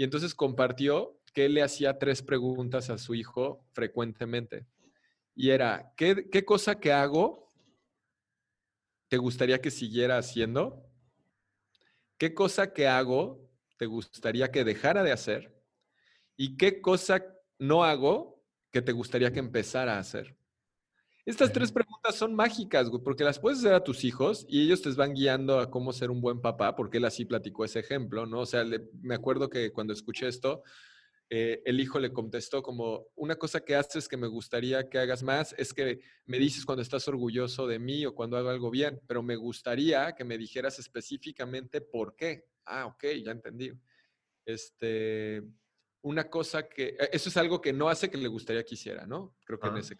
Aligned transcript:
y 0.00 0.02
entonces 0.02 0.34
compartió 0.34 1.20
que 1.34 1.44
él 1.44 1.52
le 1.52 1.62
hacía 1.62 1.98
tres 1.98 2.22
preguntas 2.22 2.88
a 2.88 2.96
su 2.96 3.14
hijo 3.14 3.66
frecuentemente. 3.74 4.64
Y 5.34 5.50
era, 5.50 5.92
¿qué, 5.94 6.30
qué 6.30 6.42
cosa 6.42 6.80
que 6.80 6.90
hago 6.90 7.46
te 9.08 9.18
gustaría 9.18 9.60
que 9.60 9.70
siguiera 9.70 10.16
haciendo? 10.16 10.90
¿Qué 12.16 12.32
cosa 12.32 12.72
que 12.72 12.88
hago 12.88 13.46
te 13.76 13.84
gustaría 13.84 14.50
que 14.50 14.64
dejara 14.64 15.02
de 15.02 15.12
hacer? 15.12 15.62
¿Y 16.34 16.56
qué 16.56 16.80
cosa 16.80 17.22
no 17.58 17.84
hago 17.84 18.42
que 18.70 18.80
te 18.80 18.92
gustaría 18.92 19.34
que 19.34 19.40
empezara 19.40 19.96
a 19.96 19.98
hacer? 19.98 20.34
Estas 21.26 21.52
tres 21.52 21.70
preguntas 21.70 22.14
son 22.14 22.34
mágicas, 22.34 22.88
güey, 22.88 23.02
porque 23.02 23.24
las 23.24 23.38
puedes 23.38 23.60
hacer 23.60 23.74
a 23.74 23.84
tus 23.84 24.04
hijos 24.04 24.46
y 24.48 24.62
ellos 24.62 24.80
te 24.82 24.90
van 24.90 25.14
guiando 25.14 25.60
a 25.60 25.70
cómo 25.70 25.92
ser 25.92 26.10
un 26.10 26.20
buen 26.20 26.40
papá, 26.40 26.74
porque 26.74 26.98
él 26.98 27.04
así 27.04 27.24
platicó 27.24 27.64
ese 27.64 27.80
ejemplo, 27.80 28.26
¿no? 28.26 28.40
O 28.40 28.46
sea, 28.46 28.64
me 29.02 29.14
acuerdo 29.14 29.50
que 29.50 29.70
cuando 29.70 29.92
escuché 29.92 30.28
esto, 30.28 30.62
eh, 31.32 31.62
el 31.64 31.78
hijo 31.78 32.00
le 32.00 32.12
contestó 32.12 32.60
como, 32.60 33.06
una 33.14 33.36
cosa 33.36 33.60
que 33.60 33.76
haces 33.76 34.08
que 34.08 34.16
me 34.16 34.26
gustaría 34.26 34.88
que 34.88 34.98
hagas 34.98 35.22
más 35.22 35.54
es 35.56 35.72
que 35.72 36.00
me 36.26 36.38
dices 36.38 36.64
cuando 36.64 36.82
estás 36.82 37.06
orgulloso 37.06 37.68
de 37.68 37.78
mí 37.78 38.04
o 38.04 38.16
cuando 38.16 38.36
hago 38.36 38.48
algo 38.48 38.68
bien, 38.68 39.00
pero 39.06 39.22
me 39.22 39.36
gustaría 39.36 40.12
que 40.16 40.24
me 40.24 40.36
dijeras 40.36 40.80
específicamente 40.80 41.80
por 41.82 42.16
qué. 42.16 42.46
Ah, 42.64 42.86
ok, 42.86 43.04
ya 43.24 43.30
entendí. 43.30 43.70
Este, 44.44 45.40
una 46.02 46.28
cosa 46.28 46.68
que, 46.68 46.96
e, 46.98 47.10
eso 47.12 47.28
es 47.28 47.36
algo 47.36 47.60
que 47.60 47.72
no 47.72 47.88
hace 47.88 48.10
que 48.10 48.18
le 48.18 48.26
gustaría 48.26 48.64
que 48.64 48.74
hiciera, 48.74 49.06
¿no? 49.06 49.36
Creo 49.44 49.60
que 49.60 49.68
en 49.68 49.76
ese 49.76 49.98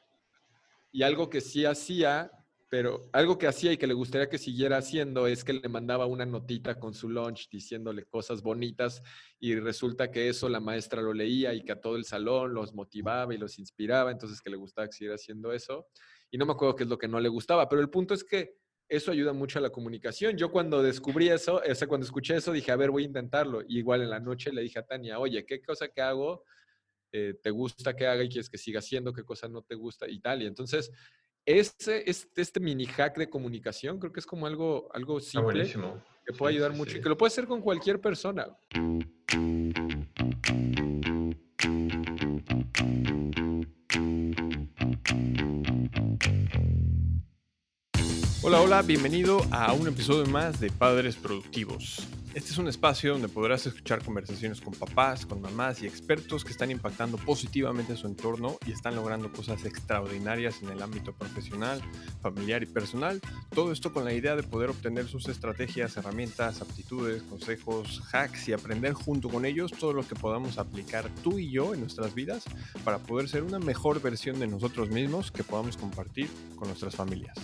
y 0.93 1.03
algo 1.03 1.30
que 1.30 1.41
sí 1.41 1.65
hacía, 1.65 2.30
pero 2.69 3.09
algo 3.12 3.37
que 3.37 3.49
hacía 3.49 3.73
y 3.73 3.77
que 3.77 3.87
le 3.87 3.95
gustaría 3.95 4.29
que 4.29 4.39
siguiera 4.39 4.79
haciendo 4.79 5.27
es 5.27 5.43
que 5.43 5.53
le 5.53 5.69
mandaba 5.69 6.07
una 6.07 6.25
notita 6.25 6.79
con 6.79 6.95
su 6.95 7.09
lunch 7.09 7.49
diciéndole 7.51 8.05
cosas 8.05 8.43
bonitas 8.43 9.03
y 9.41 9.57
resulta 9.57 10.11
que 10.11 10.29
eso 10.29 10.49
la 10.49 10.61
maestra 10.61 11.03
lo 11.03 11.13
leía 11.13 11.53
y 11.53 11.65
que 11.65 11.73
a 11.73 11.80
todo 11.80 11.97
el 11.97 12.05
salón 12.05 12.55
los 12.55 12.73
motivaba 12.73 13.35
y 13.35 13.39
los 13.39 13.59
inspiraba, 13.59 14.13
entonces 14.13 14.41
que 14.41 14.51
le 14.51 14.57
gustaba 14.57 14.87
que 14.87 14.93
siguiera 14.93 15.16
haciendo 15.16 15.52
eso. 15.52 15.88
Y 16.30 16.38
no 16.38 16.46
me 16.46 16.52
acuerdo 16.52 16.77
qué 16.77 16.85
es 16.85 16.88
lo 16.88 16.99
que 16.99 17.09
no 17.09 17.18
le 17.18 17.29
gustaba, 17.29 17.68
pero 17.68 17.83
el 17.83 17.91
punto 17.91 18.15
es 18.15 18.23
que 18.23 18.55
eso 18.88 19.13
ayuda 19.13 19.33
mucho 19.33 19.59
a 19.59 19.63
la 19.63 19.71
comunicación. 19.71 20.37
Yo 20.37 20.51
cuando 20.51 20.83
descubrí 20.83 21.29
eso, 21.29 21.63
o 21.68 21.74
sea, 21.74 21.87
cuando 21.87 22.05
escuché 22.05 22.37
eso, 22.37 22.52
dije, 22.52 22.73
a 22.73 22.77
ver, 22.77 22.91
voy 22.91 23.05
a 23.05 23.07
intentarlo. 23.07 23.63
Y 23.63 23.79
igual 23.79 24.02
en 24.02 24.11
la 24.11 24.18
noche 24.18 24.52
le 24.52 24.63
dije 24.63 24.80
a 24.80 24.87
Tania, 24.87 25.21
oye, 25.21 25.46
¿qué 25.46 25.63
cosa 25.63 25.88
que 25.88 26.02
hago? 26.02 26.45
Eh, 27.13 27.35
te 27.43 27.51
gusta 27.51 27.95
que 27.97 28.07
haga 28.07 28.23
y 28.23 28.29
quieres 28.29 28.49
que 28.49 28.59
siga 28.59 28.79
haciendo, 28.79 29.13
qué 29.13 29.25
cosa 29.25 29.49
no 29.49 29.63
te 29.63 29.75
gusta 29.75 30.09
y 30.09 30.21
tal. 30.21 30.43
Y 30.43 30.47
entonces, 30.47 30.93
este, 31.45 32.09
este, 32.09 32.41
este 32.41 32.61
mini 32.61 32.87
hack 32.87 33.17
de 33.19 33.29
comunicación 33.29 33.99
creo 33.99 34.13
que 34.13 34.21
es 34.21 34.27
como 34.27 34.47
algo, 34.47 34.89
algo 34.95 35.19
simple 35.21 35.69
que 36.25 36.33
puede 36.33 36.55
ayudar 36.55 36.73
mucho 36.73 36.97
y 36.97 37.01
que 37.01 37.09
lo 37.09 37.17
puede 37.17 37.29
hacer 37.29 37.47
con 37.47 37.61
cualquier 37.61 38.01
persona. 38.01 38.47
Hola, 48.43 48.63
hola, 48.63 48.83
bienvenido 48.83 49.43
a 49.51 49.73
un 49.73 49.89
episodio 49.89 50.27
más 50.27 50.61
de 50.61 50.71
Padres 50.71 51.17
Productivos. 51.17 52.07
Este 52.33 52.53
es 52.53 52.59
un 52.59 52.69
espacio 52.69 53.15
donde 53.15 53.29
podrás 53.29 53.67
escuchar 53.67 54.05
conversaciones 54.05 54.61
con 54.61 54.73
papás, 54.73 55.27
con 55.27 55.41
mamás 55.41 55.83
y 55.83 55.89
expertos 55.89 56.45
que 56.45 56.53
están 56.53 56.71
impactando 56.71 57.17
positivamente 57.19 57.97
su 57.97 58.07
entorno 58.07 58.57
y 58.65 58.71
están 58.71 58.95
logrando 58.95 59.33
cosas 59.33 59.65
extraordinarias 59.65 60.63
en 60.63 60.69
el 60.69 60.81
ámbito 60.81 61.13
profesional, 61.13 61.83
familiar 62.23 62.63
y 62.63 62.67
personal. 62.67 63.21
Todo 63.53 63.73
esto 63.73 63.93
con 63.93 64.05
la 64.05 64.12
idea 64.12 64.37
de 64.37 64.45
poder 64.45 64.71
obtener 64.71 65.09
sus 65.09 65.28
estrategias, 65.28 65.97
herramientas, 65.97 66.61
aptitudes, 66.61 67.25
consejos, 67.25 68.01
hacks 68.12 68.49
y 68.49 68.53
aprender 68.53 68.93
junto 68.93 69.28
con 69.28 69.45
ellos 69.45 69.73
todo 69.73 69.93
lo 69.93 70.06
que 70.06 70.15
podamos 70.15 70.59
aplicar 70.59 71.11
tú 71.25 71.41
y 71.41 71.51
yo 71.51 71.75
en 71.75 71.81
nuestras 71.81 72.15
vidas 72.15 72.45
para 72.84 73.01
poder 73.01 73.28
ser 73.28 73.43
una 73.43 73.59
mejor 73.59 74.01
versión 74.01 74.39
de 74.39 74.47
nosotros 74.47 74.91
mismos 74.91 75.33
que 75.33 75.43
podamos 75.43 75.77
compartir 75.77 76.28
con 76.55 76.69
nuestras 76.69 76.95
familias. 76.95 77.37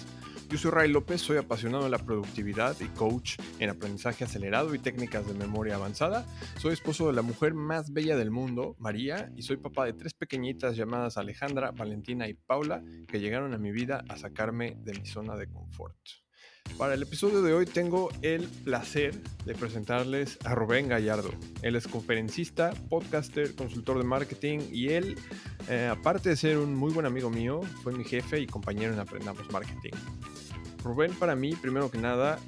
Yo 0.48 0.58
soy 0.58 0.70
Ray 0.70 0.92
López, 0.92 1.20
soy 1.20 1.38
apasionado 1.38 1.84
de 1.84 1.90
la 1.90 1.98
productividad 1.98 2.76
y 2.80 2.86
coach 2.86 3.36
en 3.58 3.68
aprendizaje 3.68 4.22
acelerado 4.22 4.76
y 4.76 4.78
técnicas 4.78 5.26
de 5.26 5.34
memoria 5.34 5.74
avanzada. 5.74 6.24
Soy 6.58 6.72
esposo 6.72 7.08
de 7.08 7.14
la 7.14 7.22
mujer 7.22 7.52
más 7.54 7.92
bella 7.92 8.16
del 8.16 8.30
mundo, 8.30 8.76
María, 8.78 9.32
y 9.36 9.42
soy 9.42 9.56
papá 9.56 9.86
de 9.86 9.92
tres 9.92 10.14
pequeñitas 10.14 10.76
llamadas 10.76 11.16
Alejandra, 11.16 11.72
Valentina 11.72 12.28
y 12.28 12.34
Paula, 12.34 12.84
que 13.08 13.18
llegaron 13.18 13.54
a 13.54 13.58
mi 13.58 13.72
vida 13.72 14.04
a 14.08 14.16
sacarme 14.16 14.76
de 14.78 14.92
mi 14.92 15.04
zona 15.04 15.36
de 15.36 15.48
confort. 15.48 15.96
Para 16.78 16.92
el 16.92 17.02
episodio 17.02 17.40
de 17.40 17.54
hoy 17.54 17.64
tengo 17.64 18.10
el 18.20 18.44
placer 18.44 19.18
de 19.46 19.54
presentarles 19.54 20.38
a 20.44 20.54
Rubén 20.54 20.88
Gallardo. 20.88 21.30
Él 21.62 21.74
es 21.74 21.88
conferencista, 21.88 22.72
podcaster, 22.90 23.54
consultor 23.54 23.96
de 23.98 24.04
marketing 24.04 24.58
y 24.70 24.88
él, 24.88 25.16
eh, 25.68 25.88
aparte 25.90 26.28
de 26.28 26.36
ser 26.36 26.58
un 26.58 26.74
muy 26.74 26.92
buen 26.92 27.06
amigo 27.06 27.30
mío, 27.30 27.62
fue 27.82 27.92
mi 27.92 28.04
jefe 28.04 28.40
y 28.40 28.46
compañero 28.46 28.92
en 28.92 29.00
Aprendamos 29.00 29.50
Marketing. 29.50 29.92
Rubén 30.84 31.14
para 31.14 31.34
mí, 31.34 31.54
primero 31.54 31.90
que 31.90 31.98
nada, 31.98 32.38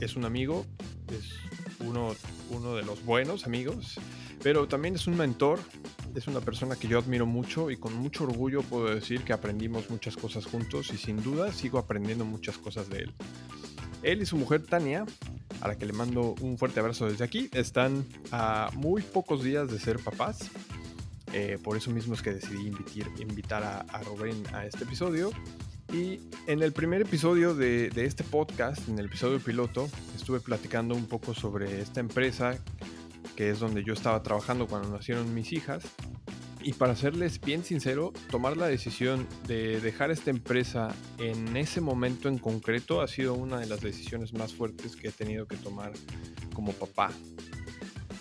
es 0.00 0.16
un 0.16 0.26
amigo, 0.26 0.66
es 1.08 1.34
uno, 1.80 2.14
uno 2.50 2.74
de 2.74 2.82
los 2.82 3.04
buenos 3.04 3.46
amigos, 3.46 3.98
pero 4.42 4.68
también 4.68 4.94
es 4.94 5.06
un 5.06 5.16
mentor, 5.16 5.58
es 6.14 6.26
una 6.26 6.40
persona 6.40 6.76
que 6.76 6.88
yo 6.88 6.98
admiro 6.98 7.26
mucho 7.26 7.70
y 7.70 7.76
con 7.76 7.94
mucho 7.94 8.24
orgullo 8.24 8.62
puedo 8.62 8.92
decir 8.94 9.22
que 9.22 9.32
aprendimos 9.32 9.90
muchas 9.90 10.16
cosas 10.16 10.46
juntos 10.46 10.92
y 10.92 10.96
sin 10.96 11.22
duda 11.22 11.52
sigo 11.52 11.78
aprendiendo 11.78 12.24
muchas 12.24 12.58
cosas 12.58 12.88
de 12.88 12.98
él. 12.98 13.14
Él 14.02 14.22
y 14.22 14.26
su 14.26 14.36
mujer 14.36 14.62
Tania, 14.62 15.04
a 15.60 15.68
la 15.68 15.76
que 15.76 15.86
le 15.86 15.92
mando 15.92 16.34
un 16.40 16.58
fuerte 16.58 16.80
abrazo 16.80 17.06
desde 17.06 17.24
aquí, 17.24 17.48
están 17.52 18.04
a 18.32 18.70
muy 18.74 19.02
pocos 19.02 19.42
días 19.42 19.70
de 19.70 19.78
ser 19.78 19.98
papás. 19.98 20.50
Eh, 21.32 21.58
por 21.62 21.76
eso 21.76 21.90
mismo 21.90 22.14
es 22.14 22.22
que 22.22 22.32
decidí 22.32 22.72
invitar 23.18 23.62
a, 23.62 23.80
a 23.80 24.02
Rubén 24.02 24.42
a 24.52 24.64
este 24.64 24.84
episodio. 24.84 25.30
Y 25.92 26.20
en 26.46 26.62
el 26.62 26.72
primer 26.72 27.00
episodio 27.00 27.54
de, 27.54 27.90
este 27.96 28.22
podcast, 28.22 28.86
en 28.88 28.98
el 28.98 29.06
episodio 29.06 29.40
piloto, 29.40 29.88
estuve 30.14 30.38
platicando 30.38 30.94
un 30.94 31.06
poco 31.06 31.32
sobre 31.32 31.80
esta 31.80 32.00
empresa, 32.00 32.58
que 33.36 33.48
es 33.48 33.58
donde 33.58 33.82
yo 33.82 33.94
estaba 33.94 34.22
trabajando 34.22 34.66
cuando 34.66 34.90
nacieron 34.90 35.32
mis 35.34 35.50
hijas. 35.52 35.82
Y 36.68 36.74
para 36.74 36.94
serles 36.94 37.40
bien 37.40 37.64
sincero, 37.64 38.12
tomar 38.30 38.58
la 38.58 38.66
decisión 38.66 39.26
de 39.46 39.80
dejar 39.80 40.10
esta 40.10 40.28
empresa 40.28 40.94
en 41.16 41.56
ese 41.56 41.80
momento 41.80 42.28
en 42.28 42.36
concreto 42.36 43.00
ha 43.00 43.08
sido 43.08 43.32
una 43.32 43.58
de 43.58 43.64
las 43.64 43.80
decisiones 43.80 44.34
más 44.34 44.52
fuertes 44.52 44.94
que 44.94 45.08
he 45.08 45.10
tenido 45.10 45.46
que 45.46 45.56
tomar 45.56 45.92
como 46.52 46.74
papá. 46.74 47.10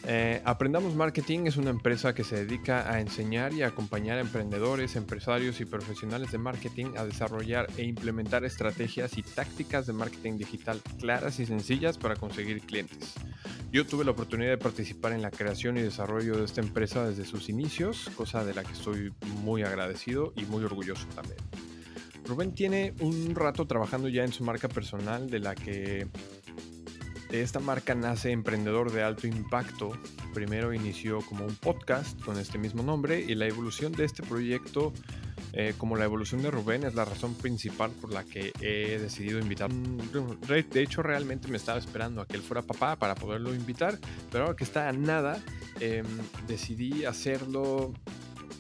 Eh, 0.10 0.42
Aprendamos 0.46 0.96
Marketing 0.96 1.48
es 1.48 1.58
una 1.58 1.70
empresa 1.70 2.16
que 2.16 2.24
se 2.24 2.46
dedica 2.46 2.90
a 2.90 3.02
enseñar 3.02 3.52
y 3.52 3.64
acompañar 3.64 4.18
a 4.18 4.22
emprendedores, 4.22 4.96
empresarios 4.96 5.60
y 5.60 5.66
profesionales 5.66 6.32
de 6.32 6.38
marketing 6.38 6.94
a 6.96 7.04
desarrollar 7.04 7.68
e 7.76 7.84
implementar 7.84 8.46
estrategias 8.46 9.18
y 9.18 9.22
tácticas 9.22 9.86
de 9.86 9.92
marketing 9.92 10.38
digital 10.38 10.82
claras 10.98 11.42
y 11.42 11.46
sencillas 11.46 11.98
para 11.98 12.16
conseguir 12.16 12.62
clientes. 12.62 13.16
Yo 13.74 13.86
tuve 13.86 14.06
la 14.06 14.12
oportunidad 14.12 14.52
de 14.52 14.58
participar 14.58 15.12
en 15.12 15.22
la 15.22 15.30
creación 15.30 15.78
y 15.78 15.82
desarrollo 15.82 16.38
de 16.38 16.46
esta 16.46 16.62
empresa 16.62 17.06
desde 17.06 17.26
sus 17.26 17.50
inicios, 17.50 18.10
cosa 18.16 18.46
de 18.46 18.54
la 18.54 18.64
que 18.64 18.72
estoy 18.72 19.14
muy 19.44 19.64
agradecido 19.64 20.32
y 20.38 20.46
muy 20.46 20.64
orgulloso 20.64 21.06
también. 21.16 21.40
Rubén 22.26 22.54
tiene 22.54 22.94
un 23.02 23.36
rato 23.36 23.68
trabajando 23.68 24.08
ya 24.08 24.24
en 24.24 24.32
su 24.32 24.46
marca 24.46 24.70
personal 24.70 25.30
de 25.30 25.40
la 25.40 25.54
que 25.54 26.08
de 27.30 27.42
esta 27.42 27.60
marca 27.60 27.94
nace 27.96 28.32
Emprendedor 28.32 28.92
de 28.92 29.04
Alto 29.04 29.28
Impacto. 29.28 29.92
Primero 30.34 30.74
inició 30.74 31.20
como 31.22 31.46
un 31.46 31.56
podcast 31.56 32.20
con 32.22 32.38
este 32.38 32.58
mismo 32.58 32.84
nombre 32.84 33.20
y 33.20 33.36
la 33.36 33.48
evolución 33.48 33.92
de 33.92 34.06
este 34.06 34.24
proyecto, 34.24 34.94
eh, 35.54 35.74
como 35.78 35.96
la 35.98 36.06
evolución 36.06 36.42
de 36.42 36.52
Rubén, 36.52 36.84
es 36.84 36.96
la 36.96 37.06
razón 37.06 37.36
principal 37.36 37.92
por 37.92 38.14
la 38.14 38.24
que 38.24 38.54
he 38.62 38.98
decidido 39.00 39.40
invitar. 39.40 39.72
De 39.72 40.82
hecho, 40.82 41.02
realmente 41.04 41.48
me 41.48 41.58
estaba 41.58 41.80
esperando 41.80 42.22
a 42.22 42.28
que 42.28 42.38
él 42.38 42.42
fuera 42.42 42.62
papá 42.62 42.96
para 42.96 43.16
poderlo 43.16 43.54
invitar, 43.54 44.00
pero 44.32 44.46
ahora 44.46 44.56
que 44.56 44.64
está 44.64 44.88
a 44.88 44.94
nada, 44.94 45.42
em, 45.80 46.06
decidí 46.48 47.06
hacerlo 47.06 47.94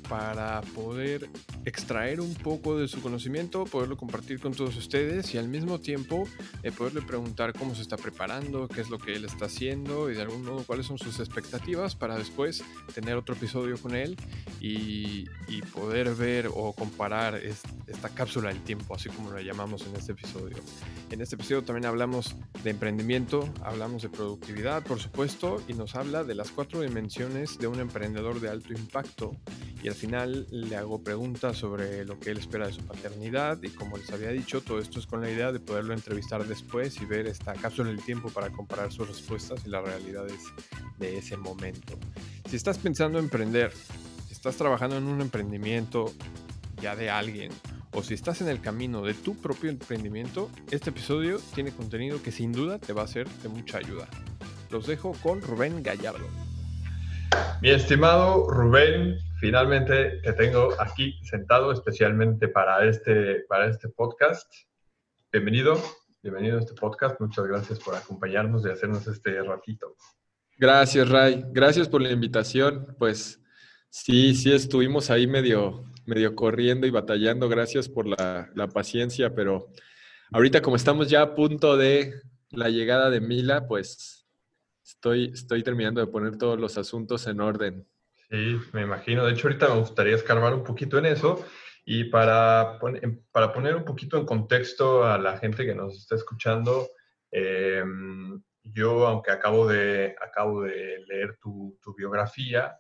para 0.10 0.62
poder 0.76 1.30
extraer 1.68 2.22
un 2.22 2.34
poco 2.34 2.78
de 2.78 2.88
su 2.88 3.02
conocimiento, 3.02 3.66
poderlo 3.66 3.98
compartir 3.98 4.40
con 4.40 4.54
todos 4.54 4.78
ustedes 4.78 5.34
y 5.36 5.38
al 5.38 5.50
mismo 5.50 5.80
tiempo 5.80 6.24
eh, 6.64 6.72
poderle 6.72 7.02
preguntar 7.02 7.52
cómo 7.52 7.76
se 7.76 7.82
está 7.82 7.98
preparando, 7.98 8.70
qué 8.70 8.80
es 8.80 8.90
lo 8.90 8.98
que 8.98 9.14
él 9.16 9.26
está 9.26 9.46
haciendo 9.46 10.10
y 10.10 10.16
de 10.16 10.22
algún 10.22 10.46
modo 10.46 10.64
cuáles 10.64 10.86
son 10.86 10.98
sus 10.98 11.20
expectativas 11.20 11.94
para 11.94 12.18
después 12.18 12.64
tener 12.96 13.18
otro 13.18 13.36
episodio 13.36 13.78
con 13.78 13.96
él 13.96 14.16
y, 14.62 15.26
poder 15.74 16.16
ver 16.16 16.50
o 16.54 16.74
comparar 16.74 17.36
esta 17.36 18.10
cápsula 18.10 18.50
del 18.50 18.64
tiempo, 18.64 18.96
así 18.96 19.10
como 19.10 19.32
la 19.32 19.42
llamamos 19.42 19.86
en 19.86 19.96
este 19.96 20.14
episodio. 20.14 20.58
En 21.12 21.22
este 21.22 21.36
episodio 21.36 21.64
también 21.64 21.86
hablamos 21.86 22.36
de 22.64 22.70
emprendimiento, 22.70 23.48
hablamos 23.64 24.02
de 24.02 24.10
productividad, 24.10 24.84
por 24.84 25.00
supuesto, 25.00 25.62
y 25.68 25.74
nos 25.74 25.96
habla 25.96 26.24
de 26.24 26.36
las 26.36 26.52
cuatro 26.52 26.82
dimensiones 26.82 27.60
de 27.60 27.68
un 27.68 27.80
emprendedor 27.80 28.40
de 28.40 28.50
alto 28.50 28.74
impacto 28.74 29.36
y 29.84 29.90
al 29.90 29.96
final 29.96 30.48
le 30.50 30.76
hago 30.76 31.04
preguntas 31.04 31.57
sobre 31.58 32.06
lo 32.06 32.20
que 32.20 32.32
él 32.32 32.38
espera 32.38 32.68
de 32.68 32.74
su 32.74 32.82
paternidad 32.82 33.62
y 33.64 33.70
como 33.70 33.98
les 33.98 34.10
había 34.12 34.30
dicho, 34.30 34.62
todo 34.62 34.80
esto 34.80 35.00
es 35.00 35.08
con 35.08 35.22
la 35.22 35.30
idea 35.30 35.52
de 35.52 35.60
poderlo 35.60 35.94
entrevistar 35.94 36.46
después 36.46 37.02
y 37.02 37.06
ver 37.06 37.28
esta 37.28 37.54
cápsula 37.54 37.90
del 37.90 38.02
tiempo 38.02 38.30
para 38.30 38.50
comparar 38.50 38.92
sus 38.92 39.08
respuestas 39.08 39.66
y 39.66 39.70
las 39.70 39.84
realidades 39.84 40.40
de 41.00 41.18
ese 41.18 41.36
momento. 41.36 41.98
Si 42.50 42.56
estás 42.56 42.78
pensando 42.78 43.18
en 43.20 43.26
emprender, 43.26 43.72
si 44.28 44.34
estás 44.34 44.56
trabajando 44.56 44.98
en 44.98 45.06
un 45.08 45.20
emprendimiento 45.20 46.14
ya 46.82 46.96
de 46.96 47.10
alguien, 47.10 47.52
o 47.92 48.04
si 48.04 48.14
estás 48.14 48.42
en 48.42 48.48
el 48.50 48.62
camino 48.62 49.02
de 49.02 49.16
tu 49.16 49.36
propio 49.36 49.70
emprendimiento, 49.70 50.52
este 50.70 50.92
episodio 50.92 51.40
tiene 51.56 51.72
contenido 51.72 52.22
que 52.22 52.32
sin 52.32 52.52
duda 52.52 52.78
te 52.78 52.94
va 52.94 53.04
a 53.04 53.08
ser 53.08 53.28
de 53.28 53.50
mucha 53.50 53.80
ayuda. 53.80 54.08
Los 54.70 54.86
dejo 54.86 55.14
con 55.24 55.42
Rubén 55.42 55.82
Gallardo. 55.82 56.28
Mi 57.62 57.72
estimado 57.72 58.50
Rubén, 58.50 59.18
finalmente 59.40 60.20
te 60.24 60.34
tengo 60.34 60.70
aquí 60.80 61.20
sentado 61.24 61.72
especialmente 61.72 62.48
para 62.48 62.86
este, 62.86 63.46
para 63.48 63.70
este 63.70 63.90
podcast. 63.90 64.52
Bienvenido, 65.32 65.80
bienvenido 66.24 66.58
a 66.58 66.62
este 66.62 66.74
podcast. 66.74 67.20
Muchas 67.20 67.46
gracias 67.46 67.80
por 67.80 67.96
acompañarnos 67.96 68.66
y 68.66 68.70
hacernos 68.70 69.06
este 69.08 69.42
ratito. 69.44 69.96
Gracias, 70.58 71.10
Ray. 71.10 71.44
Gracias 71.52 71.88
por 71.88 72.02
la 72.02 72.12
invitación. 72.12 72.96
Pues 72.98 73.40
sí, 73.90 74.34
sí 74.34 74.52
estuvimos 74.52 75.12
ahí 75.12 75.28
medio, 75.28 75.84
medio 76.06 76.36
corriendo 76.36 76.88
y 76.88 76.92
batallando. 76.92 77.48
Gracias 77.48 77.88
por 77.88 78.08
la, 78.08 78.50
paciencia, 78.74 79.36
pero 79.36 79.68
ahorita 80.32 80.62
como 80.62 80.76
estamos 80.76 81.10
ya 81.10 81.22
a 81.22 81.36
punto 81.36 81.78
de 81.78 82.14
la 82.50 82.70
llegada 82.70 83.12
de 83.12 83.22
Mila, 83.22 83.68
pues 83.68 84.28
estoy, 84.84 85.32
estoy 85.32 85.62
terminando 85.62 86.02
de 86.02 86.08
poner 86.08 86.38
todos 86.38 86.60
los 86.60 86.78
asuntos 86.80 87.28
en 87.28 87.40
orden. 87.40 87.88
Sí, 88.30 88.60
me 88.74 88.82
imagino. 88.82 89.26
De 89.26 89.34
hecho, 89.34 89.48
ahorita 89.48 89.70
me 89.70 89.80
gustaría 89.80 90.16
escarbar 90.16 90.54
un 90.54 90.64
poquito 90.64 90.98
en 90.98 91.06
eso. 91.06 91.46
Y 91.86 92.06
para, 92.06 92.80
para 93.32 93.54
poner 93.54 93.76
un 93.76 93.86
poquito 93.86 94.18
en 94.18 94.26
contexto 94.26 95.06
a 95.06 95.18
la 95.18 95.38
gente 95.38 95.66
que 95.66 95.74
nos 95.74 95.98
está 95.98 96.16
escuchando, 96.16 96.90
eh, 97.32 97.82
yo, 98.74 99.08
aunque 99.08 99.32
acabo 99.32 99.68
de, 99.68 100.16
acabo 100.22 100.64
de 100.64 101.06
leer 101.08 101.38
tu, 101.42 101.78
biografía, 101.98 102.78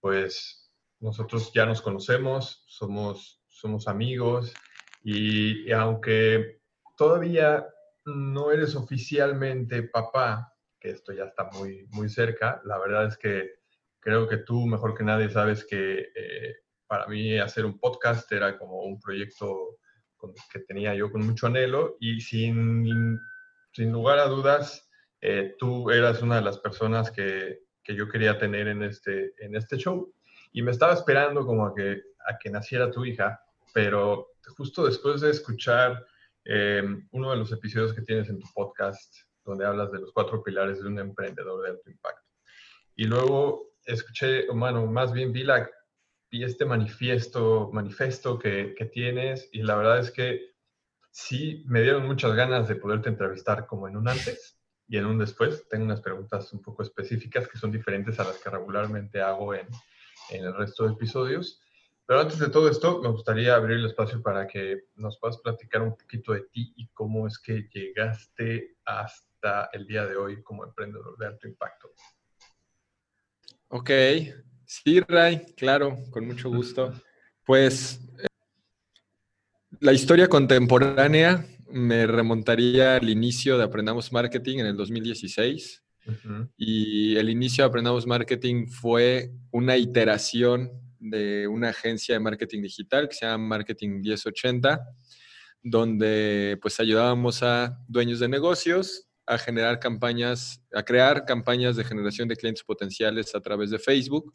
pues 0.00 0.70
nosotros 1.00 1.50
ya 1.54 1.64
nos 1.64 1.80
conocemos, 1.80 2.62
somos, 2.66 3.42
somos 3.48 3.88
amigos 3.88 4.52
y, 5.02 5.72
aunque 5.72 6.60
todavía 6.96 7.66
no 8.04 8.50
eres 8.50 8.76
oficialmente 8.76 9.84
papá, 9.84 10.52
que 10.78 10.90
esto 10.90 11.12
ya 11.12 11.24
está 11.24 11.44
muy, 11.52 11.86
muy 11.90 12.08
cerca, 12.08 12.60
la 12.64 12.78
verdad 12.78 13.06
es 13.06 13.16
que 13.16 13.59
creo 14.00 14.28
que 14.28 14.38
tú 14.38 14.66
mejor 14.66 14.94
que 14.96 15.04
nadie 15.04 15.30
sabes 15.30 15.64
que 15.64 16.08
eh, 16.14 16.56
para 16.86 17.06
mí 17.06 17.38
hacer 17.38 17.64
un 17.64 17.78
podcast 17.78 18.30
era 18.32 18.58
como 18.58 18.82
un 18.82 19.00
proyecto 19.00 19.78
que 20.52 20.60
tenía 20.60 20.94
yo 20.94 21.10
con 21.10 21.24
mucho 21.24 21.46
anhelo 21.46 21.96
y 22.00 22.20
sin, 22.20 23.18
sin 23.72 23.92
lugar 23.92 24.18
a 24.18 24.26
dudas 24.26 24.90
eh, 25.20 25.54
tú 25.58 25.90
eras 25.90 26.22
una 26.22 26.36
de 26.36 26.42
las 26.42 26.58
personas 26.58 27.10
que, 27.10 27.60
que, 27.82 27.94
yo 27.94 28.08
quería 28.08 28.38
tener 28.38 28.68
en 28.68 28.82
este, 28.82 29.34
en 29.38 29.54
este 29.54 29.76
show. 29.76 30.12
Y 30.52 30.62
me 30.62 30.70
estaba 30.70 30.94
esperando 30.94 31.44
como 31.46 31.66
a 31.66 31.74
que, 31.74 32.02
a 32.26 32.38
que 32.38 32.50
naciera 32.50 32.90
tu 32.90 33.04
hija, 33.04 33.40
pero 33.74 34.28
justo 34.56 34.86
después 34.86 35.20
de 35.20 35.30
escuchar 35.30 36.04
eh, 36.44 36.82
uno 37.12 37.30
de 37.30 37.36
los 37.36 37.52
episodios 37.52 37.92
que 37.92 38.02
tienes 38.02 38.28
en 38.28 38.40
tu 38.40 38.48
podcast, 38.54 39.14
donde 39.44 39.66
hablas 39.66 39.92
de 39.92 40.00
los 40.00 40.12
cuatro 40.12 40.42
pilares 40.42 40.80
de 40.80 40.88
un 40.88 40.98
emprendedor 40.98 41.62
de 41.62 41.70
alto 41.70 41.90
impacto, 41.90 42.28
y 42.96 43.04
luego 43.04 43.69
escuché, 43.94 44.46
bueno, 44.48 44.86
más 44.86 45.12
bien 45.12 45.32
vi, 45.32 45.44
la, 45.44 45.68
vi 46.30 46.44
este 46.44 46.64
manifiesto, 46.64 47.70
manifiesto 47.72 48.38
que, 48.38 48.74
que 48.76 48.86
tienes 48.86 49.48
y 49.52 49.62
la 49.62 49.76
verdad 49.76 49.98
es 49.98 50.10
que 50.10 50.50
sí 51.10 51.64
me 51.66 51.82
dieron 51.82 52.06
muchas 52.06 52.34
ganas 52.34 52.68
de 52.68 52.76
poderte 52.76 53.08
entrevistar 53.08 53.66
como 53.66 53.88
en 53.88 53.96
un 53.96 54.08
antes 54.08 54.58
y 54.88 54.96
en 54.96 55.06
un 55.06 55.18
después. 55.18 55.68
Tengo 55.68 55.84
unas 55.84 56.00
preguntas 56.00 56.52
un 56.52 56.62
poco 56.62 56.82
específicas 56.82 57.48
que 57.48 57.58
son 57.58 57.70
diferentes 57.70 58.18
a 58.18 58.24
las 58.24 58.38
que 58.38 58.50
regularmente 58.50 59.20
hago 59.20 59.54
en, 59.54 59.68
en 60.30 60.44
el 60.44 60.54
resto 60.54 60.84
de 60.86 60.92
episodios. 60.92 61.60
Pero 62.06 62.20
antes 62.20 62.40
de 62.40 62.50
todo 62.50 62.68
esto, 62.68 63.00
me 63.00 63.08
gustaría 63.08 63.54
abrir 63.54 63.78
el 63.78 63.86
espacio 63.86 64.20
para 64.20 64.46
que 64.46 64.88
nos 64.96 65.18
puedas 65.18 65.38
platicar 65.38 65.82
un 65.82 65.96
poquito 65.96 66.32
de 66.32 66.40
ti 66.52 66.72
y 66.76 66.88
cómo 66.88 67.26
es 67.28 67.38
que 67.38 67.68
llegaste 67.72 68.78
hasta 68.84 69.70
el 69.72 69.86
día 69.86 70.06
de 70.06 70.16
hoy 70.16 70.42
como 70.42 70.64
emprendedor 70.64 71.16
de 71.18 71.26
alto 71.26 71.46
impacto. 71.46 71.92
Ok, 73.72 73.88
sí, 74.66 74.98
Ray, 74.98 75.46
claro, 75.56 75.96
con 76.10 76.26
mucho 76.26 76.50
gusto. 76.50 76.92
Pues 77.46 78.00
la 79.78 79.92
historia 79.92 80.26
contemporánea 80.26 81.46
me 81.70 82.04
remontaría 82.04 82.96
al 82.96 83.08
inicio 83.08 83.56
de 83.56 83.62
Aprendamos 83.62 84.12
Marketing 84.12 84.58
en 84.58 84.66
el 84.66 84.76
2016. 84.76 85.84
Y 86.56 87.14
el 87.14 87.30
inicio 87.30 87.62
de 87.62 87.68
Aprendamos 87.68 88.08
Marketing 88.08 88.66
fue 88.66 89.30
una 89.52 89.76
iteración 89.76 90.72
de 90.98 91.46
una 91.46 91.68
agencia 91.68 92.16
de 92.16 92.18
marketing 92.18 92.62
digital 92.62 93.08
que 93.08 93.14
se 93.14 93.24
llama 93.24 93.46
Marketing 93.58 94.00
1080, 94.00 94.80
donde 95.62 96.58
pues 96.60 96.80
ayudábamos 96.80 97.44
a 97.44 97.78
dueños 97.86 98.18
de 98.18 98.28
negocios 98.28 99.09
a 99.26 99.38
generar 99.38 99.78
campañas, 99.78 100.62
a 100.72 100.82
crear 100.82 101.24
campañas 101.24 101.76
de 101.76 101.84
generación 101.84 102.28
de 102.28 102.36
clientes 102.36 102.64
potenciales 102.64 103.34
a 103.34 103.40
través 103.40 103.70
de 103.70 103.78
Facebook. 103.78 104.34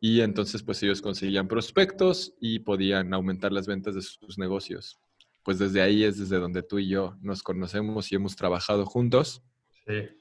Y 0.00 0.20
entonces 0.20 0.62
pues 0.62 0.82
ellos 0.82 1.02
conseguían 1.02 1.48
prospectos 1.48 2.34
y 2.40 2.60
podían 2.60 3.12
aumentar 3.14 3.52
las 3.52 3.66
ventas 3.66 3.94
de 3.94 4.02
sus 4.02 4.38
negocios 4.38 5.00
pues 5.48 5.58
desde 5.58 5.80
ahí 5.80 6.04
es 6.04 6.18
desde 6.18 6.38
donde 6.38 6.62
tú 6.62 6.78
y 6.78 6.90
yo 6.90 7.16
nos 7.22 7.42
conocemos 7.42 8.12
y 8.12 8.16
hemos 8.16 8.36
trabajado 8.36 8.84
juntos. 8.84 9.42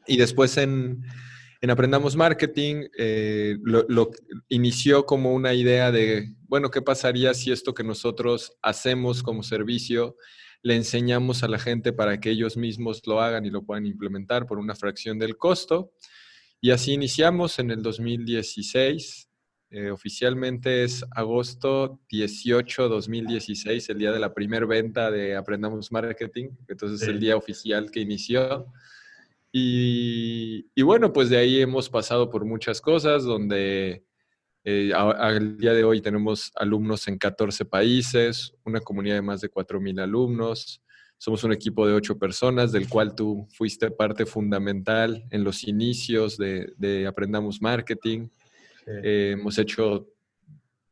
Y 0.08 0.16
después 0.16 0.56
en, 0.56 1.04
Aprendamos 1.68 2.16
Marketing 2.16 2.86
eh, 2.98 3.58
lo, 3.62 4.10
inició 4.48 5.06
como 5.06 5.34
una 5.34 5.54
idea 5.54 5.92
de, 5.92 6.34
bueno, 6.48 6.72
¿qué 6.72 6.82
pasaría 6.82 7.34
si 7.34 7.52
esto 7.52 7.74
que 7.74 7.84
nosotros 7.84 8.54
hacemos 8.62 9.22
como 9.22 9.44
servicio 9.44 10.16
le 10.64 10.76
enseñamos 10.76 11.44
a 11.44 11.48
la 11.48 11.60
gente 11.60 11.94
para 11.94 12.20
que 12.20 12.32
ellos 12.32 12.58
mismos 12.58 13.02
lo 13.06 13.22
hagan 13.22 13.46
y 13.46 13.50
lo 13.50 13.64
puedan 13.64 13.86
implementar 13.86 14.46
por 14.46 14.60
una 14.60 14.76
fracción 14.76 15.20
del 15.20 15.38
costo? 15.38 15.92
Y 16.60 16.72
así 16.72 16.94
iniciamos 16.94 17.60
en 17.60 17.72
el 17.72 17.82
2016 17.82 19.28
eh, 19.70 19.92
oficialmente 19.92 20.86
es 20.86 21.04
agosto 21.12 22.00
18, 22.10 22.88
2016, 22.88 23.90
el 23.90 23.98
día 23.98 24.14
de 24.14 24.20
la 24.20 24.34
primera 24.34 24.66
venta 24.66 25.12
de 25.12 25.36
Aprendamos 25.36 25.92
Marketing. 25.92 26.52
Entonces 26.70 27.02
es 27.02 27.08
el 27.08 27.20
día 27.20 27.36
oficial 27.36 27.92
que 27.92 28.00
inició. 28.00 28.68
Y, 29.52 30.68
y, 30.74 30.82
bueno, 30.84 31.12
pues 31.12 31.30
de 31.30 31.38
ahí 31.38 31.60
hemos 31.60 31.90
pasado 31.90 32.30
por 32.30 32.46
muchas 32.46 32.80
cosas, 32.80 33.24
donde 33.24 34.06
eh, 34.70 34.92
al 34.94 35.58
día 35.58 35.74
de 35.74 35.86
hoy 35.86 36.02
tenemos 36.02 36.52
alumnos 36.54 37.08
en 37.08 37.18
14 37.18 37.64
países, 37.64 38.54
una 38.66 38.82
comunidad 38.82 39.16
de 39.16 39.22
más 39.22 39.40
de 39.40 39.50
4.000 39.50 40.02
alumnos. 40.02 40.82
Somos 41.18 41.46
un 41.46 41.54
equipo 41.54 41.88
de 41.88 41.94
8 41.94 42.20
personas, 42.20 42.74
del 42.74 42.90
cual 42.90 43.16
tú 43.16 43.48
fuiste 43.54 43.90
parte 43.92 44.26
fundamental 44.26 45.26
en 45.32 45.46
los 45.46 45.64
inicios 45.64 46.38
de, 46.38 46.74
de 46.76 47.08
Aprendamos 47.08 47.62
Marketing. 47.62 48.28
Eh, 48.86 49.36
hemos 49.40 49.58
hecho 49.58 50.06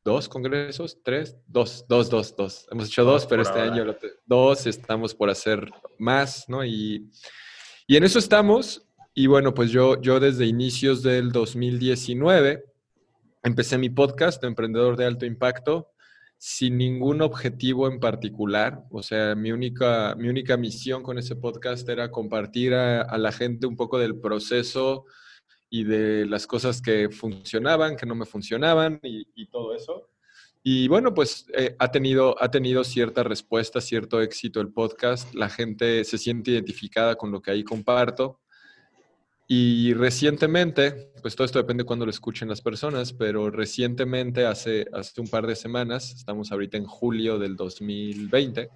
dos 0.06 0.30
congresos, 0.30 0.98
tres, 1.04 1.36
dos, 1.46 1.84
dos, 1.90 2.10
dos, 2.10 2.34
dos. 2.34 2.68
Hemos 2.72 2.88
hecho 2.88 3.04
dos, 3.04 3.26
pero 3.26 3.42
este 3.42 3.60
año 3.60 3.94
dos, 4.26 4.68
estamos 4.68 5.14
por 5.14 5.30
hacer 5.30 5.70
más, 5.98 6.48
¿no? 6.48 6.64
Y, 6.64 7.12
y 7.88 7.98
en 7.98 8.06
eso 8.06 8.20
estamos. 8.20 8.88
Y 9.14 9.28
bueno, 9.28 9.54
pues 9.54 9.70
yo, 9.70 10.02
yo 10.02 10.22
desde 10.22 10.46
inicios 10.46 11.04
del 11.04 11.34
2019 11.34 12.75
empecé 13.46 13.78
mi 13.78 13.90
podcast 13.92 14.44
Emprendedor 14.44 14.98
de 14.98 15.06
Alto 15.06 15.26
Impacto 15.26 15.92
sin 16.38 16.78
ningún 16.78 17.22
objetivo 17.22 17.88
en 17.88 18.00
particular. 18.00 18.84
O 18.90 19.04
sea, 19.04 19.36
mi 19.36 19.52
única, 19.52 20.16
mi 20.16 20.28
única 20.28 20.58
misión 20.58 21.04
con 21.04 21.20
ese 21.20 21.36
podcast 21.36 21.88
era 21.88 22.10
compartir 22.10 22.74
a, 22.74 23.18
la 23.18 23.32
gente 23.32 23.68
un 23.68 23.76
poco 23.76 24.00
del 24.00 24.20
proceso 24.20 25.06
y 25.70 25.84
de 25.84 26.26
las 26.26 26.48
cosas 26.48 26.82
que 26.82 27.10
funcionaban, 27.10 27.96
que 27.96 28.08
no 28.08 28.16
me 28.16 28.26
funcionaban 28.26 29.00
y, 29.04 29.46
todo 29.48 29.76
eso. 29.76 30.10
Y 30.64 30.88
bueno, 30.88 31.14
pues 31.14 31.46
eh, 31.56 31.76
ha, 31.78 31.92
tenido, 31.92 32.42
ha 32.42 32.50
tenido 32.50 32.84
cierta 32.84 33.22
respuesta, 33.22 33.80
cierto 33.80 34.22
éxito 34.22 34.60
el 34.60 34.74
podcast. 34.74 35.34
La 35.36 35.50
gente 35.50 36.04
se 36.04 36.18
siente 36.18 36.52
identificada 36.52 37.16
con 37.16 37.32
lo 37.32 37.42
que 37.42 37.52
ahí 37.52 37.64
comparto. 37.64 38.40
Y 39.48 39.94
recientemente, 39.94 41.12
pues 41.22 41.36
todo 41.36 41.46
esto 41.46 41.60
depende 41.60 41.84
de 41.84 41.88
cuando 41.88 42.06
lo 42.06 42.12
escuchen 42.12 42.50
las 42.50 42.62
personas, 42.62 43.14
pero 43.14 43.52
recientemente, 43.52 44.46
hace, 44.46 44.88
hace 44.92 45.22
un 45.22 45.28
par 45.28 45.46
de 45.46 45.56
semanas, 45.56 46.12
estamos 46.12 46.52
ahorita 46.52 46.78
en 46.78 46.86
julio 46.86 47.38
del 47.38 47.56
2020, 47.56 48.70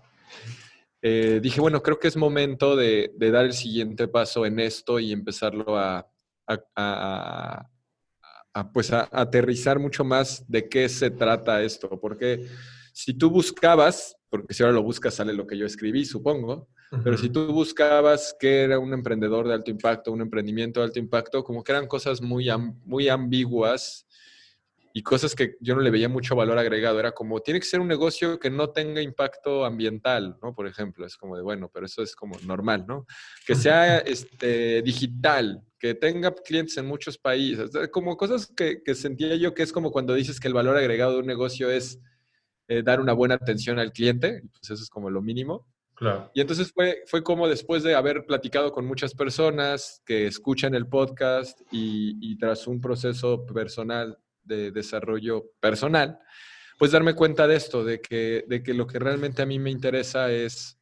eh, 1.02 1.40
dije, 1.42 1.62
bueno, 1.62 1.82
creo 1.82 1.98
que 1.98 2.10
es 2.10 2.18
momento 2.18 2.76
de, 2.76 3.12
dar 3.18 3.46
el 3.46 3.54
siguiente 3.54 4.08
paso 4.08 4.46
en 4.46 4.60
esto 4.60 5.00
y 5.00 5.12
empezarlo 5.12 5.78
a, 5.78 6.08
a, 6.76 7.70
pues 8.74 8.92
a, 8.92 9.08
aterrizar 9.12 9.80
mucho 9.80 10.04
más 10.04 10.46
de 10.48 10.70
qué 10.70 10.88
se 10.88 11.10
trata 11.10 11.64
esto, 11.64 12.00
porque 12.00 12.46
si 13.00 13.13
tú 13.13 13.29
buscabas, 13.29 14.18
porque 14.29 14.53
si 14.53 14.62
ahora 14.62 14.75
lo 14.75 14.84
buscas 14.84 15.13
sale 15.13 15.32
lo 15.32 15.48
que 15.48 15.58
yo 15.58 15.65
escribí, 15.65 16.03
supongo, 16.03 16.68
pero 17.01 17.18
si 17.18 17.29
tú 17.29 17.48
buscabas 17.53 18.36
que 18.38 18.63
era 18.63 18.77
un 18.77 18.94
emprendedor 18.94 19.48
de 19.48 19.53
alto 19.53 19.72
impacto, 19.72 20.12
un 20.12 20.20
emprendimiento 20.20 20.82
de 20.82 20.88
alto 20.88 21.00
impacto, 21.00 21.41
como 21.41 21.63
que 21.63 21.72
eran 21.72 21.88
cosas 21.88 22.22
muy, 22.22 22.50
muy 22.84 23.08
ambiguas 23.08 24.06
y 24.91 25.01
cosas 25.01 25.34
que 25.34 25.56
yo 25.62 25.75
no 25.75 25.82
le 25.82 25.91
veía 25.91 26.10
mucho 26.10 26.36
valor 26.36 26.58
agregado. 26.58 27.00
Era 27.00 27.13
como, 27.13 27.39
tiene 27.39 27.62
que 27.62 27.68
ser 27.68 27.79
un 27.79 27.88
negocio 27.88 28.38
que 28.38 28.50
no 28.50 28.72
tenga 28.72 29.01
impacto 29.01 29.63
ambiental, 29.63 30.38
¿no? 30.44 30.53
Por 30.53 30.68
ejemplo, 30.68 31.06
es 31.06 31.15
como 31.15 31.38
de, 31.38 31.41
bueno, 31.41 31.72
pero 31.74 31.86
eso 31.86 32.03
es 32.03 32.15
como 32.18 32.38
normal, 32.46 32.84
¿no? 32.86 33.06
Que 33.46 33.56
sea 33.56 34.00
este, 34.00 34.82
digital, 34.82 35.63
que 35.79 35.94
tenga 35.94 36.36
clientes 36.36 36.75
en 36.75 36.88
muchos 36.88 37.18
países, 37.18 37.72
como 37.94 38.18
cosas 38.18 38.48
que, 38.48 38.84
que, 38.84 38.94
sentía 38.94 39.38
yo 39.38 39.53
que 39.53 39.63
es 39.63 39.72
como 39.72 39.89
cuando 39.89 40.15
dices 40.15 40.38
que 40.38 40.50
el 40.50 40.53
valor 40.53 40.75
agregado 40.75 41.13
de 41.13 41.20
un 41.20 41.27
negocio 41.27 41.72
es 41.72 41.98
eh, 42.70 42.84
dar 42.84 43.02
una 43.02 43.14
buena 43.14 43.34
atención 43.36 43.80
al 43.80 43.92
cliente, 43.92 44.44
pues 44.52 44.70
eso 44.70 44.84
es 44.84 44.90
como 44.90 45.10
lo 45.10 45.24
mínimo. 45.24 45.66
Claro. 45.96 46.32
Y 46.34 46.40
entonces 46.40 46.72
fue, 46.72 47.04
fue 47.08 47.24
como 47.24 47.48
después 47.48 47.82
de 47.82 47.96
haber 47.96 48.26
platicado 48.26 48.72
con 48.72 48.86
muchas 48.86 49.16
personas 49.16 50.02
que 50.06 50.28
escuchan 50.28 50.76
el 50.76 50.88
podcast 50.88 51.60
y, 51.72 52.16
y 52.22 52.38
tras 52.38 52.68
un 52.68 52.80
proceso 52.80 53.44
personal 53.46 54.18
de 54.44 54.72
desarrollo 54.72 55.46
personal, 55.60 56.20
pues 56.78 56.92
darme 56.92 57.16
cuenta 57.16 57.48
de 57.48 57.56
esto, 57.56 57.84
de 57.84 58.00
que, 58.00 58.46
de 58.48 58.62
que 58.62 58.76
lo 58.76 58.86
que 58.86 59.00
realmente 59.00 59.42
a 59.42 59.48
mí 59.48 59.58
me 59.58 59.72
interesa 59.72 60.32
es 60.32 60.78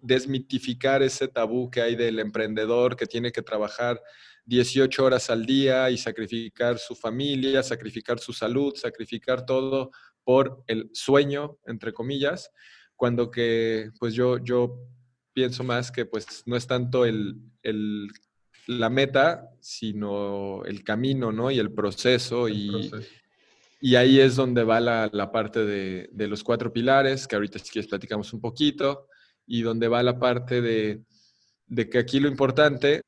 desmitificar 0.00 1.00
ese 1.02 1.28
tabú 1.28 1.70
que 1.70 1.80
hay 1.80 1.94
del 1.94 2.18
emprendedor 2.18 2.96
que 2.96 3.06
tiene 3.06 3.30
que 3.30 3.42
trabajar 3.42 4.02
18 4.46 5.04
horas 5.04 5.30
al 5.30 5.46
día 5.46 5.88
y 5.90 5.96
sacrificar 5.96 6.78
su 6.78 6.96
familia, 6.96 7.62
sacrificar 7.62 8.18
su 8.18 8.32
salud, 8.32 8.74
sacrificar 8.74 9.46
todo 9.46 9.92
por 10.24 10.62
el 10.66 10.90
sueño, 10.92 11.58
entre 11.66 11.92
comillas, 11.92 12.50
cuando 12.96 13.30
que 13.30 13.90
pues 13.98 14.14
yo, 14.14 14.38
yo 14.38 14.78
pienso 15.32 15.64
más 15.64 15.90
que 15.90 16.06
pues 16.06 16.42
no 16.46 16.56
es 16.56 16.66
tanto 16.66 17.04
el, 17.04 17.36
el 17.62 18.08
la 18.66 18.90
meta, 18.90 19.50
sino 19.60 20.64
el 20.64 20.84
camino, 20.84 21.32
¿no? 21.32 21.50
Y 21.50 21.58
el 21.58 21.72
proceso. 21.72 22.48
y, 22.48 22.90
y, 23.80 23.96
ahí 23.96 24.20
es 24.20 24.36
donde 24.36 24.62
va 24.64 24.80
la, 24.80 25.10
la 25.12 25.32
parte 25.32 25.64
de, 25.64 26.08
de, 26.12 26.28
los 26.28 26.44
cuatro 26.44 26.72
pilares, 26.72 27.26
que 27.26 27.34
ahorita 27.34 27.58
si 27.58 27.70
quieres 27.70 27.88
platicamos 27.88 28.32
un 28.32 28.40
poquito, 28.40 29.08
y 29.46 29.62
donde 29.62 29.88
va 29.88 30.02
la 30.02 30.18
parte 30.18 30.60
de, 30.60 31.02
de 31.66 31.88
que 31.88 31.98
aquí 31.98 32.20
lo 32.20 32.28
importante, 32.28 33.02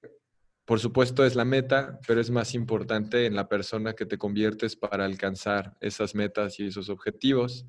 por 0.64 0.80
supuesto, 0.80 1.24
es 1.24 1.34
la 1.34 1.44
meta, 1.44 2.00
pero 2.06 2.20
es 2.20 2.30
más 2.30 2.54
importante 2.54 3.26
en 3.26 3.34
la 3.34 3.48
persona 3.48 3.94
que 3.94 4.06
te 4.06 4.16
conviertes 4.16 4.76
para 4.76 5.04
alcanzar 5.04 5.76
esas 5.80 6.14
metas 6.14 6.58
y 6.58 6.66
esos 6.66 6.88
objetivos. 6.88 7.66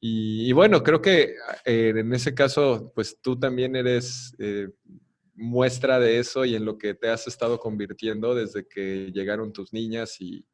Y, 0.00 0.52
bueno, 0.52 0.82
creo 0.82 1.00
que 1.00 1.34
eh, 1.64 1.92
en 1.96 2.12
ese 2.12 2.34
caso, 2.34 2.92
pues 2.94 3.18
tú 3.22 3.38
también 3.38 3.74
eres 3.74 4.34
eh, 4.38 4.68
muestra 5.34 5.98
de 5.98 6.18
eso 6.18 6.44
y 6.44 6.54
en 6.54 6.64
lo 6.64 6.78
que 6.78 6.94
te 6.94 7.08
has 7.08 7.26
estado 7.26 7.58
convirtiendo 7.58 8.34
desde 8.34 8.68
que 8.68 9.10
llegaron 9.12 9.52
tus 9.52 9.72
niñas 9.72 10.20
y, 10.20 10.44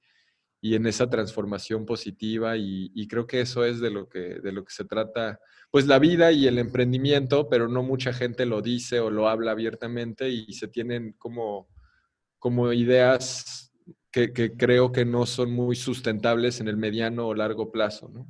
en 0.63 0.87
esa 0.87 1.09
transformación 1.09 1.87
positiva 1.87 2.57
y, 2.57 3.07
creo 3.09 3.27
que 3.27 3.41
eso 3.41 3.65
es 3.65 3.81
de 3.81 3.91
lo 3.91 4.09
que, 4.09 4.41
de 4.41 4.53
lo 4.53 4.65
que 4.65 4.73
se 4.73 4.85
trata, 4.85 5.41
pues 5.71 5.87
la 5.87 5.99
vida 5.99 6.33
y 6.33 6.47
el 6.47 6.59
emprendimiento, 6.59 7.49
pero 7.49 7.69
no 7.69 7.83
mucha 7.83 8.13
gente 8.13 8.45
lo 8.45 8.61
dice 8.61 9.01
o 9.01 9.11
lo 9.11 9.29
habla 9.29 9.53
abiertamente 9.53 10.29
y 10.29 10.53
se 10.53 10.69
tienen 10.69 11.13
como, 11.15 11.69
como 12.39 12.73
ideas 12.73 13.73
que, 14.11 14.33
creo 14.57 14.93
que 14.93 15.05
no 15.05 15.25
son 15.27 15.53
muy 15.53 15.77
sustentables 15.77 16.61
en 16.61 16.69
el 16.69 16.77
mediano 16.77 17.29
o 17.29 17.35
largo 17.35 17.71
plazo, 17.71 18.09
¿no? 18.09 18.27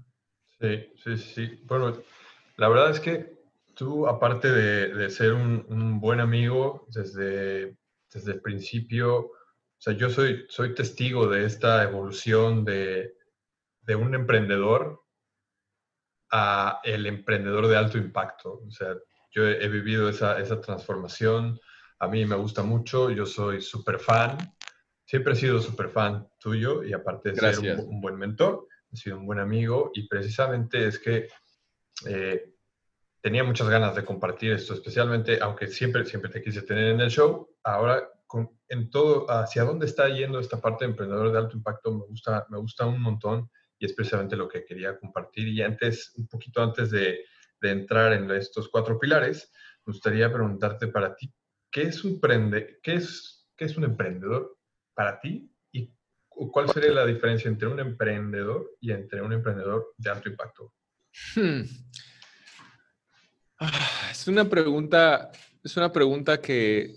Sí, 0.60 0.92
sí, 1.02 1.16
sí. 1.16 1.60
Bueno, 1.64 1.96
la 2.58 2.68
verdad 2.68 2.90
es 2.90 3.00
que 3.00 3.40
tú, 3.74 4.06
aparte 4.06 4.50
de, 4.50 5.10
ser 5.10 5.32
un, 5.32 5.98
buen 6.00 6.20
amigo 6.20 6.86
desde, 6.90 7.76
desde 8.12 8.32
el 8.32 8.40
principio, 8.42 9.30
o 9.80 9.82
sea, 9.82 9.94
yo 9.94 10.10
soy, 10.10 10.44
soy 10.50 10.74
testigo 10.74 11.26
de 11.26 11.46
esta 11.46 11.82
evolución 11.82 12.66
de, 12.66 13.14
de 13.80 13.96
un 13.96 14.14
emprendedor 14.14 15.02
a 16.30 16.80
el 16.84 17.06
emprendedor 17.06 17.66
de 17.66 17.78
alto 17.78 17.96
impacto. 17.96 18.60
O 18.68 18.70
sea, 18.70 18.94
yo 19.30 19.48
he, 19.48 19.68
vivido 19.68 20.10
esa, 20.10 20.38
esa, 20.38 20.60
transformación. 20.60 21.58
A 21.98 22.08
mí 22.08 22.26
me 22.26 22.36
gusta 22.36 22.62
mucho, 22.62 23.10
yo 23.10 23.24
soy 23.24 23.62
súper 23.62 23.98
fan. 23.98 24.36
Siempre 25.06 25.32
he 25.32 25.36
sido 25.36 25.60
súper 25.60 25.88
fan 25.88 26.28
tuyo 26.38 26.84
y 26.84 26.92
aparte 26.92 27.32
de 27.32 27.54
ser 27.54 27.80
un, 27.80 28.02
buen 28.02 28.16
mentor, 28.16 28.68
he 28.92 28.96
sido 28.98 29.16
un 29.16 29.24
buen 29.24 29.38
amigo 29.38 29.92
y 29.94 30.06
precisamente 30.06 30.88
es 30.88 30.98
que 30.98 31.26
eh, 32.06 32.52
tenía 33.22 33.44
muchas 33.44 33.70
ganas 33.70 33.94
de 33.94 34.04
compartir 34.04 34.52
esto, 34.52 34.74
especialmente, 34.74 35.38
aunque 35.40 35.68
siempre, 35.68 36.04
siempre 36.04 36.30
te 36.30 36.42
quise 36.42 36.60
tener 36.60 36.88
en 36.88 37.00
el 37.00 37.10
show, 37.10 37.48
ahora 37.64 38.06
en 38.68 38.90
todo, 38.90 39.30
hacia 39.30 39.64
dónde 39.64 39.86
está 39.86 40.08
yendo 40.08 40.38
esta 40.38 40.60
parte 40.60 40.84
de 40.84 40.90
emprendedor 40.90 41.32
de 41.32 41.38
alto 41.38 41.56
impacto, 41.56 41.92
me 41.92 42.06
gusta, 42.06 42.46
me 42.50 42.58
gusta 42.58 42.86
un 42.86 43.00
montón 43.00 43.50
y 43.78 43.86
es 43.86 43.92
precisamente 43.94 44.36
lo 44.36 44.48
que 44.48 44.64
quería 44.64 44.98
compartir. 44.98 45.48
Y 45.48 45.62
antes, 45.62 46.12
un 46.16 46.28
poquito 46.28 46.62
antes 46.62 46.90
de, 46.90 47.24
de 47.60 47.70
entrar 47.70 48.12
en 48.12 48.30
estos 48.30 48.68
cuatro 48.68 48.98
pilares, 48.98 49.52
me 49.84 49.92
gustaría 49.92 50.32
preguntarte 50.32 50.88
para 50.88 51.14
ti, 51.16 51.32
¿qué 51.70 51.82
es 51.82 52.04
un, 52.04 52.20
prende, 52.20 52.78
qué 52.82 52.94
es, 52.94 53.48
qué 53.56 53.64
es 53.64 53.76
un 53.76 53.84
emprendedor 53.84 54.58
para 54.94 55.18
ti 55.20 55.50
y 55.72 55.92
cuál 56.28 56.68
sería 56.70 56.92
la 56.92 57.06
diferencia 57.06 57.48
entre 57.48 57.68
un 57.68 57.80
emprendedor 57.80 58.70
y 58.80 58.92
entre 58.92 59.22
un 59.22 59.32
emprendedor 59.32 59.94
de 59.96 60.10
alto 60.10 60.28
impacto? 60.28 60.74
Hmm. 61.34 61.62
Ah, 63.58 64.08
es 64.10 64.26
una 64.26 64.48
pregunta, 64.48 65.30
es 65.62 65.76
una 65.76 65.92
pregunta 65.92 66.40
que, 66.40 66.94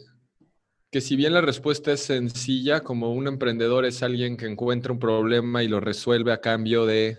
que 0.94 1.02
si 1.02 1.16
bien 1.16 1.34
la 1.34 1.42
respuesta 1.42 1.92
es 1.92 2.02
sencilla, 2.02 2.82
como 2.82 3.14
un 3.14 3.28
emprendedor 3.28 3.84
es 3.84 4.04
alguien 4.04 4.38
que 4.38 4.46
encuentra 4.46 4.94
un 4.94 5.00
problema 5.00 5.64
y 5.64 5.68
lo 5.68 5.80
resuelve 5.80 6.32
a 6.32 6.40
cambio 6.40 6.86
de, 6.86 7.18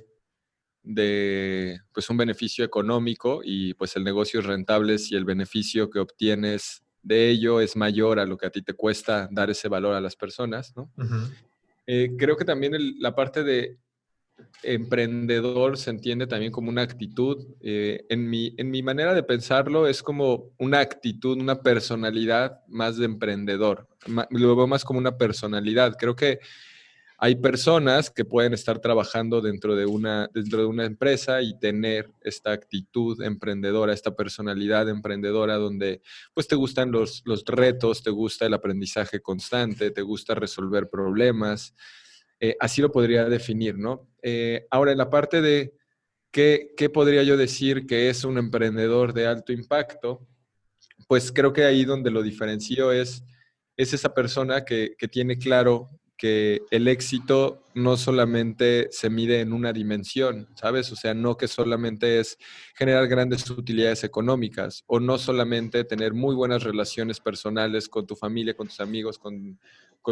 de 0.84 1.80
pues 1.92 2.08
un 2.08 2.16
beneficio 2.16 2.64
económico 2.64 3.40
y 3.42 3.74
pues 3.74 3.96
el 3.96 4.04
negocio 4.04 4.38
es 4.38 4.46
rentable 4.46 4.96
si 4.98 5.16
el 5.16 5.24
beneficio 5.24 5.90
que 5.90 5.98
obtienes 5.98 6.84
de 7.02 7.30
ello 7.30 7.60
es 7.60 7.74
mayor 7.74 8.20
a 8.20 8.26
lo 8.26 8.38
que 8.38 8.46
a 8.46 8.50
ti 8.50 8.62
te 8.62 8.74
cuesta 8.74 9.28
dar 9.32 9.50
ese 9.50 9.68
valor 9.68 9.96
a 9.96 10.00
las 10.00 10.14
personas, 10.14 10.72
¿no? 10.76 10.92
Eh, 11.88 12.12
creo 12.16 12.36
que 12.36 12.44
también 12.44 12.74
la 13.00 13.16
parte 13.16 13.42
de 13.42 13.80
emprendedor 14.62 15.76
se 15.76 15.90
entiende 15.90 16.26
también 16.26 16.52
como 16.52 16.70
una 16.70 16.82
actitud. 16.82 17.46
Eh, 17.60 18.04
en, 18.08 18.28
mi, 18.28 18.54
en 18.56 18.70
mi 18.70 18.82
manera 18.82 19.14
de 19.14 19.22
pensarlo 19.22 19.86
es 19.86 20.02
como 20.02 20.52
una 20.58 20.80
actitud, 20.80 21.40
una 21.40 21.62
personalidad 21.62 22.60
más 22.68 22.96
de 22.96 23.04
emprendedor. 23.04 23.88
Lo 24.30 24.56
veo 24.56 24.66
más 24.66 24.84
como 24.84 24.98
una 24.98 25.16
personalidad. 25.16 25.96
Creo 25.98 26.16
que 26.16 26.40
hay 27.18 27.36
personas 27.36 28.10
que 28.10 28.24
pueden 28.24 28.52
estar 28.52 28.80
trabajando 28.80 29.40
dentro 29.40 29.76
de 29.76 29.86
una, 29.86 30.28
dentro 30.34 30.58
de 30.60 30.66
una 30.66 30.84
empresa 30.84 31.42
y 31.42 31.58
tener 31.58 32.10
esta 32.22 32.52
actitud 32.52 33.22
emprendedora, 33.22 33.92
esta 33.92 34.16
personalidad 34.16 34.88
emprendedora 34.88 35.54
donde 35.56 36.02
pues 36.34 36.48
te 36.48 36.56
gustan 36.56 36.90
los, 36.90 37.22
los 37.24 37.44
retos, 37.44 38.02
te 38.02 38.10
gusta 38.10 38.46
el 38.46 38.54
aprendizaje 38.54 39.20
constante, 39.20 39.90
te 39.90 40.02
gusta 40.02 40.34
resolver 40.34 40.90
problemas, 40.90 41.74
eh, 42.46 42.58
así 42.60 42.82
lo 42.82 42.92
podría 42.92 43.24
definir, 43.24 43.78
¿no? 43.78 44.06
Eh, 44.20 44.66
ahora, 44.70 44.92
en 44.92 44.98
la 44.98 45.08
parte 45.08 45.40
de 45.40 45.72
qué, 46.30 46.90
podría 46.92 47.22
yo 47.22 47.38
decir 47.38 47.86
que 47.86 48.10
es 48.10 48.22
un 48.22 48.36
emprendedor 48.36 49.14
de 49.14 49.26
alto 49.26 49.50
impacto, 49.50 50.26
pues 51.08 51.32
creo 51.32 51.54
que 51.54 51.64
ahí 51.64 51.86
donde 51.86 52.10
lo 52.10 52.22
diferencio 52.22 52.92
es, 52.92 53.24
es 53.78 53.94
esa 53.94 54.12
persona 54.12 54.62
que, 54.62 54.94
que 54.98 55.08
tiene 55.08 55.38
claro 55.38 55.88
que 56.18 56.60
el 56.70 56.86
éxito 56.86 57.64
no 57.74 57.96
solamente 57.96 58.88
se 58.90 59.08
mide 59.08 59.40
en 59.40 59.54
una 59.54 59.72
dimensión, 59.72 60.46
¿sabes? 60.54 60.92
O 60.92 60.96
sea, 60.96 61.14
no 61.14 61.38
que 61.38 61.48
solamente 61.48 62.20
es 62.20 62.36
generar 62.74 63.08
grandes 63.08 63.48
utilidades 63.48 64.04
económicas 64.04 64.84
o 64.86 65.00
no 65.00 65.16
solamente 65.16 65.82
tener 65.84 66.12
muy 66.12 66.34
buenas 66.34 66.62
relaciones 66.62 67.20
personales 67.20 67.88
con 67.88 68.06
tu 68.06 68.14
familia, 68.14 68.54
con 68.54 68.68
tus 68.68 68.80
amigos, 68.80 69.18
con, 69.18 69.58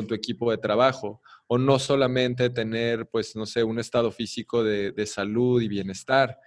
tu 0.06 0.14
equipo 0.14 0.50
de 0.50 0.58
trabajo 0.58 1.20
o 1.46 1.58
no 1.58 1.78
solamente 1.78 2.50
tener, 2.50 3.06
pues, 3.08 3.37
no 3.37 3.46
sé, 3.46 3.62
un 3.62 3.78
estado 3.78 4.11
físico 4.11 4.64
de, 4.64 5.06
salud 5.06 5.61
y 5.61 5.68
bienestar, 5.68 6.38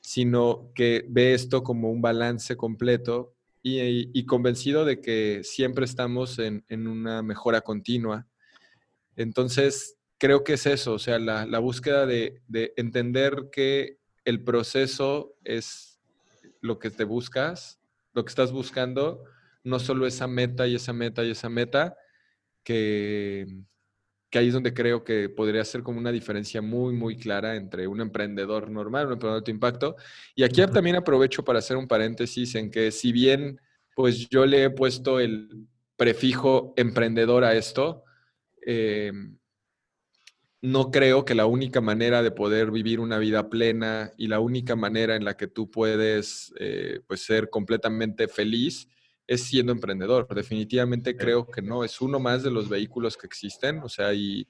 sino 0.00 0.70
que 0.74 1.04
ve 1.08 1.34
esto 1.34 1.62
como 1.62 1.90
un 1.90 2.00
balance 2.00 2.56
completo 2.56 3.34
y, 3.62 4.26
convencido 4.26 4.84
de 4.84 5.00
que 5.00 5.42
siempre 5.44 5.84
estamos 5.84 6.38
en, 6.38 6.64
en 6.68 6.86
una 6.86 7.22
mejora 7.22 7.60
continua. 7.60 8.26
Entonces, 9.16 9.96
creo 10.18 10.44
que 10.44 10.54
es 10.54 10.66
eso, 10.66 10.94
o 10.94 10.98
sea, 10.98 11.18
la, 11.18 11.58
búsqueda 11.58 12.06
de, 12.06 12.42
entender 12.76 13.50
que 13.52 13.98
el 14.24 14.42
proceso 14.42 15.36
es 15.44 16.00
lo 16.60 16.78
que 16.78 16.90
te 16.90 17.04
buscas, 17.04 17.78
lo 18.14 18.24
que 18.24 18.30
estás 18.30 18.52
buscando, 18.52 19.24
no 19.64 19.78
solo 19.78 20.06
esa 20.06 20.26
meta 20.26 20.66
y 20.66 20.76
esa 20.76 20.92
meta 20.92 21.24
y 21.24 21.30
esa 21.32 21.48
meta, 21.48 21.96
que, 22.64 23.46
que 24.30 24.38
ahí 24.38 24.48
es 24.48 24.54
donde 24.54 24.74
creo 24.74 25.04
que 25.04 25.28
podría 25.28 25.64
ser 25.64 25.82
como 25.82 25.98
una 26.00 26.10
diferencia 26.10 26.60
muy, 26.60 26.94
muy 26.94 27.16
clara 27.16 27.54
entre 27.54 27.86
un 27.86 28.00
emprendedor 28.00 28.70
normal, 28.70 29.06
un 29.06 29.12
emprendedor 29.12 29.44
de 29.44 29.52
impacto. 29.52 29.96
Y 30.34 30.42
aquí 30.42 30.60
también 30.66 30.96
aprovecho 30.96 31.44
para 31.44 31.60
hacer 31.60 31.76
un 31.76 31.86
paréntesis 31.86 32.54
en 32.56 32.70
que 32.70 32.90
si 32.90 33.12
bien 33.12 33.60
pues 33.94 34.28
yo 34.28 34.44
le 34.44 34.64
he 34.64 34.70
puesto 34.70 35.20
el 35.20 35.68
prefijo 35.96 36.74
emprendedor 36.76 37.44
a 37.44 37.54
esto, 37.54 38.02
eh, 38.66 39.12
no 40.62 40.90
creo 40.90 41.24
que 41.24 41.34
la 41.34 41.46
única 41.46 41.80
manera 41.82 42.22
de 42.22 42.30
poder 42.30 42.70
vivir 42.70 42.98
una 42.98 43.18
vida 43.18 43.50
plena 43.50 44.12
y 44.16 44.28
la 44.28 44.40
única 44.40 44.74
manera 44.74 45.14
en 45.14 45.24
la 45.24 45.36
que 45.36 45.46
tú 45.46 45.70
puedes 45.70 46.54
eh, 46.58 47.00
pues 47.06 47.20
ser 47.20 47.50
completamente 47.50 48.28
feliz 48.28 48.88
es 49.26 49.42
siendo 49.44 49.72
emprendedor. 49.72 50.26
Definitivamente 50.34 51.16
creo 51.16 51.46
que 51.46 51.62
no, 51.62 51.84
es 51.84 52.00
uno 52.00 52.18
más 52.18 52.42
de 52.42 52.50
los 52.50 52.68
vehículos 52.68 53.16
que 53.16 53.26
existen, 53.26 53.78
o 53.80 53.88
sea, 53.88 54.12
y, 54.14 54.46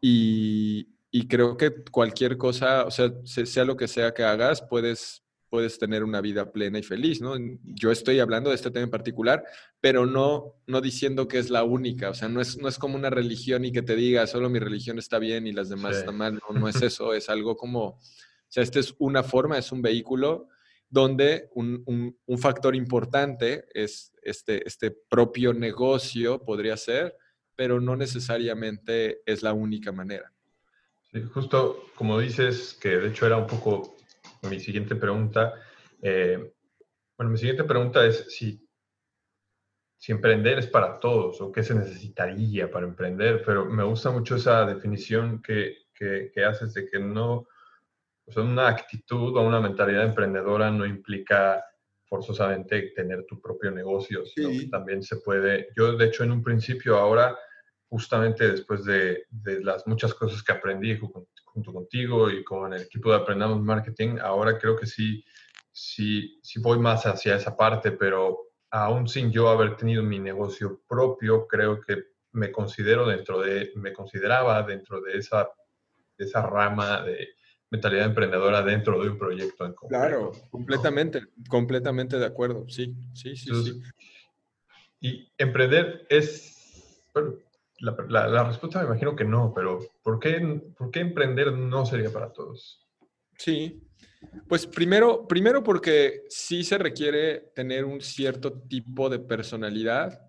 y, 0.00 0.86
creo 1.28 1.56
que 1.56 1.72
cualquier 1.90 2.36
cosa, 2.36 2.84
o 2.84 2.90
sea, 2.90 3.12
sea 3.24 3.64
lo 3.64 3.76
que 3.76 3.88
sea 3.88 4.14
que 4.14 4.24
hagas, 4.24 4.62
puedes, 4.62 5.22
puedes 5.48 5.78
tener 5.78 6.04
una 6.04 6.20
vida 6.20 6.50
plena 6.50 6.78
y 6.78 6.82
feliz, 6.82 7.20
¿no? 7.20 7.34
Yo 7.64 7.90
estoy 7.90 8.20
hablando 8.20 8.50
de 8.50 8.56
este 8.56 8.70
tema 8.70 8.84
en 8.84 8.90
particular, 8.90 9.44
pero 9.80 10.06
no, 10.06 10.54
no 10.66 10.80
diciendo 10.80 11.28
que 11.28 11.38
es 11.38 11.50
la 11.50 11.64
única, 11.64 12.10
o 12.10 12.14
sea, 12.14 12.28
no 12.28 12.40
es, 12.40 12.56
no 12.56 12.68
es 12.68 12.78
como 12.78 12.96
una 12.96 13.10
religión 13.10 13.64
y 13.64 13.72
que 13.72 13.82
te 13.82 13.96
diga, 13.96 14.26
solo 14.26 14.48
mi 14.48 14.60
religión 14.60 14.98
está 14.98 15.18
bien 15.18 15.46
y 15.46 15.52
las 15.52 15.68
demás 15.68 15.98
están 15.98 16.16
mal, 16.16 16.34
no, 16.34 16.58
no 16.58 16.68
es 16.68 16.76
eso, 16.82 17.12
es 17.12 17.28
algo 17.28 17.56
como, 17.56 17.84
o 17.84 17.98
sea, 18.48 18.62
esta 18.62 18.80
es 18.80 18.94
una 18.98 19.22
forma, 19.22 19.58
es 19.58 19.72
un 19.72 19.82
vehículo 19.82 20.48
donde 20.90 21.48
un, 21.54 22.18
factor 22.38 22.74
importante 22.74 23.64
es 23.72 24.12
este, 24.22 24.66
este 24.66 24.90
propio 24.90 25.54
negocio, 25.54 26.44
podría 26.44 26.76
ser, 26.76 27.16
pero 27.54 27.80
no 27.80 27.96
necesariamente 27.96 29.22
es 29.24 29.42
la 29.42 29.52
única 29.52 29.92
manera. 29.92 30.32
Sí, 31.12 31.22
justo 31.22 31.84
como 31.94 32.18
dices, 32.18 32.76
que 32.80 32.96
de 32.96 33.08
hecho 33.08 33.26
era 33.26 33.36
un 33.36 33.46
poco 33.46 33.96
mi 34.42 34.58
siguiente 34.58 34.96
pregunta. 34.96 35.54
Eh, 36.02 36.52
bueno, 37.16 37.30
mi 37.30 37.38
siguiente 37.38 37.64
pregunta 37.64 38.04
es 38.04 38.34
si, 38.34 38.66
si 39.96 40.10
emprender 40.10 40.58
es 40.58 40.66
para 40.66 40.98
todos 40.98 41.40
o 41.40 41.52
qué 41.52 41.62
se 41.62 41.74
necesitaría 41.74 42.70
para 42.70 42.86
emprender, 42.86 43.42
pero 43.44 43.64
me 43.64 43.84
gusta 43.84 44.10
mucho 44.10 44.36
esa 44.36 44.66
definición 44.66 45.40
que, 45.40 45.76
que 45.94 46.44
haces 46.44 46.74
de 46.74 46.88
que 46.88 46.98
no 46.98 47.46
una 48.36 48.68
actitud 48.68 49.36
o 49.36 49.42
una 49.42 49.60
mentalidad 49.60 50.04
emprendedora 50.04 50.70
no 50.70 50.86
implica 50.86 51.64
forzosamente 52.10 52.92
tener 52.94 53.24
tu 53.24 53.40
propio 53.40 53.70
negocio, 53.70 54.26
sino 54.26 54.50
que 54.50 54.66
también 54.66 55.00
se 55.02 55.18
puede, 55.18 55.68
yo 55.76 55.96
de 55.96 56.06
hecho 56.06 56.24
en 56.24 56.32
un 56.32 56.42
principio 56.42 56.96
ahora, 56.96 57.38
justamente 57.88 58.50
después 58.50 58.84
de, 58.84 59.26
las 59.62 59.86
muchas 59.86 60.12
cosas 60.14 60.42
que 60.42 60.52
aprendí 60.52 60.98
junto, 60.98 61.72
contigo 61.72 62.28
y 62.28 62.42
con 62.42 62.72
el 62.72 62.82
equipo 62.82 63.10
de 63.10 63.16
Aprendamos 63.16 63.60
Marketing, 63.60 64.18
ahora 64.20 64.58
creo 64.58 64.76
que 64.76 64.86
sí, 64.86 65.24
sí, 65.70 66.40
sí 66.42 66.60
voy 66.60 66.80
más 66.80 67.06
hacia 67.06 67.36
esa 67.36 67.56
parte, 67.56 67.92
pero 67.92 68.50
aún 68.70 69.08
sin 69.08 69.30
yo 69.30 69.48
haber 69.48 69.76
tenido 69.76 70.02
mi 70.02 70.18
negocio 70.18 70.80
propio, 70.88 71.46
creo 71.46 71.80
que 71.80 72.04
me 72.32 72.50
considero 72.50 73.06
dentro 73.06 73.40
de, 73.40 73.72
me 73.76 73.92
consideraba 73.92 74.62
dentro 74.64 75.00
de 75.00 75.18
esa, 75.18 75.48
de 76.18 76.24
esa 76.24 76.42
rama 76.42 77.02
de, 77.02 77.28
mentalidad 77.70 78.06
emprendedora 78.06 78.62
dentro 78.62 79.02
de 79.02 79.10
un 79.10 79.18
proyecto 79.18 79.64
en 79.64 79.74
concreto. 79.74 80.02
Claro, 80.02 80.32
completamente, 80.50 81.22
completamente 81.48 82.18
de 82.18 82.26
acuerdo, 82.26 82.68
sí, 82.68 82.94
sí, 83.14 83.36
sí, 83.36 83.50
sí. 83.64 83.82
Y 85.00 85.32
emprender 85.38 86.06
es, 86.10 87.04
la, 87.78 88.28
la, 88.28 88.44
respuesta 88.44 88.80
me 88.80 88.86
imagino 88.86 89.16
que 89.16 89.24
no, 89.24 89.52
pero 89.54 89.78
¿por 90.02 90.18
qué, 90.18 90.62
¿por 90.76 90.90
qué 90.90 91.00
emprender 91.00 91.52
no 91.52 91.86
sería 91.86 92.10
para 92.10 92.32
todos? 92.32 92.86
Sí, 93.38 93.80
pues 94.48 94.66
primero, 94.66 95.26
primero 95.26 95.62
porque 95.62 96.24
sí 96.28 96.64
se 96.64 96.76
requiere 96.76 97.52
tener 97.54 97.84
un 97.84 98.00
cierto 98.00 98.52
tipo 98.52 99.08
de 99.08 99.20
personalidad 99.20 100.20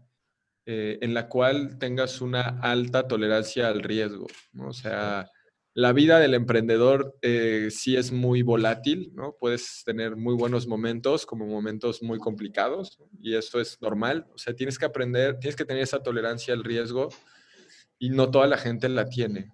eh, 0.65 0.99
en 1.01 1.13
la 1.13 1.27
cual 1.27 1.77
tengas 1.79 2.21
una 2.21 2.59
alta 2.61 3.07
tolerancia 3.07 3.67
al 3.67 3.81
riesgo, 3.81 4.27
¿no? 4.53 4.69
O 4.69 4.73
sea, 4.73 5.29
la 5.73 5.93
vida 5.93 6.19
del 6.19 6.33
emprendedor 6.33 7.17
eh, 7.21 7.69
sí 7.71 7.95
es 7.95 8.11
muy 8.11 8.41
volátil, 8.41 9.11
¿no? 9.13 9.37
Puedes 9.39 9.83
tener 9.85 10.17
muy 10.17 10.35
buenos 10.35 10.67
momentos 10.67 11.25
como 11.25 11.45
momentos 11.45 12.03
muy 12.03 12.19
complicados 12.19 12.99
y 13.21 13.35
eso 13.35 13.61
es 13.61 13.81
normal. 13.81 14.27
O 14.33 14.37
sea, 14.37 14.53
tienes 14.53 14.77
que 14.77 14.85
aprender, 14.85 15.39
tienes 15.39 15.55
que 15.55 15.63
tener 15.63 15.83
esa 15.83 16.03
tolerancia 16.03 16.53
al 16.53 16.65
riesgo 16.65 17.09
y 17.97 18.09
no 18.09 18.29
toda 18.29 18.47
la 18.47 18.57
gente 18.57 18.89
la 18.89 19.05
tiene. 19.07 19.53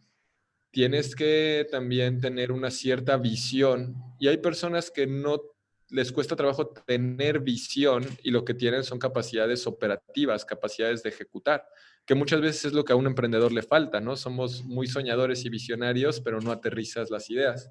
Tienes 0.71 1.15
que 1.15 1.67
también 1.69 2.19
tener 2.19 2.51
una 2.51 2.71
cierta 2.71 3.17
visión 3.17 3.95
y 4.19 4.27
hay 4.27 4.37
personas 4.37 4.89
que 4.89 5.05
no 5.05 5.41
les 5.89 6.11
cuesta 6.11 6.35
trabajo 6.35 6.69
tener 6.69 7.39
visión 7.39 8.03
y 8.23 8.31
lo 8.31 8.43
que 8.43 8.55
tienen 8.55 8.83
son 8.83 8.99
capacidades 8.99 9.67
operativas, 9.67 10.45
capacidades 10.45 11.03
de 11.03 11.09
ejecutar 11.09 11.63
que 12.07 12.15
muchas 12.15 12.39
veces 12.39 12.65
es 12.65 12.73
lo 12.73 12.85
que 12.85 12.93
a 12.93 12.95
un 12.95 13.05
emprendedor 13.05 13.51
le 13.51 13.61
falta, 13.61 13.99
¿no? 13.99 14.15
Somos 14.15 14.63
muy 14.63 14.87
soñadores 14.87 15.43
y 15.43 15.49
visionarios, 15.49 16.21
pero 16.21 16.39
no 16.39 16.53
aterrizas 16.53 17.11
las 17.11 17.29
ideas. 17.29 17.69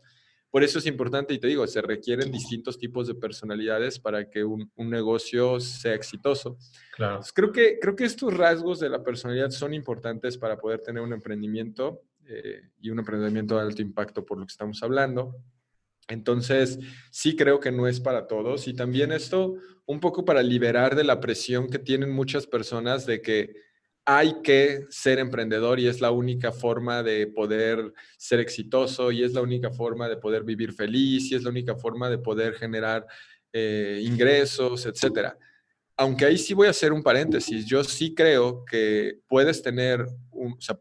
Por 0.50 0.62
eso 0.62 0.78
es 0.78 0.84
importante, 0.84 1.32
y 1.32 1.38
te 1.38 1.46
digo, 1.46 1.66
se 1.66 1.80
requieren 1.80 2.30
distintos 2.30 2.78
tipos 2.78 3.06
de 3.06 3.14
personalidades 3.14 3.98
para 3.98 4.28
que 4.28 4.44
un, 4.44 4.70
negocio 4.76 5.58
sea 5.58 5.94
exitoso. 5.94 6.58
Claro. 6.94 7.20
creo, 7.34 7.50
que, 7.50 7.78
creo 7.80 7.96
que 7.96 8.04
estos 8.04 8.32
rasgos 8.36 8.78
de 8.78 8.90
la 8.90 9.02
personalidad 9.02 9.50
son 9.50 9.72
importantes 9.72 10.36
para 10.36 10.58
poder 10.58 10.80
tener 10.80 11.02
un 11.02 11.14
emprendimiento 11.14 12.02
eh, 12.26 12.60
y 12.78 12.90
un 12.90 12.98
emprendimiento 12.98 13.56
de 13.56 13.62
alto 13.62 13.80
impacto 13.80 14.26
por 14.26 14.38
lo 14.38 14.44
que 14.44 14.52
estamos 14.52 14.82
hablando. 14.82 15.34
Entonces, 16.08 16.78
sí 17.10 17.36
creo 17.36 17.58
que 17.58 17.72
no 17.72 17.88
es 17.88 18.00
para 18.00 18.26
todos 18.26 18.68
y 18.68 18.74
también 18.74 19.12
esto 19.12 19.54
un 19.86 19.98
poco 19.98 20.26
para 20.26 20.42
liberar 20.42 20.94
de 20.94 21.04
la 21.04 21.20
presión 21.20 21.68
que 21.68 21.78
tienen 21.78 22.10
muchas 22.10 22.46
personas 22.46 23.06
de 23.06 23.22
que 23.22 23.66
hay 24.08 24.40
que 24.40 24.86
ser 24.88 25.18
emprendedor 25.18 25.80
y 25.80 25.88
es 25.88 26.00
la 26.00 26.12
única 26.12 26.52
forma 26.52 27.02
de 27.02 27.26
poder 27.26 27.92
ser 28.16 28.38
exitoso 28.38 29.10
y 29.10 29.24
es 29.24 29.32
la 29.32 29.42
única 29.42 29.72
forma 29.72 30.08
de 30.08 30.16
poder 30.16 30.44
vivir 30.44 30.72
feliz 30.72 31.30
y 31.30 31.34
es 31.34 31.42
la 31.42 31.50
única 31.50 31.74
forma 31.74 32.08
de 32.08 32.18
poder 32.18 32.54
generar 32.54 33.04
eh, 33.52 34.00
ingresos, 34.04 34.86
etcétera. 34.86 35.36
Aunque 35.96 36.24
ahí 36.24 36.38
sí 36.38 36.54
voy 36.54 36.68
a 36.68 36.70
hacer 36.70 36.92
un 36.92 37.02
paréntesis, 37.02 37.66
yo 37.66 37.82
sí 37.82 38.14
creo 38.14 38.64
que 38.64 39.18
puedes 39.26 39.60
tener, 39.60 40.06
o 40.30 40.56
sea, 40.60 40.78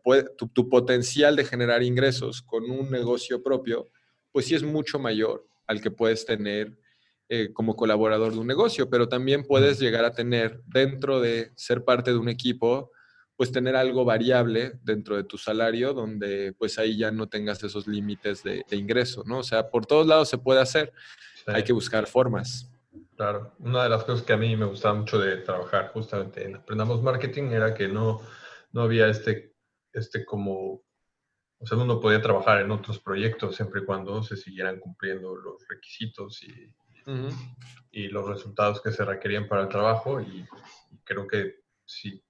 tu, 0.53 0.69
potencial 0.69 1.35
de 1.35 1.45
generar 1.45 1.81
ingresos 1.81 2.43
con 2.43 2.69
un 2.69 2.91
negocio 2.91 3.41
propio, 3.41 3.88
pues 4.31 4.45
sí 4.45 4.53
es 4.53 4.61
mucho 4.61 4.99
mayor 4.99 5.47
al 5.65 5.81
que 5.81 5.89
puedes 5.89 6.25
tener 6.25 6.77
eh, 7.29 7.51
como 7.53 7.75
colaborador 7.75 8.33
de 8.33 8.39
un 8.39 8.47
negocio, 8.47 8.88
pero 8.88 9.09
también 9.09 9.45
puedes 9.45 9.79
llegar 9.79 10.05
a 10.05 10.13
tener 10.13 10.61
dentro 10.67 11.19
de 11.21 11.53
ser 11.55 11.83
parte 11.83 12.11
de 12.11 12.17
un 12.17 12.29
equipo, 12.29 12.91
pues 13.36 13.52
tener 13.52 13.76
algo 13.76 14.06
variable 14.06 14.80
dentro 14.84 15.17
de 15.17 15.24
tu 15.24 15.38
salario 15.38 15.93
donde 15.93 16.54
pues 16.58 16.80
ahí 16.80 16.98
ya 16.98 17.12
no 17.12 17.28
tengas 17.28 17.63
esos 17.63 17.88
límites 17.88 18.43
de, 18.43 18.63
ingreso, 18.71 19.24
¿no? 19.26 19.39
O 19.39 19.43
sea, 19.43 19.69
por 19.69 19.86
todos 19.86 20.08
lados 20.08 20.30
se 20.30 20.38
puede 20.38 20.62
hacer, 20.62 20.93
hay 21.45 21.63
que 21.63 21.74
buscar 21.74 22.08
formas. 22.08 22.71
Claro, 23.15 23.54
una 23.60 23.84
de 23.84 23.89
las 23.89 24.04
cosas 24.04 24.26
que 24.26 24.34
a 24.34 24.38
mí 24.38 24.56
me 24.56 24.65
gustaba 24.65 24.95
mucho 24.95 25.19
de 25.19 25.38
trabajar 25.38 25.91
justamente 25.93 26.45
en 26.45 26.56
Aprendamos 26.56 27.02
Marketing 27.02 27.52
era 27.52 27.74
que 27.74 27.88
no, 27.88 28.21
no 28.71 28.82
había 28.82 29.08
este, 29.08 29.54
este 29.93 30.26
como, 30.26 30.84
o 31.60 31.65
sea, 31.65 31.78
uno 31.78 32.00
podía 32.00 32.21
trabajar 32.21 32.62
en 32.62 32.71
otros 32.71 33.00
proyectos 33.00 33.56
siempre 33.56 33.82
y 33.82 33.86
cuando 33.86 34.24
se 34.24 34.38
siguieran 34.38 34.80
cumpliendo 34.80 35.36
los 35.36 35.65
requisitos 35.67 36.41
y, 36.43 36.74
y 37.91 38.08
los 38.08 38.28
resultados 38.28 38.82
que 38.82 38.91
se 38.91 39.06
requerían 39.06 39.48
para 39.48 39.63
el 39.63 39.69
trabajo 39.69 40.19
y 40.19 40.45
creo 41.04 41.28
que 41.28 41.63
si 41.86 42.24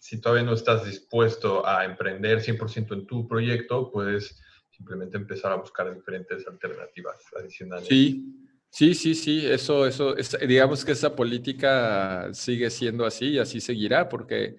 si 0.00 0.18
todavía 0.18 0.44
no 0.44 0.54
estás 0.54 0.86
dispuesto 0.86 1.64
a 1.66 1.84
emprender 1.84 2.40
100% 2.40 2.94
en 2.94 3.06
tu 3.06 3.28
proyecto, 3.28 3.90
puedes 3.92 4.40
simplemente 4.70 5.18
empezar 5.18 5.52
a 5.52 5.56
buscar 5.56 5.94
diferentes 5.94 6.46
alternativas 6.46 7.18
adicionales. 7.38 7.86
Sí, 7.86 8.34
sí, 8.70 8.94
sí, 8.94 9.14
sí, 9.14 9.46
eso, 9.46 9.86
eso, 9.86 10.14
digamos 10.48 10.86
que 10.86 10.92
esa 10.92 11.14
política 11.14 12.30
sigue 12.32 12.70
siendo 12.70 13.04
así 13.04 13.32
y 13.32 13.38
así 13.38 13.60
seguirá, 13.60 14.08
porque 14.08 14.56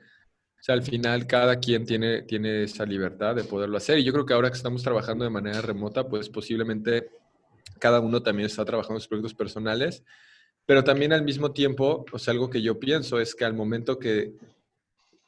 al 0.67 0.83
final 0.83 1.25
cada 1.25 1.59
quien 1.59 1.87
tiene, 1.87 2.21
tiene 2.21 2.63
esa 2.63 2.85
libertad 2.85 3.35
de 3.35 3.43
poderlo 3.43 3.77
hacer. 3.77 3.97
Y 3.97 4.03
yo 4.03 4.13
creo 4.13 4.27
que 4.27 4.35
ahora 4.35 4.51
que 4.51 4.57
estamos 4.57 4.83
trabajando 4.83 5.23
de 5.23 5.31
manera 5.31 5.59
remota, 5.61 6.07
pues 6.07 6.29
posiblemente 6.29 7.09
cada 7.79 7.99
uno 7.99 8.21
también 8.21 8.45
está 8.45 8.63
trabajando 8.63 8.99
sus 8.99 9.07
proyectos 9.07 9.33
personales, 9.33 10.03
pero 10.67 10.83
también 10.83 11.13
al 11.13 11.23
mismo 11.23 11.51
tiempo, 11.51 12.05
o 12.11 12.19
sea, 12.19 12.31
algo 12.31 12.51
que 12.51 12.61
yo 12.61 12.79
pienso 12.79 13.19
es 13.19 13.33
que 13.33 13.43
al 13.43 13.55
momento 13.55 13.97
que 13.97 14.35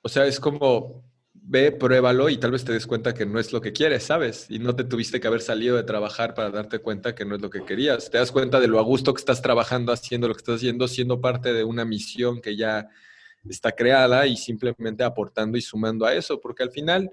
o 0.03 0.09
sea, 0.09 0.27
es 0.27 0.39
como, 0.39 1.03
ve, 1.33 1.71
pruébalo 1.71 2.29
y 2.29 2.37
tal 2.37 2.51
vez 2.51 2.63
te 2.63 2.73
des 2.73 2.85
cuenta 2.85 3.13
que 3.13 3.25
no 3.25 3.39
es 3.39 3.51
lo 3.51 3.61
que 3.61 3.73
quieres, 3.73 4.03
¿sabes? 4.03 4.45
Y 4.49 4.59
no 4.59 4.75
te 4.75 4.83
tuviste 4.83 5.19
que 5.19 5.27
haber 5.27 5.41
salido 5.41 5.75
de 5.75 5.83
trabajar 5.83 6.33
para 6.33 6.51
darte 6.51 6.79
cuenta 6.79 7.15
que 7.15 7.25
no 7.25 7.35
es 7.35 7.41
lo 7.41 7.49
que 7.49 7.65
querías. 7.65 8.11
Te 8.11 8.17
das 8.17 8.31
cuenta 8.31 8.59
de 8.59 8.67
lo 8.67 8.79
a 8.79 8.83
gusto 8.83 9.13
que 9.13 9.19
estás 9.19 9.41
trabajando, 9.41 9.91
haciendo 9.91 10.27
lo 10.27 10.35
que 10.35 10.39
estás 10.39 10.57
haciendo, 10.57 10.87
siendo 10.87 11.19
parte 11.19 11.53
de 11.53 11.63
una 11.63 11.85
misión 11.85 12.41
que 12.41 12.55
ya 12.55 12.87
está 13.49 13.71
creada 13.71 14.27
y 14.27 14.37
simplemente 14.37 15.03
aportando 15.03 15.57
y 15.57 15.61
sumando 15.61 16.05
a 16.05 16.13
eso, 16.13 16.39
porque 16.39 16.63
al 16.63 16.71
final 16.71 17.09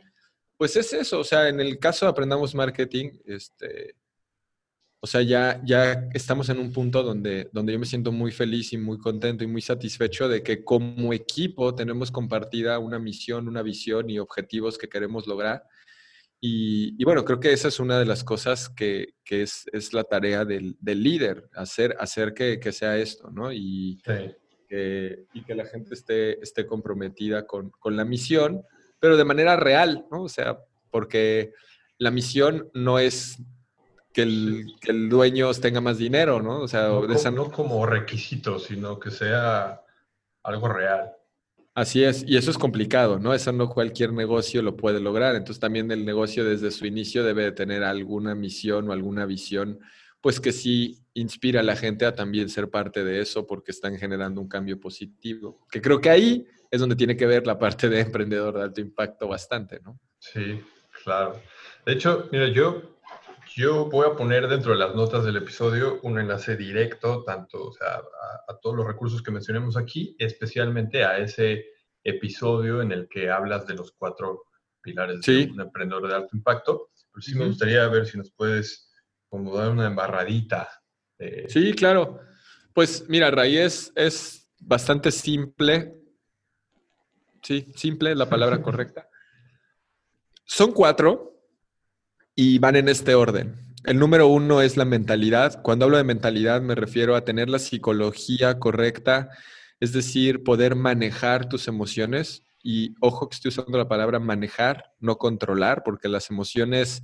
pues 0.60 0.76
es 0.76 0.92
eso, 0.92 1.20
o 1.20 1.24
sea, 1.24 1.48
en 1.48 1.58
el 1.58 1.78
caso 1.78 2.04
de 2.04 2.10
Aprendamos 2.10 2.54
Marketing, 2.54 3.12
este, 3.24 3.94
o 5.02 5.06
sea, 5.06 5.22
ya, 5.22 5.62
ya 5.64 6.08
estamos 6.12 6.50
en 6.50 6.58
un 6.58 6.72
punto 6.72 7.02
donde, 7.02 7.48
donde 7.52 7.72
yo 7.72 7.78
me 7.78 7.86
siento 7.86 8.12
muy 8.12 8.32
feliz 8.32 8.74
y 8.74 8.78
muy 8.78 8.98
contento 8.98 9.44
y 9.44 9.46
muy 9.46 9.62
satisfecho 9.62 10.28
de 10.28 10.42
que 10.42 10.62
como 10.62 11.14
equipo 11.14 11.74
tenemos 11.74 12.10
compartida 12.10 12.78
una 12.78 12.98
misión, 12.98 13.48
una 13.48 13.62
visión 13.62 14.10
y 14.10 14.18
objetivos 14.18 14.76
que 14.76 14.90
queremos 14.90 15.26
lograr. 15.26 15.64
Y, 16.42 17.02
bueno, 17.04 17.24
creo 17.24 17.38
que 17.38 17.52
esa 17.52 17.68
es 17.68 17.80
una 17.80 17.98
de 17.98 18.06
las 18.06 18.24
cosas 18.24 18.70
que, 18.70 19.14
que 19.24 19.42
es, 19.42 19.66
es, 19.72 19.92
la 19.92 20.04
tarea 20.04 20.46
del, 20.46 20.76
del, 20.80 21.02
líder, 21.02 21.50
hacer, 21.54 21.94
hacer 21.98 22.32
que, 22.32 22.58
que, 22.58 22.72
sea 22.72 22.96
esto, 22.96 23.30
¿no? 23.30 23.52
Y, 23.52 24.00
que, 24.66 25.26
y 25.34 25.44
que 25.44 25.54
la 25.54 25.66
gente 25.66 25.92
esté, 25.92 26.42
esté 26.42 26.64
comprometida 26.64 27.46
con, 27.46 27.70
con 27.70 27.94
la 27.94 28.06
misión, 28.06 28.62
pero 28.98 29.18
de 29.18 29.24
manera 29.24 29.56
real, 29.56 30.06
¿no? 30.10 30.22
O 30.22 30.28
sea, 30.30 30.58
porque 30.90 31.52
la 31.98 32.10
misión 32.10 32.70
no 32.72 32.98
es 32.98 33.38
que 34.12 34.22
el, 34.22 34.74
que 34.80 34.90
el 34.90 35.08
dueño 35.08 35.52
tenga 35.54 35.80
más 35.80 35.98
dinero, 35.98 36.42
¿no? 36.42 36.60
O 36.60 36.68
sea, 36.68 36.88
no, 36.88 37.06
como, 37.06 37.30
no 37.30 37.50
como 37.50 37.86
requisito, 37.86 38.58
sino 38.58 38.98
que 38.98 39.10
sea 39.10 39.82
algo 40.42 40.68
real. 40.68 41.12
Así 41.74 42.02
es, 42.02 42.24
y 42.26 42.36
eso 42.36 42.50
es 42.50 42.58
complicado, 42.58 43.18
¿no? 43.18 43.32
Eso 43.32 43.52
no 43.52 43.68
cualquier 43.68 44.12
negocio 44.12 44.60
lo 44.60 44.76
puede 44.76 45.00
lograr. 45.00 45.36
Entonces 45.36 45.60
también 45.60 45.90
el 45.92 46.04
negocio 46.04 46.44
desde 46.44 46.70
su 46.72 46.84
inicio 46.84 47.22
debe 47.22 47.44
de 47.44 47.52
tener 47.52 47.84
alguna 47.84 48.34
misión 48.34 48.88
o 48.88 48.92
alguna 48.92 49.24
visión, 49.24 49.78
pues 50.20 50.40
que 50.40 50.52
sí 50.52 50.98
inspira 51.14 51.60
a 51.60 51.62
la 51.62 51.76
gente 51.76 52.04
a 52.04 52.14
también 52.14 52.48
ser 52.48 52.70
parte 52.70 53.04
de 53.04 53.20
eso 53.20 53.46
porque 53.46 53.70
están 53.70 53.96
generando 53.96 54.40
un 54.40 54.48
cambio 54.48 54.80
positivo. 54.80 55.66
Que 55.70 55.80
creo 55.80 56.00
que 56.00 56.10
ahí 56.10 56.46
es 56.70 56.80
donde 56.80 56.96
tiene 56.96 57.16
que 57.16 57.26
ver 57.26 57.46
la 57.46 57.58
parte 57.58 57.88
de 57.88 58.00
emprendedor 58.00 58.56
de 58.56 58.62
alto 58.62 58.80
impacto 58.80 59.28
bastante, 59.28 59.80
¿no? 59.80 59.98
Sí, 60.18 60.60
claro. 61.04 61.40
De 61.86 61.92
hecho, 61.92 62.28
mira, 62.32 62.48
yo 62.48 62.99
yo 63.54 63.86
voy 63.86 64.06
a 64.06 64.14
poner 64.14 64.48
dentro 64.48 64.72
de 64.72 64.78
las 64.78 64.94
notas 64.94 65.24
del 65.24 65.36
episodio 65.36 66.00
un 66.02 66.18
enlace 66.18 66.56
directo, 66.56 67.24
tanto 67.24 67.66
o 67.68 67.72
sea, 67.72 68.02
a, 68.48 68.58
todos 68.60 68.76
los 68.76 68.86
recursos 68.86 69.22
que 69.22 69.30
mencionemos 69.30 69.76
aquí, 69.76 70.14
especialmente 70.18 71.04
a 71.04 71.18
ese 71.18 71.66
episodio 72.04 72.82
en 72.82 72.92
el 72.92 73.08
que 73.08 73.30
hablas 73.30 73.66
de 73.66 73.74
los 73.74 73.92
cuatro 73.92 74.44
pilares 74.80 75.20
de 75.22 75.50
un 75.52 75.60
emprendedor 75.60 76.08
de 76.08 76.14
alto 76.14 76.36
impacto. 76.36 76.90
Pero 77.12 77.22
sí 77.22 77.34
me 77.34 77.46
gustaría 77.46 77.86
ver 77.88 78.06
si 78.06 78.18
nos 78.18 78.30
puedes 78.32 78.90
como 79.28 79.56
dar 79.56 79.70
una 79.70 79.86
embarradita. 79.86 80.68
Sí, 81.48 81.72
claro. 81.74 82.20
Pues 82.72 83.08
mira, 83.08 83.30
Raíz 83.30 83.92
es 83.94 84.48
bastante 84.60 85.10
simple. 85.10 85.96
Sí, 87.42 87.72
simple 87.74 88.12
es 88.12 88.16
la 88.16 88.28
palabra 88.28 88.62
correcta. 88.62 89.08
Son 90.44 90.72
cuatro, 90.72 91.39
y 92.34 92.58
van 92.58 92.76
en 92.76 92.88
este 92.88 93.14
orden. 93.14 93.56
El 93.84 93.98
número 93.98 94.26
uno 94.26 94.60
es 94.60 94.76
la 94.76 94.84
mentalidad. 94.84 95.62
Cuando 95.62 95.86
hablo 95.86 95.96
de 95.96 96.04
mentalidad 96.04 96.60
me 96.60 96.74
refiero 96.74 97.16
a 97.16 97.24
tener 97.24 97.48
la 97.48 97.58
psicología 97.58 98.58
correcta, 98.58 99.30
es 99.80 99.92
decir, 99.92 100.42
poder 100.42 100.74
manejar 100.74 101.48
tus 101.48 101.66
emociones. 101.68 102.44
Y 102.62 102.94
ojo 103.00 103.28
que 103.28 103.36
estoy 103.36 103.48
usando 103.48 103.78
la 103.78 103.88
palabra 103.88 104.18
manejar, 104.18 104.92
no 105.00 105.16
controlar, 105.16 105.82
porque 105.82 106.08
las 106.08 106.30
emociones 106.30 107.02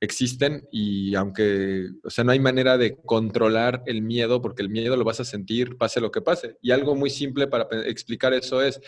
existen 0.00 0.68
y 0.70 1.14
aunque, 1.14 1.88
o 2.04 2.10
sea, 2.10 2.22
no 2.22 2.32
hay 2.32 2.38
manera 2.38 2.76
de 2.76 2.96
controlar 2.96 3.82
el 3.86 4.02
miedo, 4.02 4.42
porque 4.42 4.62
el 4.62 4.68
miedo 4.68 4.96
lo 4.96 5.04
vas 5.04 5.20
a 5.20 5.24
sentir 5.24 5.76
pase 5.76 6.00
lo 6.00 6.10
que 6.10 6.20
pase. 6.20 6.56
Y 6.60 6.70
algo 6.70 6.94
muy 6.94 7.10
simple 7.10 7.46
para 7.46 7.66
explicar 7.86 8.34
eso 8.34 8.62
es, 8.62 8.80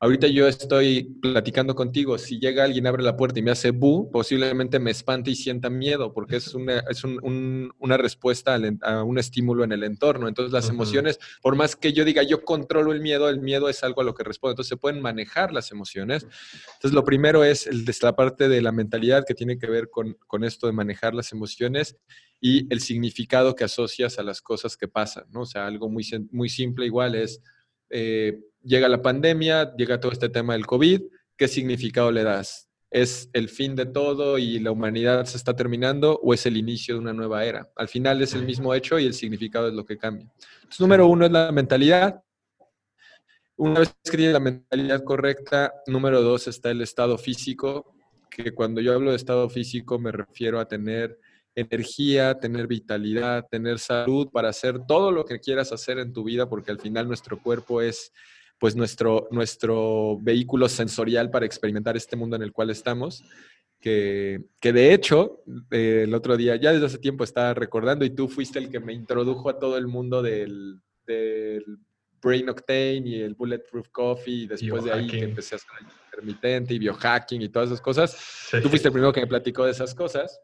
Ahorita 0.00 0.28
yo 0.28 0.46
estoy 0.46 1.18
platicando 1.20 1.74
contigo, 1.74 2.18
si 2.18 2.38
llega 2.38 2.62
alguien, 2.62 2.86
abre 2.86 3.02
la 3.02 3.16
puerta 3.16 3.40
y 3.40 3.42
me 3.42 3.50
hace 3.50 3.72
bu, 3.72 4.12
posiblemente 4.12 4.78
me 4.78 4.92
espante 4.92 5.32
y 5.32 5.34
sienta 5.34 5.70
miedo, 5.70 6.12
porque 6.12 6.36
es 6.36 6.54
una, 6.54 6.84
es 6.88 7.02
una 7.02 7.96
respuesta 7.96 8.56
a 8.82 9.02
un 9.02 9.18
estímulo 9.18 9.64
en 9.64 9.72
el 9.72 9.82
entorno. 9.82 10.28
Entonces 10.28 10.52
las 10.52 10.68
emociones, 10.68 11.18
por 11.42 11.56
más 11.56 11.74
que 11.74 11.92
yo 11.92 12.04
diga 12.04 12.22
yo 12.22 12.44
controlo 12.44 12.92
el 12.92 13.00
miedo, 13.00 13.28
el 13.28 13.40
miedo 13.40 13.68
es 13.68 13.82
algo 13.82 14.02
a 14.02 14.04
lo 14.04 14.14
que 14.14 14.22
respondo. 14.22 14.52
Entonces 14.52 14.68
se 14.68 14.76
pueden 14.76 15.02
manejar 15.02 15.52
las 15.52 15.72
emociones. 15.72 16.28
Entonces 16.74 16.92
lo 16.92 17.04
primero 17.04 17.42
es 17.42 17.66
el, 17.66 17.84
la 18.00 18.14
parte 18.14 18.48
de 18.48 18.62
la 18.62 18.70
mentalidad 18.70 19.24
que 19.26 19.34
tiene 19.34 19.58
que 19.58 19.66
ver 19.66 19.90
con, 19.90 20.16
con 20.28 20.44
esto 20.44 20.68
de 20.68 20.74
manejar 20.74 21.12
las 21.12 21.32
emociones 21.32 21.96
y 22.40 22.72
el 22.72 22.78
significado 22.78 23.56
que 23.56 23.64
asocias 23.64 24.20
a 24.20 24.22
las 24.22 24.42
cosas 24.42 24.76
que 24.76 24.86
pasan, 24.86 25.24
¿no? 25.32 25.40
O 25.40 25.46
sea, 25.46 25.66
algo 25.66 25.88
muy, 25.88 26.06
muy 26.30 26.48
simple 26.48 26.86
igual 26.86 27.16
es... 27.16 27.42
Eh, 27.90 28.38
llega 28.68 28.88
la 28.88 29.00
pandemia, 29.00 29.74
llega 29.76 29.98
todo 29.98 30.12
este 30.12 30.28
tema 30.28 30.52
del 30.52 30.66
COVID, 30.66 31.00
¿qué 31.36 31.48
significado 31.48 32.12
le 32.12 32.22
das? 32.22 32.68
¿Es 32.90 33.30
el 33.32 33.48
fin 33.48 33.74
de 33.74 33.86
todo 33.86 34.38
y 34.38 34.58
la 34.60 34.70
humanidad 34.70 35.24
se 35.24 35.36
está 35.36 35.56
terminando 35.56 36.18
o 36.22 36.34
es 36.34 36.46
el 36.46 36.56
inicio 36.56 36.94
de 36.94 37.00
una 37.00 37.12
nueva 37.12 37.44
era? 37.44 37.70
Al 37.76 37.88
final 37.88 38.20
es 38.22 38.34
el 38.34 38.44
mismo 38.44 38.74
hecho 38.74 38.98
y 38.98 39.06
el 39.06 39.14
significado 39.14 39.68
es 39.68 39.74
lo 39.74 39.84
que 39.84 39.96
cambia. 39.96 40.26
Entonces, 40.56 40.80
número 40.80 41.06
uno 41.06 41.26
es 41.26 41.32
la 41.32 41.50
mentalidad. 41.50 42.22
Una 43.56 43.80
vez 43.80 43.94
que 44.04 44.16
tiene 44.16 44.32
la 44.32 44.40
mentalidad 44.40 45.02
correcta, 45.02 45.72
número 45.86 46.22
dos 46.22 46.46
está 46.46 46.70
el 46.70 46.80
estado 46.80 47.18
físico, 47.18 47.94
que 48.30 48.52
cuando 48.52 48.80
yo 48.80 48.94
hablo 48.94 49.10
de 49.10 49.16
estado 49.16 49.48
físico 49.48 49.98
me 49.98 50.12
refiero 50.12 50.60
a 50.60 50.68
tener 50.68 51.18
energía, 51.54 52.38
tener 52.38 52.66
vitalidad, 52.66 53.48
tener 53.50 53.78
salud 53.80 54.28
para 54.30 54.50
hacer 54.50 54.86
todo 54.86 55.10
lo 55.10 55.24
que 55.24 55.40
quieras 55.40 55.72
hacer 55.72 55.98
en 55.98 56.12
tu 56.12 56.22
vida, 56.22 56.48
porque 56.48 56.70
al 56.70 56.78
final 56.78 57.08
nuestro 57.08 57.42
cuerpo 57.42 57.82
es 57.82 58.12
pues 58.58 58.74
nuestro, 58.76 59.28
nuestro 59.30 60.18
vehículo 60.20 60.68
sensorial 60.68 61.30
para 61.30 61.46
experimentar 61.46 61.96
este 61.96 62.16
mundo 62.16 62.36
en 62.36 62.42
el 62.42 62.52
cual 62.52 62.70
estamos. 62.70 63.24
Que, 63.80 64.40
que 64.58 64.72
de 64.72 64.92
hecho, 64.92 65.44
eh, 65.70 66.02
el 66.04 66.14
otro 66.14 66.36
día, 66.36 66.56
ya 66.56 66.72
desde 66.72 66.86
hace 66.86 66.98
tiempo 66.98 67.22
estaba 67.22 67.54
recordando, 67.54 68.04
y 68.04 68.10
tú 68.10 68.28
fuiste 68.28 68.58
el 68.58 68.70
que 68.70 68.80
me 68.80 68.92
introdujo 68.92 69.48
a 69.48 69.58
todo 69.58 69.78
el 69.78 69.86
mundo 69.86 70.20
del, 70.20 70.80
del 71.06 71.78
Brain 72.20 72.48
Octane 72.48 73.02
y 73.04 73.20
el 73.20 73.34
Bulletproof 73.34 73.88
Coffee, 73.90 74.34
y 74.34 74.46
después 74.48 74.82
de 74.82 74.92
ahí 74.92 75.06
que 75.06 75.20
empecé 75.20 75.54
a 75.54 75.58
ser 75.58 75.70
intermitente 76.06 76.74
y 76.74 76.78
biohacking 76.80 77.42
y 77.42 77.48
todas 77.48 77.68
esas 77.68 77.80
cosas. 77.80 78.48
Tú 78.62 78.68
fuiste 78.68 78.88
el 78.88 78.92
primero 78.92 79.12
que 79.12 79.20
me 79.20 79.26
platicó 79.28 79.64
de 79.64 79.70
esas 79.70 79.94
cosas. 79.94 80.40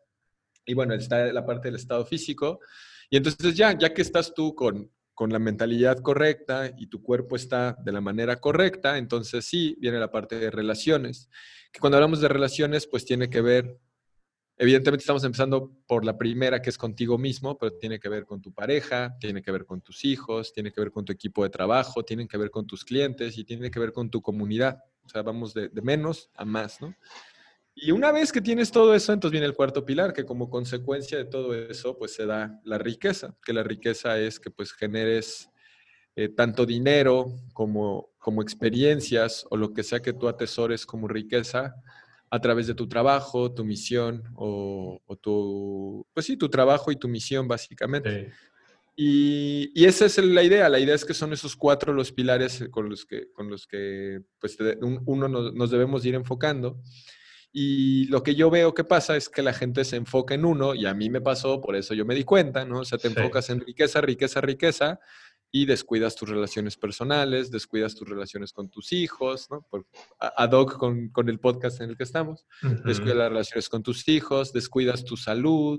Y 0.65 0.75
bueno, 0.75 0.95
está 0.95 1.33
la 1.33 1.45
parte 1.45 1.69
del 1.69 1.75
estado 1.75 2.07
físico. 2.07 2.61
Y 3.11 3.17
entonces 3.17 3.55
ya, 3.55 3.77
ya 3.77 3.93
que 3.93 4.03
estás 4.03 4.33
tú 4.33 4.55
con, 4.55 4.91
con 5.15 5.31
la 5.31 5.39
mentalidad 5.39 6.01
correcta 6.01 6.73
y 6.77 6.89
tu 6.89 7.03
cuerpo 7.03 7.37
está 7.37 7.77
de 7.85 7.93
la 7.93 8.01
manera 8.01 8.37
correcta, 8.41 8.99
entonces 8.99 9.45
sí, 9.45 9.77
viene 9.81 9.99
la 9.99 10.11
parte 10.11 10.39
de 10.39 10.51
relaciones. 10.51 11.31
Que 11.73 11.81
cuando 11.81 11.97
hablamos 11.97 12.21
de 12.21 12.29
relaciones, 12.29 12.87
pues 12.87 13.05
tiene 13.05 13.31
que 13.31 13.41
ver, 13.41 13.79
evidentemente 14.59 15.03
estamos 15.03 15.23
empezando 15.25 15.73
por 15.87 16.05
la 16.05 16.19
primera, 16.19 16.61
que 16.61 16.71
es 16.71 16.79
contigo 16.79 17.17
mismo, 17.17 17.57
pero 17.57 17.77
tiene 17.79 18.01
que 18.01 18.09
ver 18.09 18.25
con 18.25 18.43
tu 18.43 18.53
pareja, 18.53 19.17
tiene 19.21 19.41
que 19.41 19.53
ver 19.53 19.65
con 19.65 19.81
tus 19.81 20.05
hijos, 20.05 20.53
tiene 20.53 20.73
que 20.73 20.81
ver 20.81 20.91
con 20.91 21.05
tu 21.05 21.13
equipo 21.13 21.45
de 21.45 21.51
trabajo, 21.51 22.05
tiene 22.05 22.27
que 22.27 22.37
ver 22.37 22.51
con 22.51 22.67
tus 22.67 22.85
clientes 22.85 23.39
y 23.39 23.45
tiene 23.45 23.71
que 23.71 23.79
ver 23.79 23.93
con 23.93 24.11
tu 24.11 24.21
comunidad. 24.21 24.79
O 25.05 25.09
sea, 25.09 25.23
vamos 25.23 25.55
de, 25.55 25.69
de 25.69 25.83
menos 25.83 26.31
a 26.35 26.45
más, 26.45 26.81
¿no? 26.81 26.95
Y 27.77 27.91
una 27.91 28.13
vez 28.13 28.31
que 28.31 28.41
tienes 28.41 28.71
todo 28.71 28.95
eso, 28.95 29.13
entonces 29.13 29.33
viene 29.33 29.47
el 29.47 29.55
cuarto 29.55 29.85
pilar, 29.85 30.13
que 30.13 30.25
como 30.25 30.49
consecuencia 30.49 31.19
de 31.19 31.25
todo 31.25 31.55
eso, 31.55 31.99
pues 31.99 32.15
se 32.15 32.25
da 32.25 32.61
la 32.65 32.79
riqueza, 32.79 33.37
que 33.45 33.53
la 33.53 33.65
riqueza 33.65 34.19
es 34.19 34.39
que 34.39 34.51
pues 34.51 34.73
generes 34.73 35.51
eh, 36.15 36.29
tanto 36.29 36.65
dinero 36.65 37.35
como, 37.53 38.11
como 38.19 38.43
experiencias 38.43 39.45
o 39.51 39.57
lo 39.57 39.73
que 39.73 39.83
sea 39.83 40.01
que 40.01 40.13
tú 40.13 40.29
atesores 40.29 40.87
como 40.87 41.09
riqueza 41.09 41.75
a 42.31 42.41
través 42.41 42.69
de 42.69 42.75
tu 42.75 42.89
trabajo, 42.89 43.53
tu 43.53 43.65
misión 43.65 44.23
o, 44.37 45.01
tu, 45.21 46.07
pues 46.15 46.27
sí, 46.27 46.37
tu 46.37 46.49
trabajo 46.49 46.93
y 46.93 46.97
tu 46.97 47.09
misión 47.09 47.49
básicamente. 47.49 48.33
Y, 48.97 49.73
y, 49.75 49.87
esa 49.87 50.07
es 50.07 50.19
la 50.19 50.45
idea. 50.45 50.69
La 50.69 50.79
idea 50.79 50.95
es 50.95 51.05
que 51.05 51.15
son 51.15 51.33
esos 51.33 51.57
cuatro 51.57 51.93
los 51.93 52.13
pilares 52.13 52.65
con 52.71 52.89
los 52.89 53.05
que, 53.05 53.33
con 53.33 53.51
los 53.51 53.67
que 53.67 54.21
pues, 54.39 54.57
uno 54.81 55.29
nos 55.29 55.71
debemos 55.73 56.07
ir 56.07 56.15
enfocando. 56.15 56.81
Y 57.57 58.07
lo 58.07 58.25
que 58.25 58.35
yo 58.35 58.51
veo 58.51 58.75
que 58.75 58.83
pasa 58.83 59.17
es 59.17 59.29
que 59.29 59.41
la 59.41 59.53
gente 59.53 59.85
se 59.85 59.95
enfoca 59.95 60.35
en 60.35 60.45
uno, 60.45 60.75
y 60.75 60.87
a 60.87 60.93
mí 60.93 61.09
me 61.09 61.21
pasó, 61.21 61.61
por 61.61 61.77
eso 61.77 61.95
yo 61.95 62.05
me 62.05 62.17
di 62.17 62.25
cuenta, 62.25 62.65
¿no? 62.65 62.81
O 62.81 62.85
sea, 62.85 62.99
te 62.99 63.07
enfocas 63.07 63.49
en 63.49 63.61
riqueza, 63.61 64.01
riqueza, 64.01 64.41
riqueza, 64.41 64.99
y 65.53 65.65
descuidas 65.65 66.17
tus 66.17 66.29
relaciones 66.29 66.77
personales, 66.77 67.53
descuidas 67.53 67.95
tus 67.95 68.09
relaciones 68.09 68.53
con 68.53 68.71
tus 68.71 68.93
hijos, 68.93 69.47
¿no? 69.53 69.65
Por, 69.71 69.87
ad 70.19 70.51
hoc 70.51 70.79
con, 70.79 71.11
con, 71.11 71.29
el 71.29 71.39
podcast 71.39 71.81
en 71.81 71.91
el 71.91 71.97
que 71.97 72.03
estamos, 72.03 72.45
descuidas 72.85 73.19
las 73.19 73.29
relaciones 73.29 73.69
con 73.69 73.85
tus 73.85 74.09
hijos, 74.09 74.53
descuidas 74.53 75.05
tu 75.05 75.17
salud, 75.17 75.79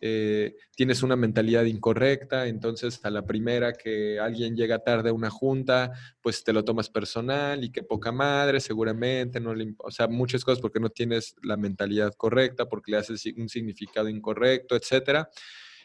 eh, 0.00 0.56
tienes 0.76 1.02
una 1.02 1.16
mentalidad 1.16 1.64
incorrecta, 1.64 2.46
entonces 2.46 3.00
a 3.04 3.10
la 3.10 3.26
primera 3.26 3.72
que 3.72 4.18
alguien 4.20 4.56
llega 4.56 4.78
tarde 4.78 5.10
a 5.10 5.12
una 5.12 5.30
junta, 5.30 5.92
pues 6.20 6.44
te 6.44 6.52
lo 6.52 6.64
tomas 6.64 6.88
personal 6.88 7.64
y 7.64 7.70
qué 7.70 7.82
poca 7.82 8.12
madre, 8.12 8.60
seguramente, 8.60 9.40
no 9.40 9.54
le, 9.54 9.74
o 9.78 9.90
sea, 9.90 10.08
muchas 10.08 10.44
cosas 10.44 10.60
porque 10.60 10.80
no 10.80 10.90
tienes 10.90 11.34
la 11.42 11.56
mentalidad 11.56 12.14
correcta, 12.14 12.68
porque 12.68 12.92
le 12.92 12.98
haces 12.98 13.24
un 13.36 13.48
significado 13.48 14.08
incorrecto, 14.08 14.76
etcétera. 14.76 15.30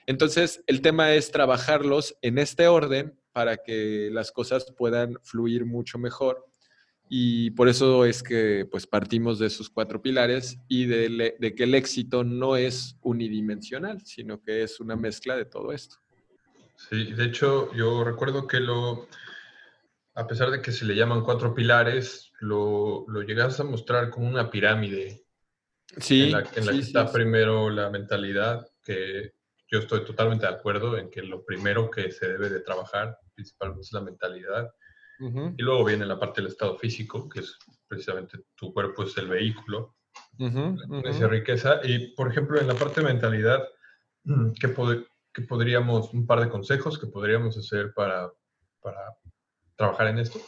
Entonces, 0.05 0.63
el 0.67 0.81
tema 0.81 1.13
es 1.13 1.31
trabajarlos 1.31 2.17
en 2.21 2.37
este 2.37 2.67
orden 2.67 3.17
para 3.31 3.57
que 3.57 4.09
las 4.11 4.31
cosas 4.31 4.71
puedan 4.77 5.17
fluir 5.23 5.65
mucho 5.65 5.97
mejor 5.97 6.45
Y 7.15 7.51
por 7.51 7.69
eso 7.69 8.05
es 8.05 8.23
que 8.23 8.67
pues 8.71 8.87
partimos 8.87 9.37
de 9.37 9.45
esos 9.45 9.69
cuatro 9.69 10.01
pilares 10.01 10.57
y 10.67 10.87
de, 10.87 11.35
de 11.37 11.53
que 11.53 11.65
el 11.65 11.75
éxito 11.75 12.23
no 12.23 12.55
es 12.55 12.97
unidimensional, 13.03 14.03
sino 14.03 14.41
que 14.41 14.63
es 14.63 14.79
una 14.79 14.95
mezcla 14.95 15.37
de 15.37 15.45
todo 15.45 15.71
esto. 15.73 15.97
Sí, 16.75 17.13
de 17.13 17.25
hecho 17.25 17.71
yo 17.75 18.03
recuerdo 18.03 18.47
que 18.47 18.59
lo, 18.59 19.07
a 20.15 20.25
pesar 20.25 20.49
de 20.49 20.59
que 20.59 20.71
se 20.71 20.85
le 20.85 20.95
llaman 20.95 21.21
cuatro 21.21 21.53
pilares, 21.53 22.31
lo, 22.39 23.05
lo 23.07 23.21
llegas 23.21 23.59
a 23.59 23.63
mostrar 23.63 24.09
como 24.09 24.27
una 24.27 24.49
pirámide. 24.49 25.23
Sí. 25.97 26.23
En 26.23 26.31
la, 26.31 26.41
que 26.41 26.61
está 26.61 27.11
primero 27.11 27.69
la 27.69 27.91
mentalidad, 27.91 28.67
que 28.83 29.33
yo 29.71 29.77
estoy 29.77 30.03
totalmente 30.03 30.47
de 30.47 30.53
acuerdo 30.53 30.97
en 30.97 31.11
que 31.11 31.21
lo 31.21 31.45
primero 31.45 31.91
que 31.91 32.11
se 32.11 32.27
debe 32.27 32.49
de 32.49 32.61
trabajar 32.61 33.19
principalmente 33.35 33.81
es 33.81 33.91
la 33.91 34.01
mentalidad. 34.01 34.73
Y 35.57 35.61
luego 35.61 35.85
viene 35.85 36.05
la 36.05 36.19
parte 36.19 36.41
del 36.41 36.51
estado 36.51 36.77
físico, 36.77 37.29
que 37.29 37.39
es 37.39 37.57
precisamente 37.87 38.39
tu 38.55 38.73
cuerpo 38.73 39.03
es 39.03 39.17
el 39.17 39.29
vehículo, 39.29 39.95
esa 41.05 41.27
riqueza. 41.27 41.79
Y, 41.83 42.13
por 42.15 42.29
ejemplo, 42.29 42.59
en 42.59 42.67
la 42.67 42.73
parte 42.73 43.01
de 43.01 43.07
mentalidad, 43.07 43.63
¿qué, 44.59 44.73
¿qué, 45.33 45.41
podríamos, 45.43 46.13
un 46.13 46.25
par 46.25 46.41
de 46.41 46.49
consejos 46.49 46.99
que 46.99 47.07
podríamos 47.07 47.57
hacer 47.57 47.93
para, 47.93 48.31
para 48.81 49.17
trabajar 49.75 50.07
en 50.07 50.19
esto? 50.19 50.39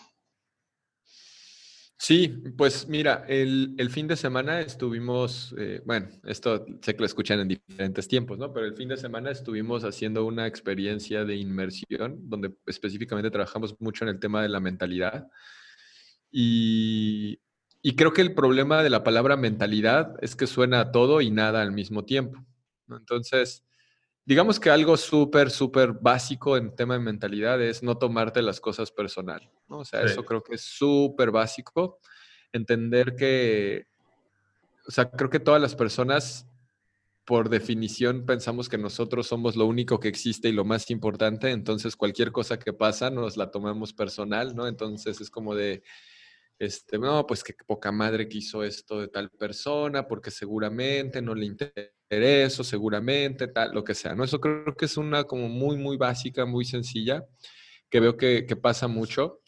Sí, 2.08 2.28
pues 2.56 2.88
mira, 2.88 3.26
el, 3.28 3.90
fin 3.90 4.08
de 4.08 4.16
semana 4.16 4.60
estuvimos, 4.62 5.56
eh, 5.58 5.82
bueno, 5.88 6.08
esto 6.26 6.64
sé 6.80 6.94
que 6.94 7.00
lo 7.00 7.08
escuchan 7.08 7.40
en 7.40 7.48
diferentes 7.48 8.08
tiempos, 8.08 8.38
¿no? 8.38 8.54
Pero 8.54 8.68
el 8.68 8.76
fin 8.76 8.90
de 8.90 8.98
semana 8.98 9.32
estuvimos 9.32 9.84
haciendo 9.84 10.24
una 10.24 10.46
experiencia 10.46 11.26
de 11.26 11.36
inmersión 11.36 12.30
donde 12.30 12.54
específicamente 12.68 13.32
trabajamos 13.32 13.76
mucho 13.82 14.04
en 14.06 14.10
el 14.10 14.20
tema 14.20 14.44
de 14.44 14.50
la 14.50 14.60
mentalidad. 14.60 15.32
Y, 16.30 17.40
y 17.82 17.96
creo 17.96 18.14
que 18.14 18.22
el 18.22 18.36
problema 18.36 18.84
de 18.84 18.92
la 18.92 19.04
palabra 19.04 19.36
mentalidad 19.36 20.16
es 20.22 20.36
que 20.36 20.46
suena 20.46 20.82
a 20.82 20.92
todo 20.92 21.22
y 21.22 21.32
nada 21.32 21.64
al 21.64 21.72
mismo 21.72 22.06
tiempo. 22.06 22.46
Entonces, 22.88 23.66
digamos 24.26 24.60
que 24.60 24.70
algo 24.70 24.98
súper, 24.98 25.52
súper 25.52 25.94
básico 25.94 26.58
en 26.58 26.76
tema 26.76 26.96
de 26.96 27.00
mentalidad 27.00 27.62
es 27.62 27.84
no 27.84 27.98
tomarte 27.98 28.42
las 28.42 28.60
cosas 28.60 28.92
personal. 28.92 29.52
¿no? 29.70 29.80
O 29.80 29.86
sea, 29.86 30.02
eso 30.02 30.26
creo 30.26 30.42
que 30.42 30.56
es 30.56 30.62
súper 30.62 31.30
básico. 31.32 32.00
Entender 32.52 33.16
que, 33.16 33.86
o 34.88 34.92
sea, 34.92 35.10
creo 35.12 35.30
que 35.30 35.40
todas 35.40 35.62
las 35.62 35.76
personas, 35.76 36.48
por 37.24 37.50
definición, 37.50 38.26
pensamos 38.26 38.68
que 38.68 38.80
nosotros 38.80 39.28
somos 39.28 39.56
lo 39.56 39.68
único 39.68 40.00
que 40.00 40.08
existe 40.08 40.50
y 40.50 40.54
lo 40.54 40.66
más 40.66 40.90
importante. 40.90 41.52
Entonces, 41.52 41.96
cualquier 41.96 42.32
cosa 42.32 42.58
que 42.58 42.74
pasa 42.74 43.12
nos 43.12 43.38
la 43.38 43.52
tomamos 43.52 43.94
personal, 43.94 44.56
¿no? 44.56 44.68
Entonces, 44.68 45.22
es 45.22 45.30
como 45.30 45.54
de 45.54 45.84
este, 46.58 46.98
no, 46.98 47.28
pues 47.28 47.44
qué 47.44 47.54
poca 47.68 47.92
madre 47.92 48.28
que 48.28 48.38
hizo 48.38 48.64
esto 48.64 49.02
de 49.02 49.10
tal 49.10 49.30
persona, 49.30 50.08
porque 50.08 50.32
seguramente 50.32 51.22
no 51.22 51.36
le 51.36 51.46
interesa, 51.46 51.92
seguramente 52.64 53.48
tal, 53.48 53.74
lo 53.74 53.84
que 53.84 53.96
sea, 53.96 54.16
¿no? 54.16 54.24
Eso 54.24 54.40
creo 54.40 54.76
que 54.76 54.86
es 54.86 54.98
una 54.98 55.24
como 55.24 55.50
muy, 55.50 55.78
muy 55.78 55.98
básica, 55.98 56.46
muy 56.46 56.66
sencilla, 56.66 57.26
que 57.90 58.00
veo 58.00 58.18
que, 58.18 58.44
pasa 58.62 58.88
mucho. 58.88 59.42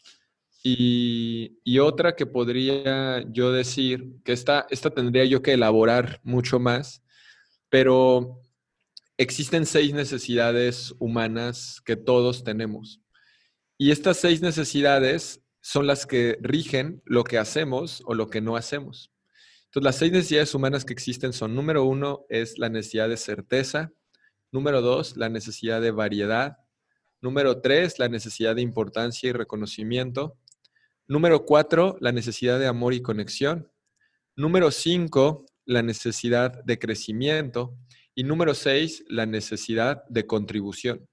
Y, 0.62 1.58
y, 1.64 1.78
otra 1.78 2.16
que 2.16 2.26
podría 2.26 3.24
yo 3.30 3.52
decir, 3.52 4.16
que 4.24 4.32
esta, 4.32 4.66
esta 4.70 4.90
tendría 4.90 5.24
yo 5.24 5.40
que 5.40 5.54
elaborar 5.54 6.20
mucho 6.24 6.58
más, 6.58 7.02
pero 7.70 8.42
existen 9.16 9.66
seis 9.66 9.92
necesidades 9.92 10.94
humanas 10.98 11.80
que 11.84 11.96
todos 11.96 12.44
tenemos. 12.44 13.00
Y 13.78 13.92
estas 13.92 14.18
seis 14.18 14.42
necesidades 14.42 15.40
son 15.60 15.86
las 15.86 16.06
que 16.06 16.38
rigen 16.40 17.02
lo 17.04 17.24
que 17.24 17.38
hacemos 17.38 18.02
o 18.06 18.14
lo 18.14 18.28
que 18.28 18.40
no 18.40 18.56
hacemos. 18.56 19.12
Entonces, 19.68 19.84
las 19.84 19.96
seis 19.96 20.12
necesidades 20.12 20.54
humanas 20.54 20.86
que 20.86 20.94
existen 20.94 21.34
son, 21.34 21.54
número 21.54 21.84
uno, 21.84 22.24
es 22.30 22.58
la 22.58 22.70
necesidad 22.70 23.06
de 23.06 23.18
certeza, 23.18 23.92
número 24.50 24.80
dos, 24.80 25.18
la 25.18 25.28
necesidad 25.28 25.82
de 25.82 25.90
variedad, 25.90 26.56
número 27.20 27.60
tres, 27.60 27.98
la 27.98 28.08
necesidad 28.08 28.56
de 28.56 28.62
importancia 28.62 29.28
y 29.28 29.32
reconocimiento, 29.32 30.38
número 31.06 31.44
cuatro, 31.44 31.98
la 32.00 32.12
necesidad 32.12 32.58
de 32.58 32.66
amor 32.66 32.94
y 32.94 33.02
conexión, 33.02 33.70
número 34.36 34.70
cinco, 34.70 35.44
la 35.66 35.82
necesidad 35.82 36.64
de 36.64 36.78
crecimiento 36.78 37.76
y 38.14 38.24
número 38.24 38.54
seis, 38.54 39.04
la 39.06 39.26
necesidad 39.26 40.02
de 40.08 40.26
contribución. 40.26 41.06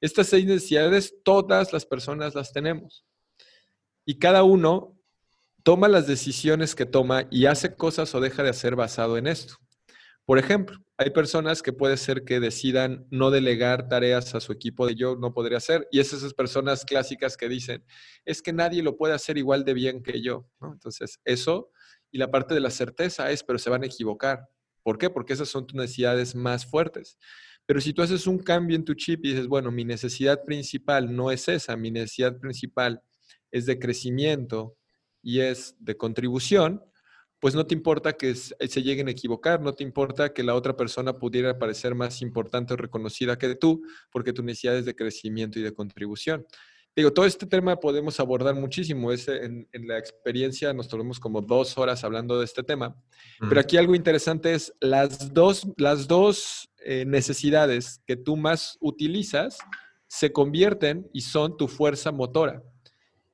Estas 0.00 0.28
seis 0.28 0.46
necesidades 0.46 1.16
todas 1.22 1.74
las 1.74 1.84
personas 1.84 2.34
las 2.34 2.50
tenemos 2.54 3.04
y 4.06 4.18
cada 4.18 4.42
uno 4.42 4.96
toma 5.62 5.88
las 5.88 6.06
decisiones 6.06 6.74
que 6.74 6.86
toma 6.86 7.26
y 7.30 7.46
hace 7.46 7.74
cosas 7.74 8.14
o 8.14 8.20
deja 8.20 8.42
de 8.42 8.50
hacer 8.50 8.76
basado 8.76 9.16
en 9.18 9.26
esto. 9.26 9.56
Por 10.24 10.38
ejemplo, 10.38 10.78
hay 10.96 11.10
personas 11.10 11.62
que 11.62 11.72
puede 11.72 11.96
ser 11.96 12.24
que 12.24 12.40
decidan 12.40 13.06
no 13.10 13.30
delegar 13.30 13.88
tareas 13.88 14.34
a 14.34 14.40
su 14.40 14.52
equipo 14.52 14.86
de 14.86 14.94
yo 14.94 15.16
no 15.16 15.32
podría 15.32 15.58
hacer, 15.58 15.88
y 15.90 15.98
es 15.98 16.12
esas 16.12 16.34
personas 16.34 16.84
clásicas 16.84 17.36
que 17.36 17.48
dicen, 17.48 17.84
es 18.24 18.42
que 18.42 18.52
nadie 18.52 18.82
lo 18.82 18.96
puede 18.96 19.14
hacer 19.14 19.38
igual 19.38 19.64
de 19.64 19.74
bien 19.74 20.02
que 20.02 20.20
yo. 20.20 20.46
Entonces, 20.62 21.18
eso 21.24 21.70
y 22.12 22.18
la 22.18 22.30
parte 22.30 22.54
de 22.54 22.60
la 22.60 22.70
certeza 22.70 23.30
es, 23.30 23.42
pero 23.42 23.58
se 23.58 23.70
van 23.70 23.82
a 23.82 23.86
equivocar. 23.86 24.46
¿Por 24.82 24.98
qué? 24.98 25.10
Porque 25.10 25.32
esas 25.32 25.48
son 25.48 25.66
tus 25.66 25.76
necesidades 25.76 26.34
más 26.34 26.66
fuertes. 26.66 27.18
Pero 27.66 27.80
si 27.80 27.92
tú 27.92 28.02
haces 28.02 28.26
un 28.26 28.38
cambio 28.38 28.76
en 28.76 28.84
tu 28.84 28.94
chip 28.94 29.24
y 29.24 29.30
dices, 29.30 29.46
bueno, 29.46 29.70
mi 29.70 29.84
necesidad 29.84 30.44
principal 30.44 31.14
no 31.14 31.30
es 31.30 31.48
esa, 31.48 31.76
mi 31.76 31.90
necesidad 31.90 32.38
principal 32.38 33.00
es 33.50 33.66
de 33.66 33.78
crecimiento 33.78 34.76
y 35.22 35.40
es 35.40 35.76
de 35.78 35.96
contribución, 35.96 36.82
pues 37.40 37.54
no 37.54 37.66
te 37.66 37.74
importa 37.74 38.12
que 38.12 38.34
se 38.34 38.82
lleguen 38.82 39.08
a 39.08 39.12
equivocar, 39.12 39.60
no 39.62 39.72
te 39.72 39.82
importa 39.82 40.32
que 40.32 40.42
la 40.42 40.54
otra 40.54 40.76
persona 40.76 41.18
pudiera 41.18 41.58
parecer 41.58 41.94
más 41.94 42.20
importante 42.20 42.74
o 42.74 42.76
reconocida 42.76 43.38
que 43.38 43.54
tú, 43.54 43.82
porque 44.10 44.34
tu 44.34 44.42
necesidad 44.42 44.76
es 44.76 44.84
de 44.84 44.94
crecimiento 44.94 45.58
y 45.58 45.62
de 45.62 45.72
contribución. 45.72 46.46
Digo, 46.94 47.12
todo 47.12 47.24
este 47.24 47.46
tema 47.46 47.76
podemos 47.76 48.18
abordar 48.18 48.54
muchísimo. 48.56 49.12
Es 49.12 49.28
en, 49.28 49.68
la 49.72 49.96
experiencia 49.96 50.72
nos 50.74 50.88
tomamos 50.88 51.20
como 51.20 51.40
dos 51.40 51.78
horas 51.78 52.02
hablando 52.04 52.38
de 52.38 52.44
este 52.44 52.62
tema. 52.62 52.96
Pero 53.48 53.60
aquí 53.60 53.76
algo 53.76 53.94
interesante 53.94 54.52
es 54.52 54.74
las 54.80 55.32
dos, 55.32 55.66
las 55.76 56.08
dos 56.08 56.68
eh, 56.84 57.04
necesidades 57.06 58.02
que 58.06 58.16
tú 58.16 58.36
más 58.36 58.76
utilizas 58.80 59.58
se 60.08 60.32
convierten 60.32 61.08
y 61.14 61.20
son 61.20 61.56
tu 61.56 61.68
fuerza 61.68 62.10
motora. 62.10 62.62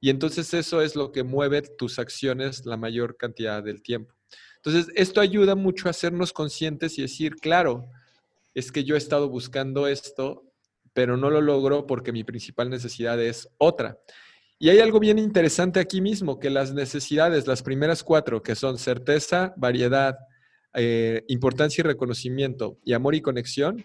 Y 0.07 0.11
entonces 0.11 0.55
eso 0.55 0.83
es 0.83 0.95
lo 0.95 1.11
que 1.11 1.25
mueve 1.25 1.63
tus 1.63 1.99
acciones 1.99 2.65
la 2.65 2.77
mayor 2.77 3.17
cantidad 3.17 3.61
del 3.61 3.83
tiempo. 3.83 4.15
Entonces, 4.55 4.87
esto 4.95 5.21
ayuda 5.21 5.57
mucho 5.57 5.89
a 5.89 5.91
hacernos 5.91 6.33
conscientes 6.33 6.97
y 6.97 7.03
decir, 7.03 7.35
claro, 7.35 7.91
es 8.55 8.71
que 8.71 8.85
yo 8.85 8.95
he 8.95 8.99
estado 8.99 9.29
buscando 9.29 9.89
esto, 9.89 10.45
pero 10.93 11.17
no 11.17 11.29
lo 11.29 11.41
logro 11.41 11.89
porque 11.89 12.13
mi 12.13 12.23
principal 12.23 12.71
necesidad 12.71 13.21
es 13.21 13.49
otra. 13.59 13.99
Y 14.61 14.69
hay 14.69 14.79
algo 14.79 15.01
bien 15.01 15.19
interesante 15.19 15.81
aquí 15.81 16.01
mismo, 16.01 16.39
que 16.39 16.51
las 16.51 16.73
necesidades, 16.73 17.49
las 17.49 17.65
primeras 17.65 18.05
cuatro, 18.05 18.45
que 18.45 18.55
son 18.55 18.79
certeza, 18.79 19.55
variedad, 19.57 20.17
eh, 20.75 21.25
importancia 21.27 21.83
y 21.83 21.85
reconocimiento 21.85 22.79
y 22.85 22.93
amor 22.93 23.17
y 23.17 23.23
conexión, 23.23 23.85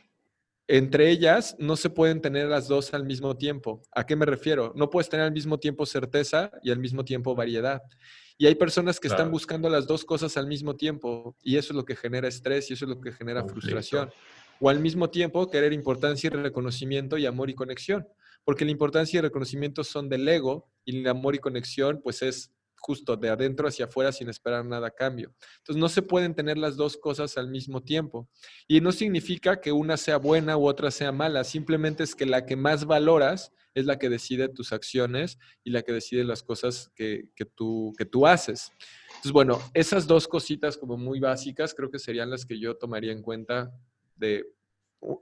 entre 0.67 1.09
ellas 1.09 1.55
no 1.59 1.75
se 1.75 1.89
pueden 1.89 2.21
tener 2.21 2.47
las 2.47 2.67
dos 2.67 2.93
al 2.93 3.05
mismo 3.05 3.35
tiempo. 3.35 3.81
¿A 3.91 4.05
qué 4.05 4.15
me 4.15 4.25
refiero? 4.25 4.71
No 4.75 4.89
puedes 4.89 5.09
tener 5.09 5.25
al 5.25 5.31
mismo 5.31 5.59
tiempo 5.59 5.85
certeza 5.85 6.51
y 6.63 6.71
al 6.71 6.79
mismo 6.79 7.03
tiempo 7.03 7.35
variedad. 7.35 7.81
Y 8.37 8.47
hay 8.47 8.55
personas 8.55 8.99
que 8.99 9.07
están 9.07 9.29
buscando 9.29 9.69
las 9.69 9.85
dos 9.85 10.03
cosas 10.03 10.35
al 10.37 10.47
mismo 10.47 10.75
tiempo 10.75 11.35
y 11.43 11.57
eso 11.57 11.73
es 11.73 11.75
lo 11.75 11.85
que 11.85 11.95
genera 11.95 12.27
estrés 12.27 12.69
y 12.69 12.73
eso 12.73 12.85
es 12.85 12.89
lo 12.89 12.99
que 12.99 13.11
genera 13.11 13.45
frustración. 13.45 14.09
O 14.59 14.69
al 14.69 14.79
mismo 14.79 15.09
tiempo 15.09 15.49
querer 15.49 15.73
importancia 15.73 16.27
y 16.27 16.35
reconocimiento 16.35 17.17
y 17.17 17.25
amor 17.25 17.49
y 17.49 17.53
conexión. 17.53 18.07
Porque 18.43 18.65
la 18.65 18.71
importancia 18.71 19.19
y 19.19 19.21
reconocimiento 19.21 19.83
son 19.83 20.09
del 20.09 20.27
ego 20.27 20.71
y 20.85 21.01
el 21.01 21.07
amor 21.07 21.35
y 21.35 21.39
conexión 21.39 22.01
pues 22.01 22.21
es 22.23 22.51
justo 22.81 23.15
de 23.15 23.29
adentro 23.29 23.67
hacia 23.67 23.85
afuera 23.85 24.11
sin 24.11 24.27
esperar 24.27 24.65
nada 24.65 24.87
a 24.87 24.91
cambio. 24.91 25.33
Entonces 25.59 25.79
no 25.79 25.87
se 25.87 26.01
pueden 26.01 26.35
tener 26.35 26.57
las 26.57 26.75
dos 26.75 26.97
cosas 26.97 27.37
al 27.37 27.47
mismo 27.47 27.81
tiempo. 27.81 28.27
Y 28.67 28.81
no 28.81 28.91
significa 28.91 29.61
que 29.61 29.71
una 29.71 29.95
sea 29.97 30.17
buena 30.17 30.57
u 30.57 30.67
otra 30.67 30.91
sea 30.91 31.11
mala, 31.11 31.43
simplemente 31.43 32.03
es 32.03 32.15
que 32.15 32.25
la 32.25 32.45
que 32.45 32.55
más 32.55 32.85
valoras 32.85 33.53
es 33.73 33.85
la 33.85 33.97
que 33.97 34.09
decide 34.09 34.49
tus 34.49 34.73
acciones 34.73 35.37
y 35.63 35.71
la 35.71 35.83
que 35.83 35.93
decide 35.93 36.23
las 36.23 36.43
cosas 36.43 36.91
que, 36.95 37.29
tú, 37.55 37.93
que 37.97 38.05
tú 38.05 38.27
haces. 38.27 38.71
Entonces, 39.07 39.31
bueno, 39.31 39.59
esas 39.73 40.07
dos 40.07 40.27
cositas 40.27 40.77
como 40.77 40.97
muy 40.97 41.19
básicas 41.19 41.73
creo 41.73 41.89
que 41.89 41.99
serían 41.99 42.29
las 42.29 42.45
que 42.45 42.59
yo 42.59 42.75
tomaría 42.75 43.11
en 43.11 43.21
cuenta 43.21 43.71
de, 44.15 44.45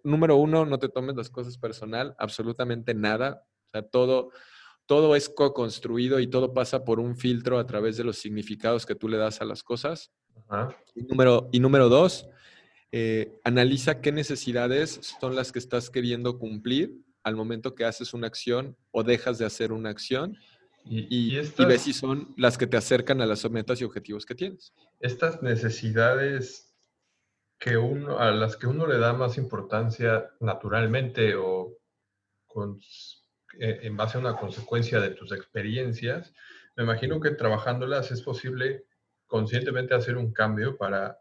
número 0.03 0.37
uno, 0.37 0.65
no 0.65 0.79
te 0.79 0.89
tomes 0.89 1.15
las 1.15 1.29
cosas 1.29 1.57
personal, 1.57 2.15
absolutamente 2.17 2.93
nada. 2.93 3.45
O 3.67 3.69
sea, 3.69 3.81
todo, 3.83 4.31
todo 4.89 5.15
es 5.15 5.29
co-construido 5.29 6.19
y 6.19 6.25
todo 6.25 6.51
pasa 6.51 6.83
por 6.83 6.99
un 6.99 7.15
filtro 7.15 7.59
a 7.59 7.67
través 7.67 7.95
de 7.95 8.03
los 8.03 8.17
significados 8.17 8.87
que 8.87 8.95
tú 8.95 9.07
le 9.07 9.17
das 9.17 9.39
a 9.39 9.45
las 9.45 9.61
cosas. 9.61 10.11
Y, 10.95 11.03
número, 11.03 11.47
y 11.51 11.59
número 11.59 11.89
dos, 11.89 12.27
eh, 12.91 13.39
analiza 13.43 14.01
qué 14.01 14.11
necesidades 14.11 14.99
son 15.21 15.35
las 15.35 15.51
que 15.51 15.59
estás 15.59 15.91
queriendo 15.91 16.39
cumplir 16.39 16.95
al 17.21 17.35
momento 17.35 17.75
que 17.75 17.85
haces 17.85 18.15
una 18.15 18.25
acción 18.25 18.75
o 18.89 19.03
dejas 19.03 19.37
de 19.37 19.45
hacer 19.45 19.73
una 19.73 19.91
acción 19.91 20.35
Y, 20.85 21.35
ves 21.35 21.81
si 21.83 21.93
son 21.93 22.33
las 22.35 22.57
que 22.57 22.65
te 22.65 22.77
acercan 22.77 23.21
a 23.21 23.27
las 23.27 23.47
metas 23.51 23.79
y 23.81 23.83
objetivos 23.83 24.25
que 24.25 24.33
tienes. 24.33 24.73
Estas 24.99 25.43
necesidades 25.43 26.75
que 27.59 27.77
uno, 27.77 28.17
a 28.17 28.31
las 28.31 28.57
que 28.57 28.65
uno 28.65 28.87
le 28.87 28.97
da 28.97 29.13
más 29.13 29.37
importancia 29.37 30.31
naturalmente 30.39 31.35
o 31.35 31.77
con, 32.47 32.79
en 33.59 33.97
base 33.97 34.17
a 34.17 34.21
una 34.21 34.35
consecuencia 34.35 34.99
de 34.99 35.11
tus 35.11 35.31
experiencias, 35.31 36.33
me 36.75 36.83
imagino 36.83 37.19
que 37.19 37.31
trabajándolas 37.31 38.11
es 38.11 38.21
posible 38.21 38.85
conscientemente 39.27 39.93
hacer 39.93 40.17
un 40.17 40.33
cambio 40.33 40.77
para 40.77 41.19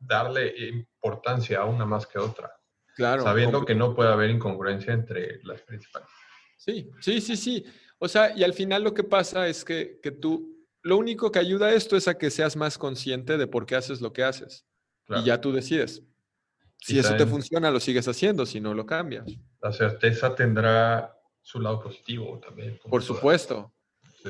darle 0.00 0.54
importancia 0.68 1.60
a 1.60 1.64
una 1.64 1.84
más 1.84 2.06
que 2.06 2.18
otra. 2.18 2.52
Claro. 2.94 3.22
Sabiendo 3.22 3.64
que 3.64 3.74
no 3.74 3.94
puede 3.94 4.10
haber 4.10 4.30
incongruencia 4.30 4.92
entre 4.92 5.42
las 5.42 5.62
principales. 5.62 6.08
Sí, 6.56 6.90
sí, 7.00 7.20
sí, 7.20 7.36
sí. 7.36 7.64
O 7.98 8.08
sea, 8.08 8.36
y 8.36 8.44
al 8.44 8.52
final 8.52 8.82
lo 8.82 8.92
que 8.92 9.04
pasa 9.04 9.48
es 9.48 9.64
que, 9.64 10.00
que 10.02 10.10
tú, 10.10 10.66
lo 10.82 10.96
único 10.96 11.30
que 11.30 11.38
ayuda 11.38 11.68
a 11.68 11.72
esto 11.72 11.96
es 11.96 12.08
a 12.08 12.18
que 12.18 12.30
seas 12.30 12.56
más 12.56 12.78
consciente 12.78 13.38
de 13.38 13.46
por 13.46 13.66
qué 13.66 13.76
haces 13.76 14.00
lo 14.00 14.12
que 14.12 14.24
haces. 14.24 14.66
Y 15.08 15.24
ya 15.24 15.40
tú 15.40 15.52
decides. 15.52 16.02
Si 16.78 16.98
eso 16.98 17.16
te 17.16 17.26
funciona, 17.26 17.70
lo 17.70 17.80
sigues 17.80 18.06
haciendo, 18.06 18.46
si 18.46 18.60
no, 18.60 18.74
lo 18.74 18.86
cambias. 18.86 19.26
La 19.60 19.72
certeza 19.72 20.34
tendrá 20.34 21.19
su 21.50 21.60
lado 21.60 21.82
positivo 21.82 22.38
también. 22.38 22.78
Por 22.88 23.02
supuesto. 23.02 23.72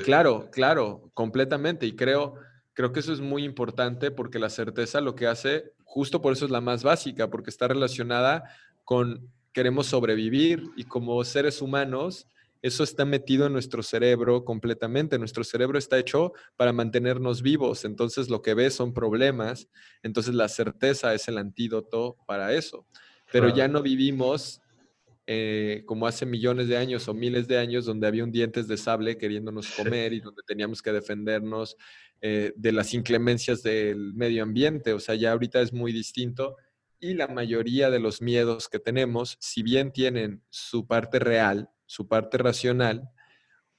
Claro, 0.03 0.49
claro, 0.51 1.11
completamente. 1.13 1.85
Y 1.85 1.95
creo, 1.95 2.35
creo 2.73 2.91
que 2.91 3.01
eso 3.01 3.13
es 3.13 3.19
muy 3.19 3.43
importante 3.43 4.09
porque 4.09 4.39
la 4.39 4.49
certeza 4.49 5.01
lo 5.01 5.15
que 5.15 5.27
hace, 5.27 5.73
justo 5.83 6.21
por 6.21 6.33
eso 6.33 6.45
es 6.45 6.51
la 6.51 6.61
más 6.61 6.83
básica, 6.83 7.29
porque 7.29 7.49
está 7.49 7.67
relacionada 7.67 8.43
con 8.83 9.29
queremos 9.53 9.87
sobrevivir 9.87 10.63
y 10.77 10.85
como 10.85 11.23
seres 11.23 11.61
humanos, 11.61 12.27
eso 12.61 12.83
está 12.83 13.05
metido 13.05 13.47
en 13.47 13.53
nuestro 13.53 13.83
cerebro 13.83 14.45
completamente. 14.45 15.19
Nuestro 15.19 15.43
cerebro 15.43 15.77
está 15.77 15.99
hecho 15.99 16.33
para 16.55 16.73
mantenernos 16.73 17.41
vivos. 17.41 17.85
Entonces 17.85 18.29
lo 18.29 18.41
que 18.41 18.53
ves 18.53 18.75
son 18.75 18.93
problemas. 18.93 19.67
Entonces 20.03 20.33
la 20.33 20.47
certeza 20.47 21.13
es 21.13 21.27
el 21.27 21.37
antídoto 21.37 22.17
para 22.25 22.53
eso. 22.53 22.85
Pero 23.31 23.49
ya 23.49 23.67
no 23.67 23.81
vivimos 23.81 24.61
eh, 25.27 25.83
como 25.85 26.07
hace 26.07 26.25
millones 26.25 26.67
de 26.67 26.77
años 26.77 27.07
o 27.07 27.13
miles 27.13 27.47
de 27.47 27.57
años, 27.57 27.85
donde 27.85 28.07
había 28.07 28.23
un 28.23 28.31
dientes 28.31 28.67
de 28.67 28.77
sable 28.77 29.17
queriéndonos 29.17 29.67
comer 29.77 30.13
y 30.13 30.19
donde 30.19 30.41
teníamos 30.45 30.81
que 30.81 30.91
defendernos 30.91 31.77
eh, 32.21 32.53
de 32.55 32.71
las 32.71 32.93
inclemencias 32.93 33.63
del 33.63 34.13
medio 34.13 34.43
ambiente. 34.43 34.93
O 34.93 34.99
sea, 34.99 35.15
ya 35.15 35.31
ahorita 35.31 35.61
es 35.61 35.73
muy 35.73 35.91
distinto 35.91 36.57
y 36.99 37.15
la 37.15 37.27
mayoría 37.27 37.89
de 37.89 37.99
los 37.99 38.21
miedos 38.21 38.69
que 38.69 38.79
tenemos, 38.79 39.37
si 39.39 39.63
bien 39.63 39.91
tienen 39.91 40.43
su 40.49 40.85
parte 40.85 41.17
real, 41.17 41.69
su 41.87 42.07
parte 42.07 42.37
racional, 42.37 43.09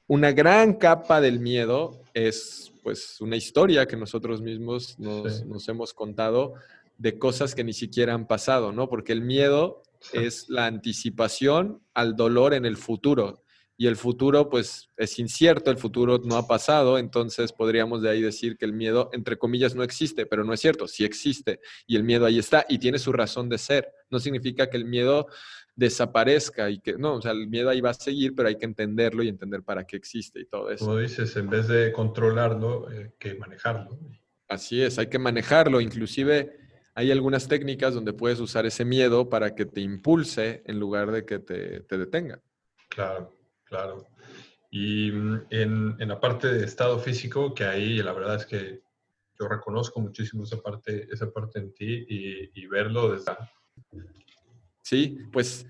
una 0.09 0.33
gran 0.33 0.75
capa 0.75 1.21
del 1.21 1.39
miedo 1.39 2.03
es 2.15 2.73
pues 2.83 3.21
una 3.21 3.37
historia 3.37 3.87
que 3.87 3.97
nosotros 3.97 4.43
mismos 4.43 4.99
nos, 4.99 5.47
nos 5.47 5.69
hemos 5.69 5.95
contado 5.95 6.55
de 6.99 7.19
cosas 7.19 7.55
que 7.55 7.65
ni 7.65 7.73
siquiera 7.73 8.13
han 8.13 8.27
pasado, 8.27 8.73
¿no? 8.73 8.89
Porque 8.89 9.13
el 9.13 9.23
miedo 9.23 9.83
es 10.13 10.49
la 10.49 10.67
anticipación 10.67 11.83
al 11.95 12.17
dolor 12.17 12.55
en 12.55 12.65
el 12.65 12.77
futuro. 12.77 13.43
Y 13.77 13.87
el 13.87 13.97
futuro, 13.97 14.49
pues, 14.49 14.91
es 14.97 15.19
incierto, 15.19 15.71
el 15.71 15.79
futuro 15.79 16.21
no 16.25 16.37
ha 16.37 16.47
pasado, 16.47 16.99
entonces 16.99 17.53
podríamos 17.53 18.03
de 18.03 18.11
ahí 18.11 18.21
decir 18.21 18.57
que 18.57 18.65
el 18.65 18.73
miedo, 18.73 19.11
entre 19.13 19.39
comillas, 19.39 19.75
no 19.75 19.83
existe, 19.83 20.27
pero 20.27 20.45
no 20.45 20.53
es 20.53 20.61
cierto, 20.61 20.87
sí 20.87 21.05
existe. 21.05 21.59
Y 21.87 21.97
el 21.97 22.05
miedo 22.05 22.27
ahí 22.27 22.39
está 22.39 22.65
y 22.69 22.79
tiene 22.79 22.99
su 22.99 23.13
razón 23.13 23.49
de 23.49 23.59
ser. 23.59 23.89
No 24.11 24.21
significa 24.21 24.69
que 24.69 24.77
el 24.77 24.85
miedo 24.85 25.27
desaparezca 25.75 26.71
y 26.71 26.81
que, 26.81 26.93
no, 26.95 27.15
o 27.15 27.23
sea, 27.23 27.33
el 27.33 27.49
miedo 27.49 27.71
ahí 27.71 27.81
va 27.81 27.91
a 27.91 27.95
seguir, 27.95 28.35
pero 28.37 28.49
hay 28.49 28.57
que 28.57 28.67
entenderlo 28.67 29.23
y 29.23 29.29
entender 29.29 29.63
para 29.63 29.85
qué 29.85 29.97
existe 29.97 30.39
y 30.41 30.47
todo 30.47 30.71
eso. 30.71 30.85
Como 30.85 30.99
dices, 30.99 31.35
en 31.37 31.49
vez 31.49 31.67
de 31.67 31.93
controlarlo, 31.93 32.89
hay 32.89 32.99
eh, 32.99 33.15
que 33.19 33.35
manejarlo. 33.35 33.99
Así 34.49 34.83
es, 34.83 34.99
hay 34.99 35.07
que 35.07 35.19
manejarlo, 35.19 35.81
inclusive 35.81 36.62
hay 36.95 37.11
algunas 37.11 37.49
técnicas 37.49 37.95
donde 37.95 38.13
puedes 38.13 38.39
usar 38.41 38.67
ese 38.67 38.85
miedo 38.85 39.29
para 39.29 39.55
que 39.55 39.65
te 39.65 39.81
impulse 39.81 40.63
en 40.67 40.79
lugar 40.79 41.11
de 41.11 41.25
que 41.25 41.39
te, 41.39 41.81
detenga. 41.89 42.41
Claro, 42.89 43.35
claro. 43.65 44.07
Y 44.71 45.11
mm, 45.11 45.47
en, 45.51 46.09
la 46.09 46.21
parte 46.21 46.49
de 46.53 46.65
estado 46.65 46.99
físico, 46.99 47.55
que 47.55 47.65
ahí 47.65 48.03
la 48.03 48.13
verdad 48.13 48.37
es 48.37 48.47
que 48.47 48.83
yo 49.39 49.49
reconozco 49.49 50.01
muchísimo 50.01 50.45
esa 50.45 50.61
parte, 50.61 51.09
esa 51.11 51.31
parte 51.31 51.59
en 51.59 51.75
ti 51.75 52.07
y, 52.09 52.67
verlo 52.67 53.13
desde... 53.13 53.33
Sí, 54.83 55.19
pues, 55.33 55.67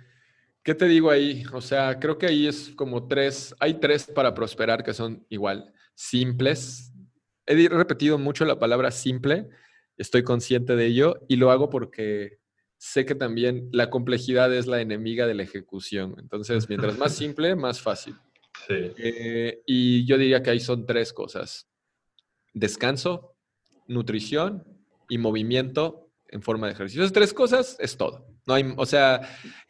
¿qué 0.62 0.74
te 0.74 0.86
digo 0.86 1.10
ahí? 1.10 1.44
O 1.52 1.60
sea, 1.60 1.98
creo 2.00 2.18
que 2.18 2.26
ahí 2.26 2.48
es 2.48 2.70
como 2.74 3.06
tres, 3.06 3.54
hay 3.60 3.74
tres 3.74 4.06
para 4.06 4.34
prosperar 4.34 4.82
que 4.82 4.92
son 4.92 5.24
igual, 5.28 5.72
simples. 5.94 6.92
He 7.46 7.68
repetido 7.68 8.18
mucho 8.18 8.44
la 8.44 8.58
palabra 8.58 8.90
simple, 8.90 9.48
estoy 9.96 10.22
consciente 10.22 10.76
de 10.76 10.86
ello 10.86 11.16
y 11.28 11.36
lo 11.36 11.50
hago 11.50 11.70
porque 11.70 12.38
sé 12.78 13.06
que 13.06 13.14
también 13.14 13.68
la 13.72 13.90
complejidad 13.90 14.52
es 14.52 14.66
la 14.66 14.80
enemiga 14.80 15.26
de 15.26 15.34
la 15.34 15.44
ejecución. 15.44 16.16
Entonces, 16.18 16.68
mientras 16.68 16.98
más 16.98 17.14
simple, 17.16 17.54
más 17.54 17.80
fácil. 17.80 18.16
Sí. 18.66 18.74
Eh, 18.98 19.62
y 19.66 20.04
yo 20.06 20.18
diría 20.18 20.42
que 20.42 20.50
ahí 20.50 20.60
son 20.60 20.84
tres 20.86 21.12
cosas. 21.12 21.68
Descanso, 22.52 23.36
nutrición 23.86 24.64
y 25.08 25.18
movimiento 25.18 26.10
en 26.28 26.42
forma 26.42 26.66
de 26.66 26.72
ejercicio. 26.72 27.02
Esas 27.02 27.12
tres 27.12 27.32
cosas 27.32 27.76
es 27.78 27.96
todo. 27.96 28.26
No 28.46 28.54
hay, 28.54 28.74
o 28.76 28.86
sea, 28.86 29.20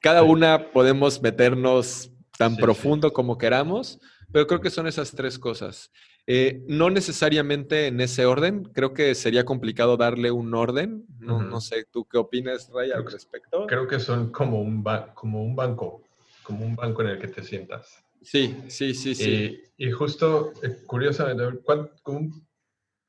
cada 0.01 0.23
una 0.23 0.71
podemos 0.73 1.21
meternos 1.21 2.11
tan 2.39 2.57
profundo 2.57 3.13
como 3.13 3.37
queramos, 3.37 4.01
pero 4.33 4.47
creo 4.47 4.61
que 4.61 4.71
son 4.71 4.87
esas 4.87 5.11
tres 5.13 5.39
cosas. 5.39 5.93
Eh, 6.27 6.63
no 6.69 6.89
necesariamente 6.89 7.89
en 7.89 8.01
ese 8.01 8.27
orden, 8.27 8.65
creo 8.65 8.95
que 8.95 9.15
sería 9.15 9.45
complicado 9.45 9.97
darle 9.97 10.31
un 10.31 10.55
orden. 10.55 11.05
No, 11.19 11.43
no 11.43 11.61
sé, 11.61 11.85
¿tú 11.91 12.05
qué 12.05 12.19
opinas, 12.19 12.71
Ray, 12.73 12.93
al 12.93 13.11
respecto? 13.11 13.67
Creo 13.67 13.89
que 13.89 13.99
son 13.99 14.31
como 14.31 14.61
un, 14.61 14.85
como 15.15 15.43
un 15.43 15.57
banco, 15.57 16.03
como 16.43 16.65
un 16.65 16.77
banco 16.77 17.03
en 17.03 17.09
el 17.09 17.19
que 17.19 17.29
te 17.29 17.43
sientas. 17.43 18.05
Sí, 18.23 18.57
sí, 18.69 18.95
sí, 18.95 19.15
sí. 19.17 19.63
Y, 19.77 19.91
justo, 19.91 20.53
eh, 20.63 20.79
curiosamente, 20.87 21.61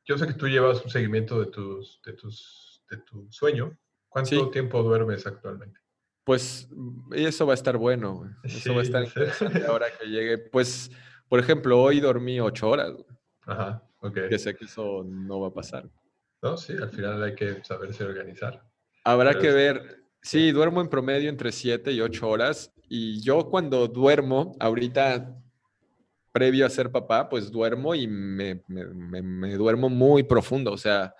yo 0.06 0.17
sé 0.17 0.28
que 0.28 0.34
tú 0.34 0.47
llevas 0.47 0.84
un 0.84 0.89
seguimiento 0.89 1.39
de, 1.39 1.52
tus, 1.52 2.02
de, 2.04 2.13
tus, 2.13 2.84
de 2.89 2.97
tu 2.97 3.32
sueño. 3.32 3.78
¿Cuánto 4.10 4.49
tiempo 4.49 4.82
duermes 4.82 5.26
actualmente? 5.26 5.80
Pues 6.23 6.67
eso 7.12 7.45
va 7.45 7.54
a 7.54 7.56
estar 7.56 7.78
bueno. 7.78 8.36
Eso 8.43 8.73
va 8.73 8.82
a 8.82 8.84
estar 8.84 9.04
interesante 9.06 9.65
ahora 9.65 9.88
que 9.97 10.08
llegue. 10.08 10.38
Pues 10.38 10.91
por 11.29 11.39
ejemplo, 11.39 11.81
hoy 11.81 11.99
dormí 11.99 12.39
ocho 12.39 12.69
horas. 12.69 12.93
Ajá, 13.45 13.83
ok. 13.99 14.27
Que 14.29 14.39
sé 14.39 14.55
que 14.55 14.65
eso 14.65 15.03
no 15.05 15.39
va 15.39 15.47
a 15.49 15.53
pasar. 15.53 15.89
No, 16.41 16.57
sí, 16.57 16.73
al 16.73 16.89
final 16.89 17.23
hay 17.23 17.36
que 17.36 17.63
saberse 17.63 18.03
organizar. 18.03 18.63
Habrá 19.03 19.38
que 19.38 19.51
ver. 19.51 20.03
Sí, 20.21 20.51
duermo 20.51 20.81
en 20.81 20.89
promedio 20.89 21.29
entre 21.29 21.51
siete 21.51 21.91
y 21.91 22.01
ocho 22.01 22.29
horas. 22.29 22.73
Y 22.88 23.21
yo 23.21 23.49
cuando 23.49 23.88
duermo, 23.88 24.55
ahorita, 24.59 25.36
previo 26.31 26.65
a 26.65 26.69
ser 26.69 26.91
papá, 26.91 27.29
pues 27.29 27.51
duermo 27.51 27.95
y 27.95 28.07
me, 28.07 28.62
duermo 29.57 29.89
muy 29.89 30.23
profundo. 30.23 30.73
O 30.73 30.77
sea, 30.77 31.15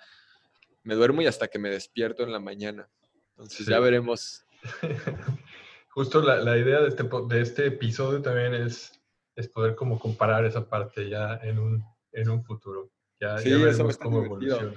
me 0.82 0.94
duermo 0.94 1.22
y 1.22 1.26
hasta 1.26 1.48
que 1.48 1.58
me 1.58 1.70
despierto 1.70 2.22
en 2.22 2.32
la 2.32 2.40
mañana. 2.40 2.88
Entonces 3.30 3.66
ya 3.66 3.80
veremos. 3.80 4.44
Justo 5.88 6.20
la, 6.20 6.36
la 6.36 6.58
idea 6.58 6.80
de 6.80 6.88
este, 6.88 7.08
de 7.28 7.40
este 7.40 7.66
episodio 7.66 8.20
también 8.20 8.52
es 8.54 9.00
es 9.36 9.48
poder 9.48 9.74
como 9.74 9.98
comparar 9.98 10.44
esa 10.44 10.68
parte 10.68 11.08
ya 11.08 11.40
en 11.42 11.58
un, 11.58 11.84
en 12.12 12.28
un 12.30 12.44
futuro. 12.44 12.90
Ya, 13.20 13.38
sí, 13.38 13.50
eso 13.50 13.82
va 13.84 13.88
a 13.88 13.92
estar 13.92 14.10
divertido. 14.10 14.74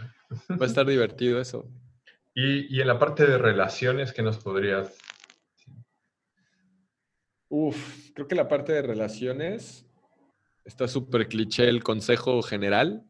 Va 0.52 0.64
a 0.64 0.66
estar 0.66 0.86
divertido 0.86 1.40
eso. 1.40 1.70
Y, 2.34 2.76
y, 2.76 2.82
en 2.82 2.88
la 2.88 3.00
parte 3.00 3.26
de 3.26 3.38
relaciones, 3.38 4.14
¿qué 4.14 4.22
nos 4.22 4.38
podrías...? 4.38 4.96
Uf, 7.50 8.12
creo 8.14 8.28
que 8.28 8.36
la 8.36 8.48
parte 8.48 8.74
de 8.74 8.82
relaciones 8.82 9.88
está 10.66 10.88
súper 10.88 11.30
cliché 11.30 11.70
el 11.70 11.82
consejo 11.82 12.42
general, 12.42 13.04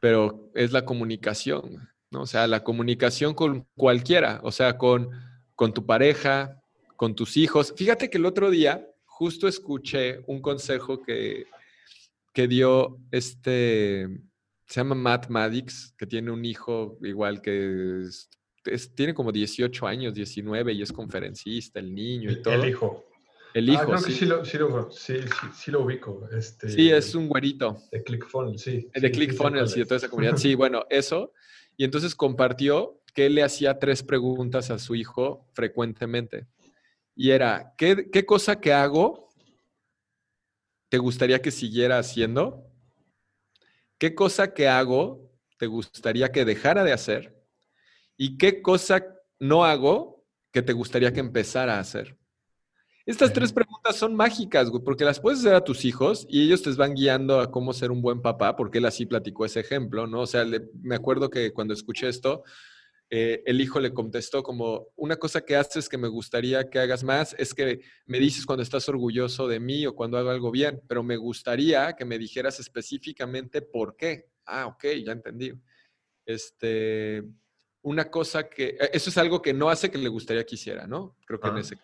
pero 0.00 0.50
es 0.54 0.72
la 0.72 0.84
comunicación, 0.84 1.88
¿no? 2.10 2.22
O 2.22 2.26
sea, 2.26 2.46
la 2.46 2.64
comunicación 2.64 3.34
con 3.34 3.66
cualquiera, 3.76 4.40
o 4.42 4.50
sea, 4.50 4.76
con, 4.76 5.10
con 5.54 5.72
tu 5.72 5.86
pareja, 5.86 6.60
con 6.96 7.14
tus 7.14 7.36
hijos. 7.36 7.72
Fíjate 7.76 8.10
que 8.10 8.18
el 8.18 8.26
otro 8.26 8.50
día 8.50 8.86
justo 9.16 9.46
escuché 9.46 10.20
un 10.26 10.40
consejo 10.40 11.00
que, 11.00 11.46
que 12.32 12.48
dio 12.48 12.98
este, 13.12 14.08
se 14.66 14.80
llama 14.80 14.96
Matt 14.96 15.28
Maddox, 15.28 15.94
que 15.96 16.06
tiene 16.06 16.32
un 16.32 16.44
hijo 16.44 16.98
igual 17.02 17.40
que 17.40 18.02
tiene 18.96 19.14
como 19.14 19.30
18 19.30 19.86
años, 19.86 20.14
19 20.14 20.72
y 20.72 20.82
es 20.82 20.92
conferencista, 20.92 21.78
el 21.78 21.94
niño 21.94 22.30
y 22.32 22.42
todo. 22.42 22.54
El 22.54 22.68
hijo. 22.68 23.04
El 23.52 23.68
hijo, 23.68 23.92
ah, 23.92 23.98
sí. 23.98 24.12
sí, 24.12 24.26
lo, 24.26 24.44
sí, 24.44 24.56
sí, 25.54 25.70
lo 25.70 25.84
ubico. 25.84 26.28
Este, 26.36 26.68
sí, 26.70 26.90
es 26.90 27.14
un 27.14 27.28
güerito. 27.28 27.78
De 27.92 28.02
ClickFunnels, 28.02 28.60
sí. 28.60 28.88
De 28.92 29.12
ClickFunnels 29.12 29.76
y 29.76 29.80
de 29.80 29.86
toda 29.86 29.98
esa 29.98 30.08
comunidad. 30.08 30.36
Sí, 30.38 30.56
bueno, 30.56 30.84
eso. 30.90 31.32
Y 31.76 31.84
entonces 31.84 32.16
compartió 32.16 33.00
que 33.14 33.26
él 33.26 33.36
le 33.36 33.44
hacía 33.44 33.78
tres 33.78 34.02
preguntas 34.02 34.72
a 34.72 34.80
su 34.80 34.96
hijo 34.96 35.46
frecuentemente 35.52 36.48
y 37.14 37.30
era, 37.30 37.74
¿qué, 37.76 38.24
cosa 38.26 38.60
que 38.60 38.72
hago 38.72 39.28
te 40.88 40.98
gustaría 40.98 41.40
que 41.40 41.50
siguiera 41.50 41.98
haciendo? 41.98 42.70
¿qué 43.98 44.14
cosa 44.14 44.52
que 44.52 44.68
hago 44.68 45.32
te 45.56 45.66
gustaría 45.66 46.30
que 46.30 46.44
dejara 46.44 46.84
de 46.84 46.92
hacer? 46.92 47.40
¿Y 48.16 48.36
qué 48.36 48.60
cosa 48.60 49.04
no 49.38 49.64
hago 49.64 50.24
que 50.52 50.62
te 50.62 50.72
gustaría 50.72 51.12
que 51.12 51.20
empezara 51.20 51.76
a 51.76 51.80
hacer? 51.80 52.18
Estas 53.06 53.32
tres 53.32 53.52
preguntas 53.52 53.96
son 53.96 54.16
mágicas, 54.16 54.70
güey, 54.70 54.82
porque 54.82 55.04
las 55.04 55.20
puedes 55.20 55.40
hacer 55.40 55.54
a 55.54 55.64
tus 55.64 55.84
hijos 55.84 56.26
y 56.28 56.42
ellos 56.42 56.62
te 56.62 56.72
van 56.72 56.94
guiando 56.94 57.38
a 57.38 57.50
cómo 57.50 57.72
ser 57.72 57.90
un 57.90 58.00
buen 58.00 58.22
papá, 58.22 58.56
porque 58.56 58.78
él 58.78 58.86
así 58.86 59.04
platicó 59.04 59.44
ese 59.44 59.60
ejemplo, 59.60 60.06
¿no? 60.06 60.20
O 60.20 60.26
sea, 60.26 60.44
me 60.82 60.94
acuerdo 60.94 61.28
que 61.28 61.52
cuando 61.52 61.74
escuché 61.74 62.08
esto, 62.08 62.44
eh, 63.10 63.42
el 63.46 63.60
hijo 63.60 63.80
le 63.80 63.92
contestó 63.92 64.42
como, 64.42 64.88
una 64.96 65.16
cosa 65.16 65.42
que 65.42 65.56
haces 65.56 65.88
que 65.88 65.98
me 65.98 66.08
gustaría 66.08 66.68
que 66.68 66.78
hagas 66.78 67.04
más 67.04 67.34
es 67.38 67.54
que 67.54 67.80
me 68.06 68.18
dices 68.18 68.46
cuando 68.46 68.62
estás 68.62 68.88
orgulloso 68.88 69.46
de 69.46 69.60
mí 69.60 69.86
o 69.86 69.94
cuando 69.94 70.18
hago 70.18 70.30
algo 70.30 70.50
bien, 70.50 70.80
pero 70.88 71.02
me 71.02 71.16
gustaría 71.16 71.92
que 71.94 72.04
me 72.04 72.18
dijeras 72.18 72.58
específicamente 72.60 73.62
por 73.62 73.96
qué. 73.96 74.30
Ah, 74.46 74.66
ok, 74.66 74.84
ya 75.04 75.12
entendí. 75.12 75.52
Este, 76.26 77.22
una 77.82 78.10
cosa 78.10 78.48
que, 78.48 78.76
e, 78.80 78.90
eso 78.92 79.10
es 79.10 79.18
algo 79.18 79.42
que 79.42 79.52
no 79.52 79.68
hace 79.68 79.90
que 79.90 79.98
le 79.98 80.08
gustaría 80.08 80.44
que 80.44 80.54
hiciera, 80.54 80.86
¿no? 80.86 81.16
Creo 81.26 81.38
que 81.38 81.48
en 81.48 81.58
ese. 81.58 81.78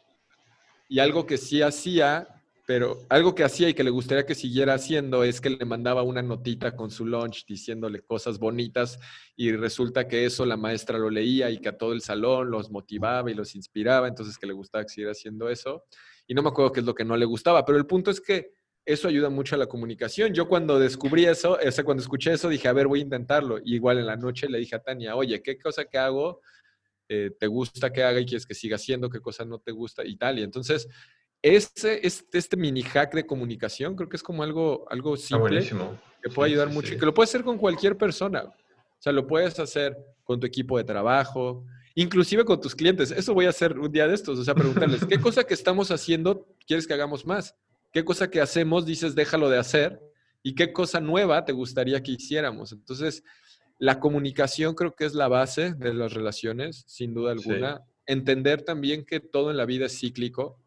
Y 0.89 0.99
algo 0.99 1.27
que 1.27 1.39
sí 1.39 1.63
hacía 1.63 2.40
pero 2.71 3.05
algo 3.09 3.35
que 3.35 3.43
hacía 3.43 3.69
y 3.69 3.75
que 3.75 3.83
le 3.83 3.91
gustaría 3.91 4.25
que 4.25 4.37
siguiera 4.37 4.75
haciendo 4.75 5.25
es 5.25 5.41
que 5.41 5.51
le 5.51 5.65
mandaba 5.65 6.05
una 6.05 6.23
notita 6.23 6.77
con 6.77 6.93
su 6.93 7.05
lunch 7.05 7.45
diciéndole 7.45 8.01
cosas 8.03 8.39
bonitas 8.39 9.01
y 9.35 9.51
resulta 9.51 10.07
que 10.07 10.25
eso 10.25 10.47
la 10.47 10.57
maestra 10.57 10.97
lo 10.97 11.11
leía 11.11 11.51
y 11.51 11.59
que 11.59 11.71
a 11.71 11.77
todo 11.77 11.93
el 11.93 12.01
salón 12.01 12.49
los 12.49 12.71
motivaba 12.71 13.29
y 13.29 13.35
los 13.35 13.57
inspiraba, 13.57 14.07
entonces 14.07 14.39
que 14.39 14.47
le 14.47 14.53
gustaba 14.53 14.85
que 14.85 14.91
siguiera 14.91 15.11
haciendo 15.11 15.49
eso. 15.51 15.83
Y 16.29 16.35
no 16.35 16.45
me 16.45 16.51
acuerdo 16.51 16.71
qué 16.71 16.79
es 16.79 16.87
lo 16.87 16.95
que 16.95 17.05
no 17.05 17.17
le 17.17 17.25
gustaba, 17.25 17.65
pero 17.65 17.77
el 17.77 17.87
punto 17.87 18.09
es 18.13 18.21
que 18.21 18.53
eso 18.85 19.09
ayuda 19.09 19.31
mucho 19.31 19.57
a 19.57 19.59
la 19.59 19.67
comunicación. 19.67 20.33
Yo 20.33 20.47
cuando 20.47 20.79
descubrí 20.79 21.25
eso, 21.25 21.59
o 21.61 21.71
sea, 21.73 21.83
cuando 21.83 22.05
escuché 22.05 22.35
eso, 22.35 22.49
dije, 22.49 22.69
a 22.69 22.73
ver, 22.73 22.87
voy 22.87 23.01
a 23.01 23.03
intentarlo. 23.03 23.59
Y 23.59 23.75
igual 23.75 23.99
en 23.99 24.07
la 24.07 24.15
noche 24.15 24.49
le 24.49 24.59
dije 24.61 24.77
a 24.77 24.81
Tania, 24.81 25.17
oye, 25.17 25.43
¿qué 25.43 25.59
cosa 25.59 25.87
que 25.87 25.99
hago 25.99 26.41
eh, 27.09 27.33
te 27.37 27.49
gusta 27.49 27.93
que 27.93 28.05
haga 28.05 28.21
y 28.21 28.27
quieres 28.27 28.47
que 28.47 28.55
siga 28.55 28.77
haciendo? 28.77 29.11
¿Qué 29.11 29.19
cosa 29.19 29.45
no 29.45 29.59
te 29.59 29.73
gusta? 29.73 30.07
Y 30.07 30.17
tal. 30.17 30.39
Y 30.39 30.45
entonces 30.45 30.87
este, 31.43 32.07
este, 32.07 32.57
mini 32.57 32.83
hack 32.83 33.15
de 33.15 33.27
comunicación 33.27 33.97
creo 33.97 34.09
que 34.09 34.17
es 34.17 34.23
como 34.23 34.43
algo, 34.43 34.87
algo 34.91 35.17
simple 35.17 35.67
que 36.23 36.29
puede 36.29 36.51
ayudar 36.51 36.69
mucho 36.69 36.95
y 36.95 36.99
que 36.99 37.07
lo 37.07 37.15
puedes 37.15 37.31
hacer 37.31 37.45
con 37.45 37.57
cualquier 37.57 37.97
persona. 37.97 38.43
O 38.43 39.03
sea, 39.03 39.13
lo 39.13 39.27
puedes 39.27 39.59
hacer 39.59 39.97
con 40.25 40.39
tu 40.39 40.47
equipo 40.47 40.77
de 40.77 40.85
trabajo, 40.85 41.65
inclusive 41.95 42.45
con 42.45 42.61
tus 42.61 42.75
clientes. 42.75 43.11
Eso 43.11 43.33
voy 43.33 43.47
a 43.47 43.51
hacer 43.51 43.79
un 43.79 43.91
día 43.91 44.07
de 44.07 44.15
estos, 44.15 44.39
o 44.39 44.45
sea, 44.45 44.55
preguntarles, 44.55 45.07
¿qué 45.07 45.19
cosa 45.21 45.45
que 45.45 45.55
estamos 45.55 45.91
haciendo 45.91 46.47
quieres 46.67 46.87
que 46.87 46.93
hagamos 46.93 47.25
más? 47.25 47.57
¿Qué 47.93 48.05
cosa 48.05 48.31
que 48.31 48.41
hacemos 48.41 48.85
dices 48.85 49.15
déjalo 49.15 49.49
de 49.49 49.59
hacer? 49.59 50.01
¿Y 50.43 50.55
qué 50.55 50.73
cosa 50.73 51.01
nueva 51.01 51.45
te 51.45 51.53
gustaría 51.53 52.03
que 52.03 52.13
hiciéramos? 52.13 52.73
Entonces, 52.73 53.25
la 53.79 53.99
comunicación 53.99 54.75
creo 54.75 54.95
que 54.95 55.07
es 55.07 55.15
la 55.15 55.29
base 55.29 55.73
de 55.73 55.95
las 55.95 56.13
relaciones, 56.13 56.85
sin 56.87 57.15
duda 57.15 57.33
alguna. 57.33 57.83
Entender 58.07 58.63
también 58.63 59.07
que 59.07 59.21
todo 59.21 59.51
en 59.51 59.57
la 59.57 59.65
vida 59.65 59.87
es 59.87 59.99
cíclico 59.99 60.59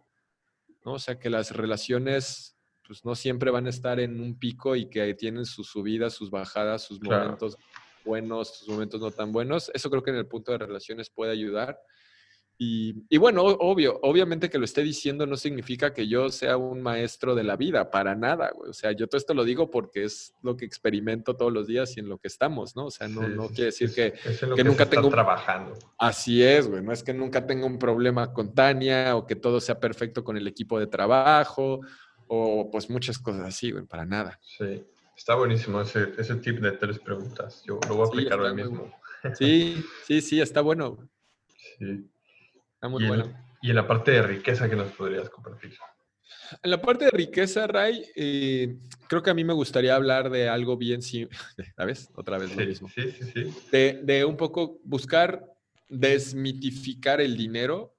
¿no? 0.85 0.93
O 0.93 0.99
sea, 0.99 1.19
que 1.19 1.29
las 1.29 1.51
relaciones 1.51 2.57
pues 2.85 3.05
no 3.05 3.15
siempre 3.15 3.49
van 3.49 3.65
a 3.65 3.69
estar 3.69 3.99
en 3.99 4.19
un 4.19 4.37
pico 4.37 4.75
y 4.75 4.89
que 4.89 5.13
tienen 5.13 5.45
sus 5.45 5.67
subidas, 5.67 6.13
sus 6.13 6.29
bajadas, 6.29 6.83
sus 6.83 7.01
momentos 7.01 7.57
buenos, 8.03 8.57
sus 8.57 8.67
momentos 8.67 8.99
no 8.99 9.11
tan 9.11 9.31
buenos. 9.31 9.71
Eso 9.73 9.89
creo 9.89 10.03
que 10.03 10.11
en 10.11 10.17
el 10.17 10.27
punto 10.27 10.51
de 10.51 10.57
relaciones 10.57 11.09
puede 11.09 11.31
ayudar. 11.31 11.79
Y, 12.57 13.17
bueno, 13.17 13.43
obvio, 13.43 13.99
obviamente 14.03 14.49
que 14.49 14.57
lo 14.57 14.65
esté 14.65 14.83
diciendo 14.83 15.25
no 15.25 15.35
significa 15.35 15.93
que 15.93 16.07
yo 16.07 16.29
sea 16.29 16.55
un 16.55 16.81
maestro 16.81 17.35
de 17.35 17.43
la 17.43 17.57
vida, 17.57 17.89
para 17.89 18.15
nada, 18.15 18.51
güey. 18.55 18.69
O 18.69 18.73
sea, 18.73 18.91
yo 18.91 19.07
todo 19.07 19.17
esto 19.17 19.33
lo 19.33 19.43
digo 19.43 19.69
porque 19.69 20.03
es 20.03 20.33
lo 20.41 20.55
que 20.55 20.63
experimento 20.63 21.35
todos 21.35 21.51
los 21.51 21.67
días 21.67 21.97
y 21.97 21.99
en 21.99 22.07
lo 22.07 22.19
que 22.19 22.27
estamos, 22.27 22.75
¿no? 22.75 22.85
O 22.85 22.91
sea, 22.91 23.07
no, 23.07 23.27
no 23.27 23.47
quiere 23.47 23.65
decir 23.65 23.93
que, 23.93 24.13
que, 24.55 24.63
nunca 24.63 24.89
tengo... 24.89 25.09
trabajando. 25.09 25.73
Así 25.97 26.43
es, 26.43 26.69
güey. 26.69 26.81
No 26.83 26.93
es 26.93 27.03
que 27.03 27.13
nunca 27.13 27.45
tenga 27.45 27.65
un 27.65 27.79
problema 27.79 28.31
con 28.31 28.53
Tania 28.53 29.15
o 29.15 29.25
que 29.25 29.35
todo 29.35 29.59
sea 29.59 29.79
perfecto 29.79 30.23
con 30.23 30.37
el 30.37 30.47
equipo 30.47 30.79
de 30.79 30.87
trabajo 30.87 31.81
o 32.27 32.69
pues 32.71 32.89
muchas 32.89 33.19
cosas 33.19 33.47
así, 33.47 33.71
güey, 33.71 33.85
para 33.85 34.05
nada. 34.05 34.39
Sí, 34.41 34.85
está 35.17 35.35
buenísimo 35.35 35.81
ese, 35.81 36.13
ese 36.17 36.35
tip 36.35 36.59
de 36.59 36.71
tres 36.73 36.99
preguntas. 36.99 37.63
Yo 37.65 37.79
lo 37.89 37.95
voy 37.95 38.05
a 38.05 38.07
aplicar 38.07 38.39
ahora 38.39 38.53
mismo. 38.53 38.93
Sí, 39.33 39.83
sí, 40.05 40.21
sí, 40.21 40.39
está 40.39 40.61
bueno. 40.61 41.09
Sí 41.79 42.09
muy 42.89 43.03
y 43.03 43.07
bueno. 43.07 43.25
En, 43.25 43.35
y 43.61 43.69
en 43.69 43.75
la 43.75 43.87
parte 43.87 44.11
de 44.11 44.21
riqueza 44.21 44.69
que 44.69 44.75
nos 44.75 44.91
podrías 44.91 45.29
compartir. 45.29 45.73
En 46.61 46.69
la 46.69 46.81
parte 46.81 47.05
de 47.05 47.11
riqueza, 47.11 47.65
Ray, 47.67 48.05
eh, 48.15 48.77
creo 49.07 49.23
que 49.23 49.29
a 49.29 49.33
mí 49.33 49.43
me 49.43 49.53
gustaría 49.53 49.95
hablar 49.95 50.29
de 50.29 50.49
algo 50.49 50.77
bien 50.77 51.01
simple. 51.01 51.37
¿Sabes? 51.77 52.09
Otra 52.15 52.37
vez 52.37 52.55
lo 52.55 52.65
mismo. 52.65 52.89
Sí, 52.89 53.11
sí, 53.11 53.31
sí. 53.33 53.53
De, 53.71 54.01
de, 54.03 54.25
un 54.25 54.37
poco 54.37 54.79
buscar 54.83 55.45
desmitificar 55.89 57.21
el 57.21 57.37
dinero 57.37 57.95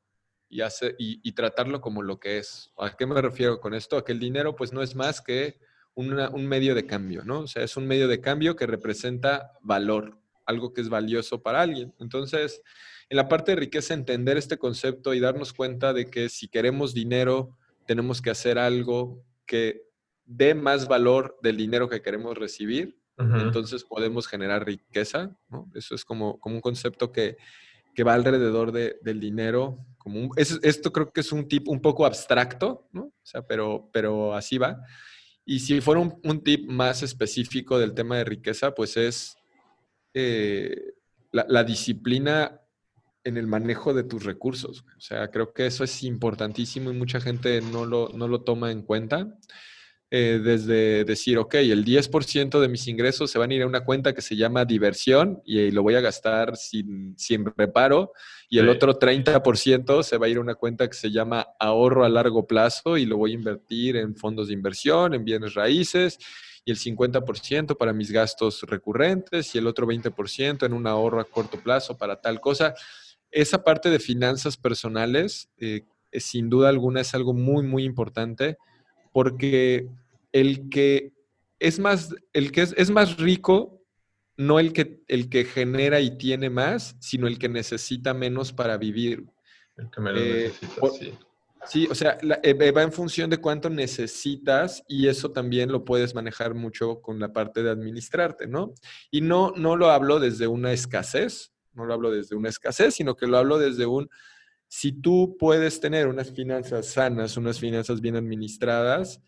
y, 0.49 0.61
hacer, 0.61 0.95
y, 0.99 1.20
y, 1.22 1.32
tratarlo 1.32 1.80
como 1.80 2.03
lo 2.03 2.20
que 2.20 2.39
es. 2.39 2.72
¿A 2.78 2.97
qué 2.97 3.07
me 3.07 3.20
refiero 3.20 3.61
con 3.61 3.74
esto? 3.74 3.97
A 3.97 4.05
que 4.05 4.12
el 4.12 4.20
dinero 4.20 4.55
pues 4.55 4.72
no 4.72 4.82
es 4.82 4.95
más 4.95 5.20
que 5.20 5.59
una, 5.95 6.28
un 6.30 6.47
medio 6.47 6.74
de 6.74 6.87
cambio, 6.87 7.24
¿no? 7.24 7.41
O 7.41 7.47
sea, 7.47 7.62
es 7.62 7.76
un 7.76 7.87
medio 7.87 8.09
de 8.09 8.20
cambio 8.20 8.57
que 8.57 8.66
representa 8.66 9.53
valor, 9.62 10.18
algo 10.47 10.72
que 10.72 10.80
es 10.80 10.89
valioso 10.89 11.43
para 11.43 11.62
alguien. 11.62 11.95
Entonces, 11.99 12.62
en 13.09 13.17
la 13.17 13.29
parte 13.29 13.53
de 13.53 13.57
riqueza 13.57 13.95
entender 13.95 14.37
este 14.37 14.59
concepto 14.59 15.15
y 15.15 15.21
darnos 15.21 15.53
cuenta 15.53 15.93
de 15.93 16.07
que 16.07 16.29
si 16.29 16.49
queremos 16.49 16.95
dinero, 16.95 17.57
tenemos 17.87 18.23
que 18.23 18.31
hacer 18.31 18.59
algo 18.59 19.23
que 19.47 19.83
dé 20.25 20.55
más 20.55 20.89
valor 20.89 21.39
del 21.43 21.57
dinero 21.57 21.89
que 21.89 22.03
queremos 22.03 22.37
recibir, 22.37 22.99
entonces 23.17 23.85
podemos 23.85 24.27
generar 24.27 24.67
riqueza, 24.67 25.37
¿no? 25.49 25.71
Eso 25.75 25.95
es 25.95 26.05
como, 26.05 26.41
como 26.41 26.57
un 26.57 26.61
concepto 26.61 27.13
que, 27.13 27.37
que 27.95 28.03
va 28.03 28.15
alrededor 28.15 28.73
de, 28.73 28.99
del 29.03 29.21
dinero. 29.21 29.79
Como 29.99 30.31
esto 30.37 30.93
creo 30.93 31.13
que 31.13 31.21
es 31.21 31.31
un 31.31 31.47
tip 31.47 31.69
un 31.69 31.81
poco 31.81 32.07
abstracto, 32.07 32.89
¿no? 32.91 33.03
O 33.03 33.23
sea, 33.23 33.47
pero, 33.47 33.89
pero 33.93 34.35
así 34.35 34.59
va. 34.59 34.81
Y 35.45 35.61
si 35.61 35.81
fuera 35.81 36.01
un, 36.01 36.43
tip 36.43 36.69
más 36.69 37.05
específico 37.05 37.79
del 37.79 37.95
tema 37.95 38.17
de 38.17 38.25
riqueza, 38.25 38.75
pues 38.75 38.97
es 38.97 39.37
eh, 40.13 40.95
la, 41.31 41.47
la, 41.49 41.63
disciplina 41.63 42.64
en 43.25 43.37
el 43.37 43.47
manejo 43.47 43.95
de 43.95 44.05
tus 44.05 44.25
recursos. 44.25 44.85
O 44.97 45.01
sea, 45.01 45.29
creo 45.31 45.53
que 45.53 45.66
eso 45.66 45.83
es 45.83 46.03
importantísimo 46.03 46.91
y 46.91 46.97
mucha 46.97 47.20
gente 47.20 47.61
no 47.61 47.87
lo, 47.87 48.11
no 48.14 48.29
lo 48.29 48.43
toma 48.43 48.70
en 48.70 48.83
cuenta. 48.83 49.39
Eh, 50.16 50.39
desde 50.41 51.05
decir, 51.05 51.39
ok, 51.39 51.55
el 51.55 51.85
10% 51.85 52.61
de 52.61 52.68
mis 52.68 52.87
ingresos 52.87 53.33
se 53.33 53.39
van 53.39 53.51
a 53.51 53.55
ir 53.55 53.62
a 53.62 53.66
una 53.66 53.85
cuenta 53.85 54.12
que 54.12 54.22
se 54.22 54.37
llama 54.37 54.64
diversión 54.64 55.43
y, 55.45 55.72
lo 55.72 55.83
voy 55.83 55.97
a 55.97 56.01
gastar 56.01 56.57
sin, 56.57 57.18
sin 57.18 57.47
reparo, 57.57 58.12
y 58.49 58.61
el 58.61 58.68
otro 58.68 58.97
30% 58.97 60.05
se 60.05 60.16
va 60.16 60.27
a 60.27 60.29
ir 60.29 60.37
a 60.37 60.41
una 60.41 60.55
cuenta 60.55 60.87
que 60.87 60.95
se 60.95 61.11
llama 61.11 61.49
ahorro 61.59 62.05
a 62.05 62.09
largo 62.09 62.47
plazo 62.47 62.97
y 62.97 63.07
lo 63.07 63.16
voy 63.16 63.33
a 63.33 63.35
invertir 63.35 63.97
en 63.97 64.14
fondos 64.14 64.47
de 64.47 64.55
inversión, 64.55 65.14
en 65.14 65.25
bienes 65.25 65.55
raíces, 65.55 66.18
y 66.64 66.70
el 66.70 66.79
50% 66.79 67.77
para 67.77 67.93
mis 67.93 68.12
gastos 68.12 68.62
recurrentes 68.62 69.53
y 69.55 69.59
el 69.59 69.66
otro 69.66 69.85
20% 69.85 70.64
en 70.64 70.72
un 70.75 70.87
ahorro 70.87 71.20
a 71.20 71.25
corto 71.25 71.59
plazo 71.59 71.99
para 71.99 72.20
tal 72.20 72.41
cosa 72.41 72.75
esa 73.35 73.64
parte 73.64 73.91
de 73.91 73.99
finanzas 73.99 74.57
personales, 74.57 75.51
eh, 75.59 75.82
sin 76.12 76.49
duda 76.49 76.68
alguna, 76.68 77.01
es 77.01 77.14
algo 77.14 77.35
muy, 77.35 77.64
muy 77.64 77.85
importante 77.85 78.57
porque 79.12 79.89
el 80.32 80.68
que 80.68 81.12
es 81.59 81.78
más, 81.78 82.14
el 82.32 82.53
que 82.53 82.62
es, 82.62 82.91
más 82.91 83.16
rico, 83.16 83.82
no 84.37 84.59
el 84.59 84.72
que, 84.72 85.03
el 85.09 85.28
que 85.28 85.45
genera 85.45 86.01
y 86.01 86.16
tiene 86.16 86.51
más, 86.51 86.97
sino 87.01 87.26
el 87.26 87.39
que 87.39 87.49
necesita 87.49 88.14
menos 88.14 88.53
para 88.53 88.76
vivir. 88.76 89.24
El 89.76 89.91
que 89.91 90.01
menos 90.01 90.20
eh, 90.20 90.53
necesita, 90.53 90.89
sí. 90.99 91.14
Sí, 91.66 91.89
o 91.91 91.95
sea, 91.95 92.18
eh, 92.43 92.72
va 92.72 92.82
en 92.82 92.93
función 92.93 93.30
de 93.30 93.39
cuánto 93.39 93.70
necesitas 93.70 94.85
y 94.87 95.09
eso 95.09 95.30
también 95.32 95.72
lo 95.72 95.85
puedes 95.85 96.14
manejar 96.14 96.55
mucho 96.55 97.01
con 97.01 97.18
la 97.18 97.32
parte 97.32 97.62
de 97.62 97.70
administrarte, 97.70 98.47
¿no? 98.47 98.74
Y 99.11 99.22
no, 99.22 99.53
no 99.57 99.74
lo 99.74 99.91
hablo 99.91 100.20
desde 100.20 100.47
una 100.47 100.72
escasez, 100.72 101.54
no 101.75 101.85
lo 101.85 101.95
hablo 101.95 102.11
desde 102.11 102.37
una 102.37 102.49
escasez, 102.49 102.95
sino 102.95 103.16
que 103.16 103.27
lo 103.27 103.39
hablo 103.39 103.59
desde 103.59 103.87
un, 103.87 104.09
si 104.68 104.93
tú 104.93 105.37
puedes 105.39 105.81
tener 105.81 106.09
unas 106.09 106.33
finanzas 106.33 106.87
sanas, 106.87 107.37
unas 107.37 107.61
finanzas 107.61 108.01
bien 108.01 108.16
administradas, 108.16 109.20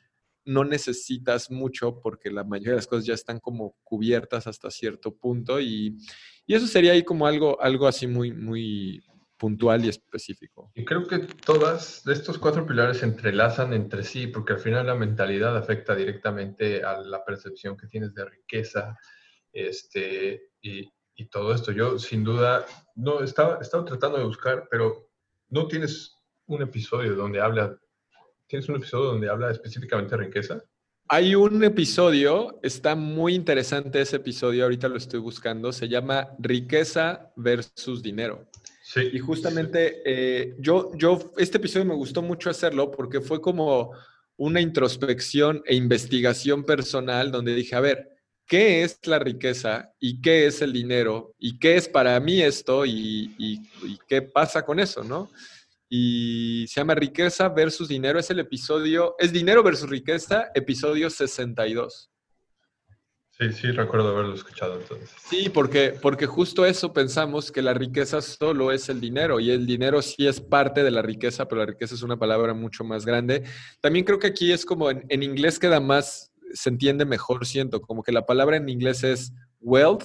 no 0.45 0.65
necesitas 0.65 1.51
mucho 1.51 2.01
porque 2.01 2.31
la 2.31 2.45
mayoría 2.45 2.73
de 2.73 2.77
las 2.77 2.87
cosas 2.87 3.05
ya 3.05 3.15
están 3.15 3.41
como 3.41 3.77
cubiertas 3.83 4.47
hasta 4.47 4.71
cierto 4.71 5.15
punto 5.17 5.61
y, 5.61 5.97
y 6.47 6.55
eso 6.55 6.67
sería 6.67 6.93
ahí 6.93 7.03
como 7.03 7.27
algo, 7.27 7.61
algo 7.61 7.87
así 7.87 8.07
muy, 8.07 8.33
muy 8.33 9.03
puntual 9.37 9.85
y 9.85 9.89
específico. 9.89 10.71
Y 10.75 10.85
creo 10.85 11.07
que 11.07 11.19
todas 11.19 12.07
estos 12.07 12.39
cuatro 12.39 12.67
pilares 12.67 12.99
se 12.99 13.07
entrelazan 13.07 13.73
entre 13.73 14.03
sí 14.03 14.27
porque 14.29 14.55
al 14.55 14.61
final 14.61 14.87
la 14.87 14.95
mentalidad 14.95 15.57
afecta 15.57 15.95
directamente 15.95 16.83
a 16.83 16.99
la 17.01 17.25
percepción 17.25 17.77
que 17.77 17.87
tienes 17.87 18.15
de 18.15 18.25
riqueza 18.25 18.97
este, 19.53 20.51
y, 20.61 20.89
y 21.17 21.27
todo 21.27 21.55
esto. 21.55 21.73
Yo 21.73 21.99
sin 21.99 22.23
duda, 22.23 22.67
no, 22.95 23.21
estaba, 23.21 23.59
estaba 23.61 23.85
tratando 23.85 24.19
de 24.19 24.25
buscar, 24.25 24.69
pero 24.71 25.09
no 25.49 25.67
tienes 25.67 26.15
un 26.47 26.63
episodio 26.63 27.15
donde 27.17 27.41
habla, 27.41 27.79
¿tienes 28.47 28.69
un 28.69 28.77
episodio 28.77 29.07
donde 29.07 29.29
habla 29.29 29.51
específicamente 29.51 30.17
de 30.17 30.25
riqueza? 30.25 30.63
Hay 31.09 31.35
un 31.37 31.63
episodio, 31.63 32.59
está 32.63 32.97
muy 32.97 33.35
interesante 33.35 34.01
ese 34.01 34.17
episodio, 34.17 34.65
ahorita 34.65 34.89
lo 34.89 34.97
estoy 34.97 35.21
buscando, 35.21 35.73
se 35.73 35.89
llama 35.89 36.31
Riqueza 36.39 37.33
versus 37.37 38.03
Dinero. 38.03 38.45
Sí. 38.83 39.11
Y 39.13 39.19
justamente 39.19 40.03
eh, 40.05 40.57
yo, 40.59 40.93
yo, 40.97 41.33
este 41.39 41.59
episodio 41.59 41.87
me 41.87 41.95
gustó 41.95 42.23
mucho 42.23 42.51
hacerlo 42.51 42.91
porque 42.91 43.21
fue 43.21 43.41
como 43.41 43.93
una 44.37 44.61
introspección 44.61 45.63
e 45.65 45.77
investigación 45.77 46.65
personal 46.65 47.31
donde 47.31 47.55
dije, 47.55 47.75
a 47.75 47.81
ver, 47.81 48.16
¿qué 48.47 48.83
es 48.83 48.99
la 49.07 49.19
riqueza 49.19 49.93
y 49.99 50.21
qué 50.21 50.47
es 50.47 50.63
el 50.63 50.73
dinero? 50.73 51.35
¿Y 51.39 51.59
qué 51.59 51.77
es 51.77 51.89
para 51.89 52.19
mí 52.21 52.41
esto? 52.43 52.87
¿Y, 52.87 53.35
y 53.39 53.99
qué 54.09 54.23
pasa 54.23 54.65
con 54.65 54.81
eso, 54.81 55.05
no? 55.05 55.31
Y 55.89 56.67
se 56.69 56.81
llama 56.81 56.95
Riqueza 56.95 57.49
versus 57.49 57.89
Dinero. 57.89 58.19
Es 58.19 58.31
el 58.31 58.41
episodio, 58.41 59.15
es 59.19 59.33
Dinero 59.33 59.63
versus 59.63 59.89
Riqueza, 59.89 60.51
episodio 60.55 61.11
62. 61.11 62.11
Sí, 63.39 63.53
sí, 63.53 63.71
recuerdo 63.71 64.09
haberlo 64.09 64.35
escuchado 64.35 64.81
entonces. 64.81 65.11
Sí, 65.29 65.51
porque, 65.51 65.95
porque 66.01 66.25
justo 66.25 66.65
eso 66.65 66.95
pensamos 66.95 67.53
que 67.53 67.61
la 67.61 67.75
riqueza 67.75 68.23
solo 68.23 68.73
es 68.73 68.89
el 68.89 68.99
dinero 68.99 69.41
y 69.41 69.51
el 69.51 69.67
dinero 69.67 70.01
sí 70.01 70.27
es 70.27 70.41
parte 70.41 70.83
de 70.83 70.91
la 70.91 71.03
riqueza, 71.03 71.47
pero 71.47 71.61
la 71.61 71.67
riqueza 71.67 71.95
es 71.95 72.03
una 72.03 72.19
palabra 72.19 72.55
mucho 72.55 72.83
más 72.83 73.05
grande. 73.05 73.45
También 73.83 74.07
creo 74.07 74.19
que 74.19 74.29
aquí 74.29 74.53
es 74.53 74.65
como 74.65 74.91
en, 74.91 75.05
en 75.11 75.23
inglés 75.23 75.59
queda 75.59 75.81
más, 75.81 76.33
se 76.55 76.69
entiende 76.71 77.05
mejor, 77.05 77.47
siento, 77.47 77.81
como 77.81 78.03
que 78.03 78.13
la 78.13 78.27
palabra 78.27 78.57
en 78.57 78.69
inglés 78.69 79.05
es 79.05 79.33
wealth, 79.61 80.05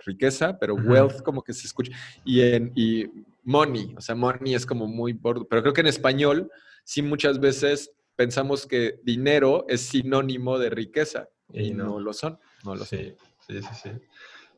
riqueza, 0.00 0.58
pero 0.58 0.74
wealth 0.74 1.22
como 1.22 1.42
que 1.42 1.52
se 1.52 1.66
escucha, 1.66 1.92
y, 2.24 2.42
en, 2.42 2.72
y 2.74 3.06
money, 3.42 3.94
o 3.96 4.00
sea, 4.00 4.14
money 4.14 4.54
es 4.54 4.66
como 4.66 4.86
muy 4.86 5.12
bordo, 5.12 5.46
pero 5.48 5.62
creo 5.62 5.72
que 5.74 5.80
en 5.80 5.86
español 5.86 6.50
sí 6.84 7.00
muchas 7.02 7.38
veces 7.40 7.90
pensamos 8.16 8.66
que 8.66 9.00
dinero 9.02 9.64
es 9.68 9.80
sinónimo 9.82 10.58
de 10.58 10.70
riqueza. 10.70 11.28
Y 11.52 11.68
Y 11.68 11.74
no, 11.74 11.84
no. 11.84 12.00
lo 12.00 12.12
son, 12.12 12.38
no 12.64 12.74
lo 12.76 12.84
son. 12.84 12.98
Sí, 12.98 13.14
sí, 13.46 13.62
sí, 13.62 13.68
sí. 13.82 13.90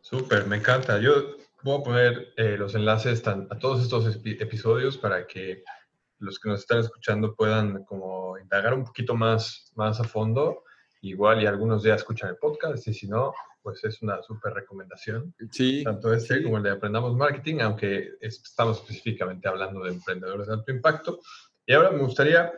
Súper, 0.01 0.47
me 0.47 0.57
encanta. 0.57 0.99
Yo 1.01 1.37
voy 1.63 1.81
a 1.81 1.83
poner 1.85 2.29
eh, 2.37 2.57
los 2.59 2.75
enlaces 2.75 3.23
tan- 3.23 3.49
a 3.51 3.59
todos 3.59 3.83
estos 3.83 4.05
epi- 4.23 4.41
episodios 4.41 4.97
para 4.99 5.27
que 5.27 5.63
los 6.19 6.39
que 6.39 6.49
nos 6.49 6.61
están 6.61 6.79
escuchando 6.81 7.35
puedan 7.35 7.85
como 7.85 8.39
indagar 8.39 8.75
un 8.75 8.85
poquito 8.85 9.15
más, 9.15 9.73
más 9.75 10.01
a 10.01 10.05
fondo. 10.05 10.65
Igual 11.09 11.43
y 11.43 11.47
algunos 11.47 11.83
ya 11.83 11.95
escuchan 11.95 12.31
el 12.31 12.37
podcast 12.37 12.87
y 12.89 12.95
si 12.95 13.07
no, 13.09 13.33
pues 13.63 13.83
es 13.85 14.01
una 14.03 14.23
súper 14.23 14.55
recomendación. 14.55 15.35
Sí, 15.51 15.83
Tanto 15.85 16.13
este 16.13 16.39
sí. 16.39 16.43
como 16.45 16.57
el 16.59 16.63
de 16.63 16.71
Aprendamos 16.71 17.15
Marketing, 17.17 17.61
aunque 17.61 18.15
es- 18.21 18.41
estamos 18.43 18.79
específicamente 18.81 19.49
hablando 19.49 19.83
de 19.85 19.91
emprendedores 19.93 20.47
de 20.47 20.53
alto 20.55 20.71
impacto. 20.71 21.21
Y 21.67 21.73
ahora 21.75 21.91
me 21.91 21.99
gustaría 22.03 22.53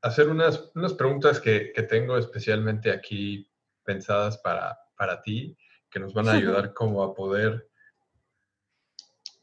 hacer 0.00 0.28
unas, 0.28 0.70
unas 0.74 0.94
preguntas 0.94 1.40
que, 1.40 1.72
que 1.72 1.82
tengo 1.82 2.16
especialmente 2.18 2.90
aquí 2.90 3.48
pensadas 3.84 4.38
para, 4.38 4.78
para 4.96 5.22
ti, 5.22 5.56
que 5.90 6.00
nos 6.00 6.12
van 6.12 6.28
a 6.28 6.32
ayudar 6.66 6.72
como 6.74 7.02
a 7.04 7.14
poder 7.14 7.68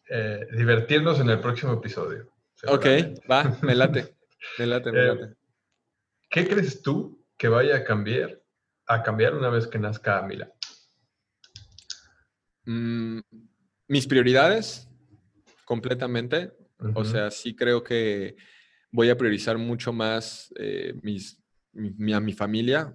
eh, 0.10 0.48
divertirnos 0.54 1.20
en 1.20 1.30
el 1.30 1.40
próximo 1.40 1.74
episodio. 1.74 2.32
Ok, 2.68 2.86
va, 3.30 3.44
me 3.62 3.76
late. 3.76 4.16
Me 4.58 4.66
late, 4.66 4.92
me 4.92 5.00
Eh, 5.00 5.06
late. 5.16 5.36
¿Qué 6.30 6.48
crees 6.48 6.82
tú 6.82 7.19
que 7.40 7.48
vaya 7.48 7.78
a 7.78 7.84
cambiar, 7.86 8.44
a 8.86 9.02
cambiar 9.02 9.34
una 9.34 9.50
vez 9.50 9.66
que 9.66 9.80
nazca 9.80 10.22
Mila? 10.22 10.54
Mm, 12.66 13.20
mis 13.88 14.06
prioridades, 14.06 14.88
completamente. 15.66 16.52
O 16.96 17.04
sea, 17.04 17.32
sí 17.32 17.56
creo 17.56 17.82
que 17.84 18.36
voy 18.92 19.10
a 19.10 19.18
priorizar 19.18 19.58
mucho 19.58 19.92
más 19.94 20.54
eh, 20.58 20.94
mis, 21.02 21.42
mi, 21.72 21.92
mi- 21.92 22.14
a 22.14 22.20
mi 22.20 22.34
familia. 22.34 22.94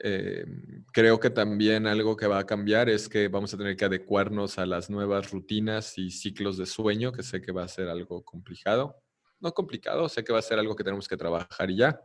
Eh, 0.00 0.44
creo 0.92 1.18
que 1.18 1.30
también 1.30 1.86
algo 1.86 2.16
que 2.16 2.26
va 2.26 2.38
a 2.38 2.46
cambiar 2.46 2.88
es 2.88 3.08
que 3.08 3.28
vamos 3.28 3.52
a 3.52 3.56
tener 3.58 3.76
que 3.76 3.84
adecuarnos 3.86 4.58
a 4.58 4.64
las 4.66 4.90
nuevas 4.90 5.30
rutinas 5.30 5.98
y 5.98 6.10
ciclos 6.10 6.56
de 6.56 6.66
sueño, 6.66 7.12
que 7.12 7.22
sé 7.22 7.40
que 7.40 7.50
va 7.52 7.64
a 7.64 7.68
ser 7.68 7.88
algo 7.88 8.22
complicado. 8.24 9.02
No 9.40 9.52
complicado, 9.52 10.08
sé 10.08 10.24
que 10.24 10.32
va 10.32 10.38
a 10.40 10.42
ser 10.42 10.58
algo 10.58 10.74
que 10.74 10.84
tenemos 10.84 11.06
que 11.08 11.16
trabajar 11.16 11.70
y 11.70 11.76
ya. 11.76 12.00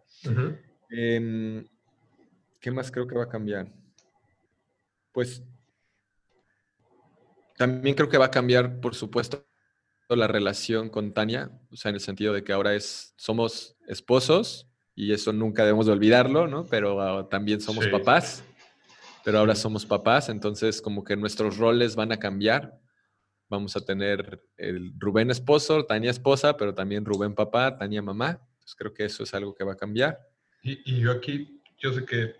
Em, 0.89 1.65
¿Qué 2.59 2.71
más 2.71 2.91
creo 2.91 3.07
que 3.07 3.15
va 3.15 3.23
a 3.23 3.29
cambiar? 3.29 3.67
Pues 5.11 5.43
también 7.57 7.95
creo 7.95 8.09
que 8.09 8.17
va 8.17 8.25
a 8.25 8.31
cambiar, 8.31 8.79
por 8.79 8.95
supuesto, 8.95 9.45
la 10.09 10.27
relación 10.27 10.89
con 10.89 11.13
Tania, 11.13 11.49
o 11.71 11.75
sea, 11.75 11.89
en 11.89 11.95
el 11.95 12.01
sentido 12.01 12.33
de 12.33 12.43
que 12.43 12.53
ahora 12.53 12.75
es, 12.75 13.13
somos 13.17 13.75
esposos 13.87 14.67
y 14.95 15.11
eso 15.11 15.33
nunca 15.33 15.63
debemos 15.63 15.87
de 15.87 15.93
olvidarlo, 15.93 16.47
¿no? 16.47 16.65
Pero 16.65 17.01
ah, 17.01 17.27
también 17.29 17.61
somos 17.61 17.85
Sí. 17.85 17.89
papás, 17.91 18.43
pero 19.23 19.39
ahora 19.39 19.55
somos 19.55 19.85
papás, 19.85 20.29
entonces 20.29 20.81
como 20.81 21.03
que 21.03 21.15
nuestros 21.15 21.57
roles 21.57 21.95
van 21.95 22.11
a 22.11 22.17
cambiar. 22.17 22.79
Vamos 23.49 23.75
a 23.75 23.85
tener 23.85 24.43
el 24.57 24.93
Rubén 24.97 25.29
esposo, 25.29 25.85
Tania 25.85 26.11
esposa, 26.11 26.57
pero 26.57 26.73
también 26.73 27.05
Rubén 27.05 27.35
papá, 27.35 27.77
Tania 27.77 28.01
mamá. 28.01 28.41
Entonces 28.53 28.75
creo 28.75 28.93
que 28.93 29.05
eso 29.05 29.23
es 29.23 29.33
algo 29.33 29.53
que 29.53 29.63
va 29.63 29.73
a 29.73 29.77
cambiar. 29.77 30.19
Y, 30.63 30.79
y 30.85 31.01
yo 31.01 31.11
aquí, 31.11 31.61
yo 31.77 31.93
sé 31.93 32.05
que 32.05 32.35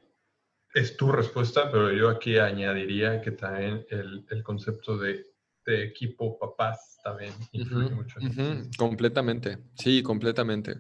es 0.73 0.97
tu 0.97 1.11
respuesta, 1.11 1.71
pero 1.71 1.91
yo 1.91 2.09
aquí 2.09 2.37
añadiría 2.37 3.21
que 3.21 3.31
también 3.31 3.85
el, 3.89 4.25
el 4.29 4.43
concepto 4.43 4.97
de, 4.97 5.33
de 5.65 5.83
equipo 5.83 6.37
papás 6.39 6.99
también 7.03 7.33
influye 7.51 7.89
mucho. 7.91 8.19
en 8.19 8.69
completamente, 8.77 9.59
sí, 9.75 10.01
completamente. 10.01 10.75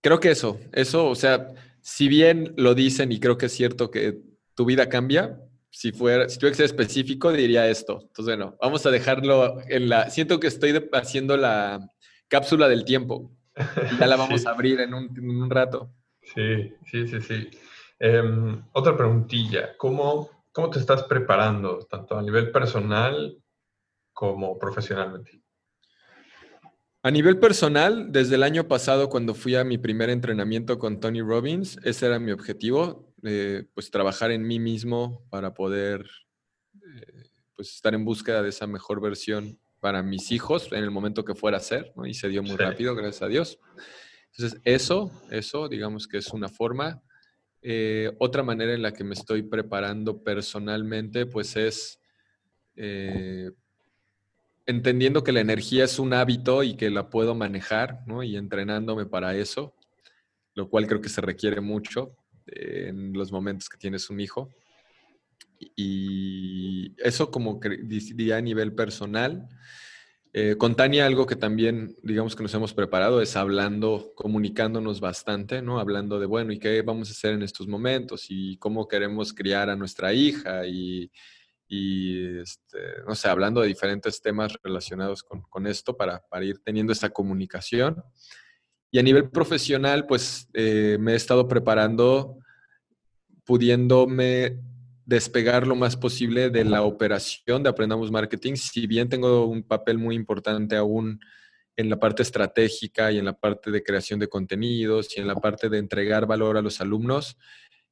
Creo 0.00 0.20
que 0.20 0.30
eso, 0.30 0.60
eso, 0.72 1.08
o 1.08 1.14
sea, 1.14 1.48
si 1.80 2.08
bien 2.08 2.52
lo 2.56 2.74
dicen 2.74 3.12
y 3.12 3.20
creo 3.20 3.38
que 3.38 3.46
es 3.46 3.52
cierto 3.52 3.90
que 3.90 4.20
tu 4.54 4.64
vida 4.64 4.88
cambia, 4.88 5.40
si 5.76 5.90
fuera, 5.90 6.28
si 6.28 6.38
tuviera 6.38 6.52
que 6.52 6.56
ser 6.56 6.66
específico, 6.66 7.32
diría 7.32 7.68
esto. 7.68 7.98
Entonces, 8.02 8.36
bueno, 8.36 8.56
vamos 8.60 8.86
a 8.86 8.90
dejarlo 8.92 9.60
en 9.68 9.88
la, 9.88 10.08
siento 10.08 10.38
que 10.38 10.46
estoy 10.46 10.70
de- 10.72 10.88
haciendo 10.92 11.36
la 11.36 11.80
cápsula 12.28 12.68
del 12.68 12.84
tiempo. 12.84 13.32
ya 13.98 14.06
la 14.06 14.16
vamos 14.16 14.42
Sí. 14.42 14.46
a 14.46 14.50
abrir 14.52 14.80
en 14.80 14.94
un, 14.94 15.04
en 15.18 15.30
un 15.30 15.50
rato. 15.50 15.90
Sí, 16.22 16.72
sí, 16.86 17.08
sí, 17.08 17.20
sí. 17.20 17.50
Em, 17.98 18.64
otra 18.72 18.96
preguntilla, 18.96 19.76
¿Cómo, 19.76 20.30
¿cómo 20.52 20.70
te 20.70 20.78
estás 20.78 21.02
preparando, 21.04 21.80
tanto 21.90 22.16
a 22.16 22.22
nivel 22.22 22.50
personal 22.52 23.36
como 24.12 24.56
profesionalmente? 24.58 25.40
A 27.04 27.10
nivel 27.10 27.38
personal, 27.38 28.12
desde 28.12 28.36
el 28.36 28.42
año 28.42 28.66
pasado, 28.66 29.10
cuando 29.10 29.34
fui 29.34 29.56
a 29.56 29.62
mi 29.62 29.76
primer 29.76 30.08
entrenamiento 30.08 30.78
con 30.78 31.00
Tony 31.00 31.20
Robbins, 31.20 31.78
ese 31.84 32.06
era 32.06 32.18
mi 32.18 32.32
objetivo, 32.32 33.12
eh, 33.22 33.66
pues 33.74 33.90
trabajar 33.90 34.30
en 34.30 34.42
mí 34.46 34.58
mismo 34.58 35.22
para 35.28 35.52
poder 35.52 36.08
eh, 36.72 37.28
pues 37.54 37.74
estar 37.74 37.92
en 37.92 38.06
búsqueda 38.06 38.42
de 38.42 38.48
esa 38.48 38.66
mejor 38.66 39.02
versión 39.02 39.58
para 39.80 40.02
mis 40.02 40.32
hijos 40.32 40.72
en 40.72 40.82
el 40.82 40.90
momento 40.90 41.26
que 41.26 41.34
fuera 41.34 41.58
a 41.58 41.60
ser, 41.60 41.92
¿no? 41.94 42.06
Y 42.06 42.14
se 42.14 42.30
dio 42.30 42.42
muy 42.42 42.56
rápido, 42.56 42.94
gracias 42.94 43.20
a 43.20 43.28
Dios. 43.28 43.58
Entonces, 44.30 44.58
eso, 44.64 45.12
eso, 45.30 45.68
digamos 45.68 46.08
que 46.08 46.16
es 46.16 46.28
una 46.28 46.48
forma. 46.48 47.02
Eh, 47.60 48.12
otra 48.18 48.42
manera 48.42 48.72
en 48.72 48.80
la 48.80 48.94
que 48.94 49.04
me 49.04 49.12
estoy 49.12 49.42
preparando 49.42 50.22
personalmente, 50.22 51.26
pues 51.26 51.54
es 51.56 52.00
eh, 52.76 53.50
entendiendo 54.66 55.24
que 55.24 55.32
la 55.32 55.40
energía 55.40 55.84
es 55.84 55.98
un 55.98 56.12
hábito 56.12 56.62
y 56.62 56.76
que 56.76 56.90
la 56.90 57.10
puedo 57.10 57.34
manejar, 57.34 58.00
¿no? 58.06 58.22
Y 58.22 58.36
entrenándome 58.36 59.06
para 59.06 59.36
eso, 59.36 59.74
lo 60.54 60.68
cual 60.68 60.86
creo 60.86 61.00
que 61.00 61.08
se 61.08 61.20
requiere 61.20 61.60
mucho 61.60 62.16
eh, 62.46 62.86
en 62.88 63.12
los 63.12 63.32
momentos 63.32 63.68
que 63.68 63.78
tienes 63.78 64.10
un 64.10 64.20
hijo. 64.20 64.50
Y 65.76 66.94
eso 66.98 67.30
como 67.30 67.60
que 67.60 67.70
diría 67.70 68.36
a 68.36 68.42
nivel 68.42 68.74
personal. 68.74 69.48
Eh, 70.36 70.56
con 70.56 70.74
Tania 70.74 71.06
algo 71.06 71.26
que 71.26 71.36
también, 71.36 71.96
digamos 72.02 72.34
que 72.34 72.42
nos 72.42 72.52
hemos 72.54 72.74
preparado 72.74 73.22
es 73.22 73.36
hablando, 73.36 74.12
comunicándonos 74.16 75.00
bastante, 75.00 75.62
¿no? 75.62 75.78
Hablando 75.78 76.18
de, 76.18 76.26
bueno, 76.26 76.52
¿y 76.52 76.58
qué 76.58 76.82
vamos 76.82 77.08
a 77.08 77.12
hacer 77.12 77.34
en 77.34 77.42
estos 77.42 77.68
momentos? 77.68 78.26
Y 78.30 78.56
cómo 78.56 78.88
queremos 78.88 79.32
criar 79.32 79.70
a 79.70 79.76
nuestra 79.76 80.12
hija 80.12 80.66
y, 80.66 81.10
y 81.66 82.38
este, 82.38 82.78
no 83.06 83.14
sé, 83.14 83.28
hablando 83.28 83.60
de 83.60 83.68
diferentes 83.68 84.20
temas 84.20 84.56
relacionados 84.62 85.22
con, 85.22 85.42
con 85.42 85.66
esto 85.66 85.96
para, 85.96 86.20
para, 86.28 86.44
ir 86.44 86.58
teniendo 86.58 86.92
esta 86.92 87.10
comunicación. 87.10 88.02
Y 88.90 88.98
a 88.98 89.02
nivel 89.02 89.30
profesional, 89.30 90.06
pues 90.06 90.48
eh, 90.54 90.98
me 91.00 91.12
he 91.12 91.16
estado 91.16 91.48
preparando 91.48 92.38
pudiéndome 93.44 94.60
despegar 95.04 95.66
lo 95.66 95.74
más 95.74 95.96
posible 95.96 96.50
de 96.50 96.64
la 96.64 96.82
operación 96.82 97.62
de 97.62 97.68
Aprendamos 97.68 98.10
Marketing. 98.10 98.54
Si 98.54 98.86
bien 98.86 99.08
tengo 99.08 99.46
un 99.46 99.62
papel 99.62 99.98
muy 99.98 100.14
importante 100.14 100.76
aún 100.76 101.20
en 101.76 101.90
la 101.90 101.98
parte 101.98 102.22
estratégica 102.22 103.10
y 103.10 103.18
en 103.18 103.24
la 103.24 103.38
parte 103.38 103.70
de 103.70 103.82
creación 103.82 104.20
de 104.20 104.28
contenidos 104.28 105.16
y 105.16 105.20
en 105.20 105.26
la 105.26 105.34
parte 105.34 105.68
de 105.68 105.78
entregar 105.78 106.26
valor 106.26 106.56
a 106.56 106.62
los 106.62 106.80
alumnos, 106.80 107.36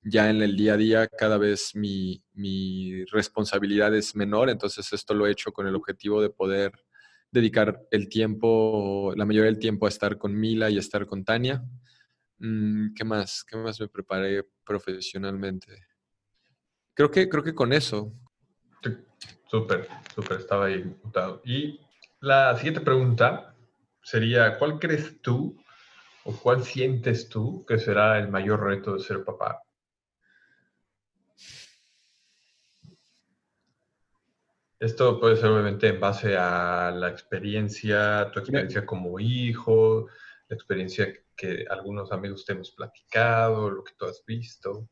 ya 0.02 0.28
en 0.30 0.42
el 0.42 0.56
día 0.56 0.74
a 0.74 0.76
día 0.76 1.06
cada 1.06 1.38
vez 1.38 1.74
mi, 1.74 2.22
mi 2.32 3.04
responsabilidad 3.06 3.94
es 3.94 4.16
menor, 4.16 4.50
entonces 4.50 4.92
esto 4.92 5.14
lo 5.14 5.26
he 5.26 5.30
hecho 5.30 5.52
con 5.52 5.66
el 5.66 5.76
objetivo 5.76 6.20
de 6.20 6.30
poder 6.30 6.72
dedicar 7.30 7.86
el 7.90 8.08
tiempo, 8.08 9.12
la 9.16 9.24
mayoría 9.24 9.50
del 9.50 9.58
tiempo 9.58 9.86
a 9.86 9.88
estar 9.88 10.18
con 10.18 10.38
Mila 10.38 10.68
y 10.70 10.76
a 10.76 10.80
estar 10.80 11.06
con 11.06 11.24
Tania. 11.24 11.64
Mm, 12.38 12.92
¿Qué 12.94 13.04
más? 13.04 13.44
¿Qué 13.44 13.56
más 13.56 13.80
me 13.80 13.88
preparé 13.88 14.44
profesionalmente? 14.64 15.86
Creo 16.94 17.10
que, 17.10 17.28
creo 17.28 17.42
que 17.42 17.54
con 17.54 17.72
eso. 17.72 18.12
Súper, 19.46 19.88
súper, 20.14 20.40
estaba 20.40 20.66
ahí 20.66 20.84
notado. 21.04 21.40
Y 21.44 21.80
la 22.20 22.54
siguiente 22.56 22.80
pregunta 22.80 23.54
sería, 24.02 24.58
¿cuál 24.58 24.78
crees 24.78 25.20
tú 25.22 25.56
o 26.24 26.36
cuál 26.36 26.64
sientes 26.64 27.28
tú 27.28 27.64
que 27.66 27.78
será 27.78 28.18
el 28.18 28.28
mayor 28.28 28.62
reto 28.62 28.94
de 28.94 29.00
ser 29.00 29.24
papá? 29.24 29.62
Esto 34.82 35.20
puede 35.20 35.36
ser 35.36 35.48
obviamente 35.48 35.86
en 35.86 36.00
base 36.00 36.36
a 36.36 36.90
la 36.90 37.08
experiencia, 37.08 38.28
tu 38.32 38.40
experiencia 38.40 38.84
como 38.84 39.20
hijo, 39.20 40.08
la 40.48 40.56
experiencia 40.56 41.06
que 41.36 41.64
algunos 41.70 42.10
amigos 42.10 42.44
te 42.44 42.52
hemos 42.52 42.72
platicado, 42.72 43.70
lo 43.70 43.84
que 43.84 43.92
tú 43.96 44.06
has 44.06 44.24
visto. 44.26 44.88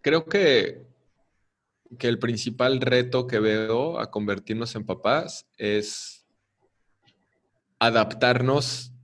Creo 0.00 0.24
que, 0.24 0.86
que 1.98 2.08
el 2.08 2.18
principal 2.18 2.80
reto 2.80 3.26
que 3.26 3.38
veo 3.38 4.00
a 4.00 4.10
convertirnos 4.10 4.74
en 4.74 4.86
papás 4.86 5.46
es 5.58 6.26
adaptarnos 7.78 8.94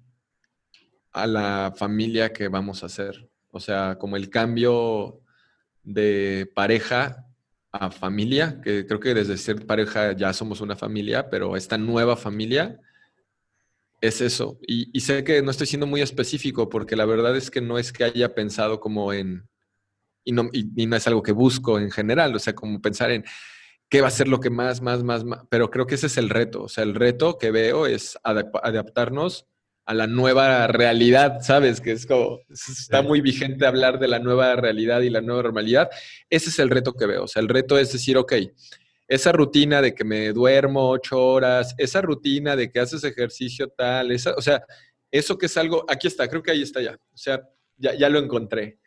a 1.13 1.27
la 1.27 1.75
familia 1.77 2.33
que 2.33 2.49
vamos 2.49 2.83
a 2.83 2.87
hacer. 2.87 3.29
O 3.51 3.61
sea, 3.61 3.99
como 3.99 4.17
el 4.17 4.31
cambio 4.31 5.21
de 5.83 6.51
pareja 6.55 7.26
a 7.77 7.91
familia, 7.91 8.61
que 8.63 8.87
creo 8.87 9.01
que 9.01 9.15
desde 9.15 9.37
ser 9.37 9.67
pareja 9.67 10.13
ya 10.13 10.33
somos 10.33 10.61
una 10.61 10.77
familia, 10.77 11.31
pero 11.31 11.57
esta 11.57 11.79
nueva 11.79 12.17
familia 12.17 12.81
es 14.01 14.21
eso. 14.21 14.59
Y, 14.67 14.91
y, 14.97 15.01
sé 15.01 15.25
que 15.25 15.43
no 15.43 15.51
estoy 15.51 15.67
siendo 15.67 15.87
muy 15.87 16.01
específico 16.01 16.69
porque 16.69 16.97
la 16.97 17.07
verdad 17.07 17.37
es 17.37 17.51
que 17.51 17.61
no 17.61 17.79
es 17.79 17.93
que 17.93 18.05
haya 18.05 18.35
pensado 18.35 18.81
como 18.81 19.13
en 19.13 19.49
y 20.27 20.33
no, 20.33 20.51
y, 20.53 20.87
no 20.87 20.97
es 20.97 21.07
algo 21.07 21.23
que 21.23 21.33
busco 21.33 21.79
en 21.79 21.91
general, 21.91 22.35
o 22.35 22.39
sea, 22.39 22.55
como 22.55 22.83
pensar 22.83 23.13
en 23.13 23.25
qué 23.89 24.01
va 24.01 24.09
a 24.09 24.11
ser 24.11 24.29
lo 24.29 24.41
que 24.41 24.51
más, 24.51 24.83
más, 24.83 25.03
más, 25.05 25.25
más, 25.25 25.45
pero 25.49 25.71
creo 25.71 25.87
que 25.87 25.95
ese 25.95 26.09
es 26.09 26.19
el 26.19 26.29
reto, 26.29 26.65
o 26.65 26.69
sea, 26.69 26.85
el 26.85 26.95
reto 26.95 27.39
que 27.39 27.53
veo 27.53 27.87
es 27.87 28.19
adaptarnos 28.25 29.47
a 29.87 29.95
la 29.95 30.09
nueva 30.09 30.67
realidad, 30.67 31.41
¿sabes? 31.43 31.81
Que 31.81 31.93
es 31.93 32.07
como, 32.07 32.41
está 32.51 33.03
muy 33.03 33.21
vigente 33.21 33.67
hablar 33.67 34.01
de 34.01 34.09
la 34.09 34.19
nueva 34.19 34.57
realidad 34.57 35.01
y 35.01 35.11
la 35.11 35.21
nueva 35.21 35.45
normalidad. 35.45 35.89
Ese 36.29 36.51
es 36.51 36.59
el 36.59 36.71
reto 36.71 36.93
que 36.93 37.07
veo, 37.07 37.25
o 37.25 37.29
sea, 37.29 37.41
el 37.41 37.49
reto 37.49 37.79
es 37.79 37.93
decir, 37.93 38.19
ok, 38.19 38.35
esa 39.07 39.31
rutina 39.31 39.81
de 39.81 39.95
que 39.95 40.05
me 40.05 40.33
duermo 40.33 40.91
ocho 40.91 41.25
horas, 41.25 41.75
esa 41.79 42.03
rutina 42.03 42.57
de 42.57 42.69
que 42.69 42.81
haces 42.81 43.05
ejercicio 43.05 43.69
tal, 43.69 44.11
esa, 44.11 44.35
o 44.35 44.43
sea, 44.43 44.61
eso 45.11 45.39
que 45.39 45.47
es 45.47 45.57
algo, 45.57 45.85
aquí 45.89 46.09
está, 46.09 46.27
creo 46.27 46.43
que 46.43 46.51
ahí 46.51 46.63
está 46.63 46.83
ya, 46.83 46.95
o 46.95 47.17
sea, 47.17 47.43
ya, 47.77 47.95
ya 47.95 48.09
lo 48.09 48.19
encontré. 48.19 48.81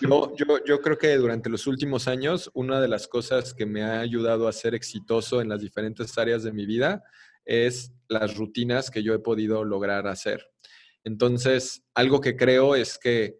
Yo, 0.00 0.34
yo, 0.64 0.80
creo 0.80 0.96
que 0.96 1.14
durante 1.16 1.50
los 1.50 1.66
últimos 1.66 2.08
años, 2.08 2.50
una 2.54 2.80
de 2.80 2.88
las 2.88 3.06
cosas 3.06 3.52
que 3.52 3.66
me 3.66 3.82
ha 3.82 4.00
ayudado 4.00 4.48
a 4.48 4.52
ser 4.52 4.74
exitoso 4.74 5.42
en 5.42 5.50
las 5.50 5.60
diferentes 5.60 6.16
áreas 6.16 6.42
de 6.42 6.52
mi 6.52 6.64
vida 6.64 7.04
es 7.44 7.92
las 8.12 8.36
rutinas 8.36 8.90
que 8.90 9.02
yo 9.02 9.14
he 9.14 9.18
podido 9.18 9.64
lograr 9.64 10.06
hacer. 10.06 10.46
Entonces, 11.04 11.84
algo 11.94 12.20
que 12.20 12.36
creo 12.36 12.76
es 12.76 12.98
que 12.98 13.38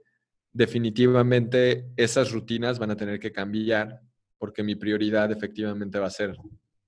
definitivamente 0.52 1.86
esas 1.96 2.32
rutinas 2.32 2.78
van 2.78 2.90
a 2.90 2.96
tener 2.96 3.18
que 3.20 3.32
cambiar 3.32 4.00
porque 4.38 4.62
mi 4.62 4.74
prioridad 4.74 5.30
efectivamente 5.30 5.98
va 5.98 6.08
a 6.08 6.10
ser 6.10 6.36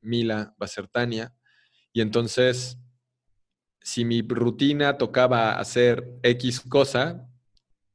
Mila, 0.01 0.55
va 0.61 0.65
a 0.65 0.69
ser 0.69 0.89
Tania. 0.89 1.33
Y 1.93 2.01
entonces, 2.01 2.79
si 3.81 4.05
mi 4.05 4.23
rutina 4.23 4.99
tocaba 4.99 5.59
hacer 5.59 6.19
X 6.23 6.61
cosa, 6.61 7.29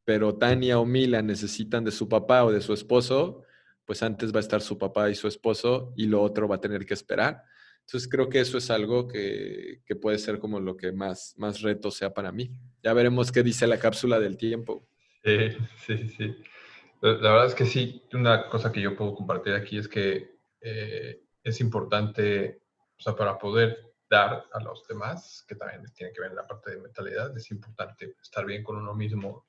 pero 0.05 0.37
Tania 0.37 0.79
o 0.79 0.85
Mila 0.85 1.21
necesitan 1.21 1.83
de 1.83 1.91
su 1.91 2.07
papá 2.07 2.45
o 2.45 2.51
de 2.51 2.61
su 2.61 2.73
esposo, 2.73 3.43
pues 3.85 4.01
antes 4.01 4.33
va 4.33 4.37
a 4.37 4.41
estar 4.41 4.61
su 4.61 4.77
papá 4.77 5.09
y 5.09 5.15
su 5.15 5.27
esposo 5.27 5.93
y 5.95 6.05
lo 6.05 6.21
otro 6.21 6.47
va 6.47 6.55
a 6.55 6.61
tener 6.61 6.85
que 6.85 6.93
esperar. 6.93 7.43
Entonces 7.89 8.07
creo 8.07 8.29
que 8.29 8.39
eso 8.39 8.59
es 8.59 8.69
algo 8.69 9.07
que, 9.07 9.81
puede 9.99 10.19
ser 10.19 10.37
como 10.37 10.59
lo 10.59 10.77
que 10.77 10.91
más, 10.91 11.33
más 11.37 11.63
reto 11.63 11.89
sea 11.89 12.13
para 12.13 12.31
mí. 12.31 12.51
Ya 12.83 12.93
veremos 12.93 13.31
qué 13.31 13.41
dice 13.41 13.65
la 13.65 13.79
cápsula 13.79 14.19
del 14.19 14.37
tiempo. 14.37 14.87
Sí, 15.23 15.57
sí, 15.87 16.09
sí. 16.09 16.35
La 17.01 17.13
verdad 17.13 17.47
es 17.47 17.55
que 17.55 17.65
sí, 17.65 18.03
una 18.13 18.47
cosa 18.47 18.71
que 18.71 18.79
yo 18.79 18.95
puedo 18.95 19.15
compartir 19.15 19.55
aquí 19.55 19.79
es 19.79 19.87
que 19.87 20.35
eh, 20.61 21.23
es 21.41 21.61
importante, 21.61 22.61
o 22.95 23.01
sea, 23.01 23.15
para 23.15 23.39
poder 23.39 23.91
dar 24.07 24.45
a 24.53 24.59
los 24.59 24.87
demás, 24.87 25.43
que 25.47 25.55
también 25.55 25.83
tiene 25.95 26.13
que 26.13 26.21
ver 26.21 26.29
en 26.29 26.35
la 26.35 26.45
parte 26.45 26.69
de 26.69 26.81
mentalidad, 26.81 27.35
es 27.35 27.49
importante 27.49 28.13
estar 28.21 28.45
bien 28.45 28.61
con 28.63 28.77
uno 28.77 28.93
mismo 28.93 29.47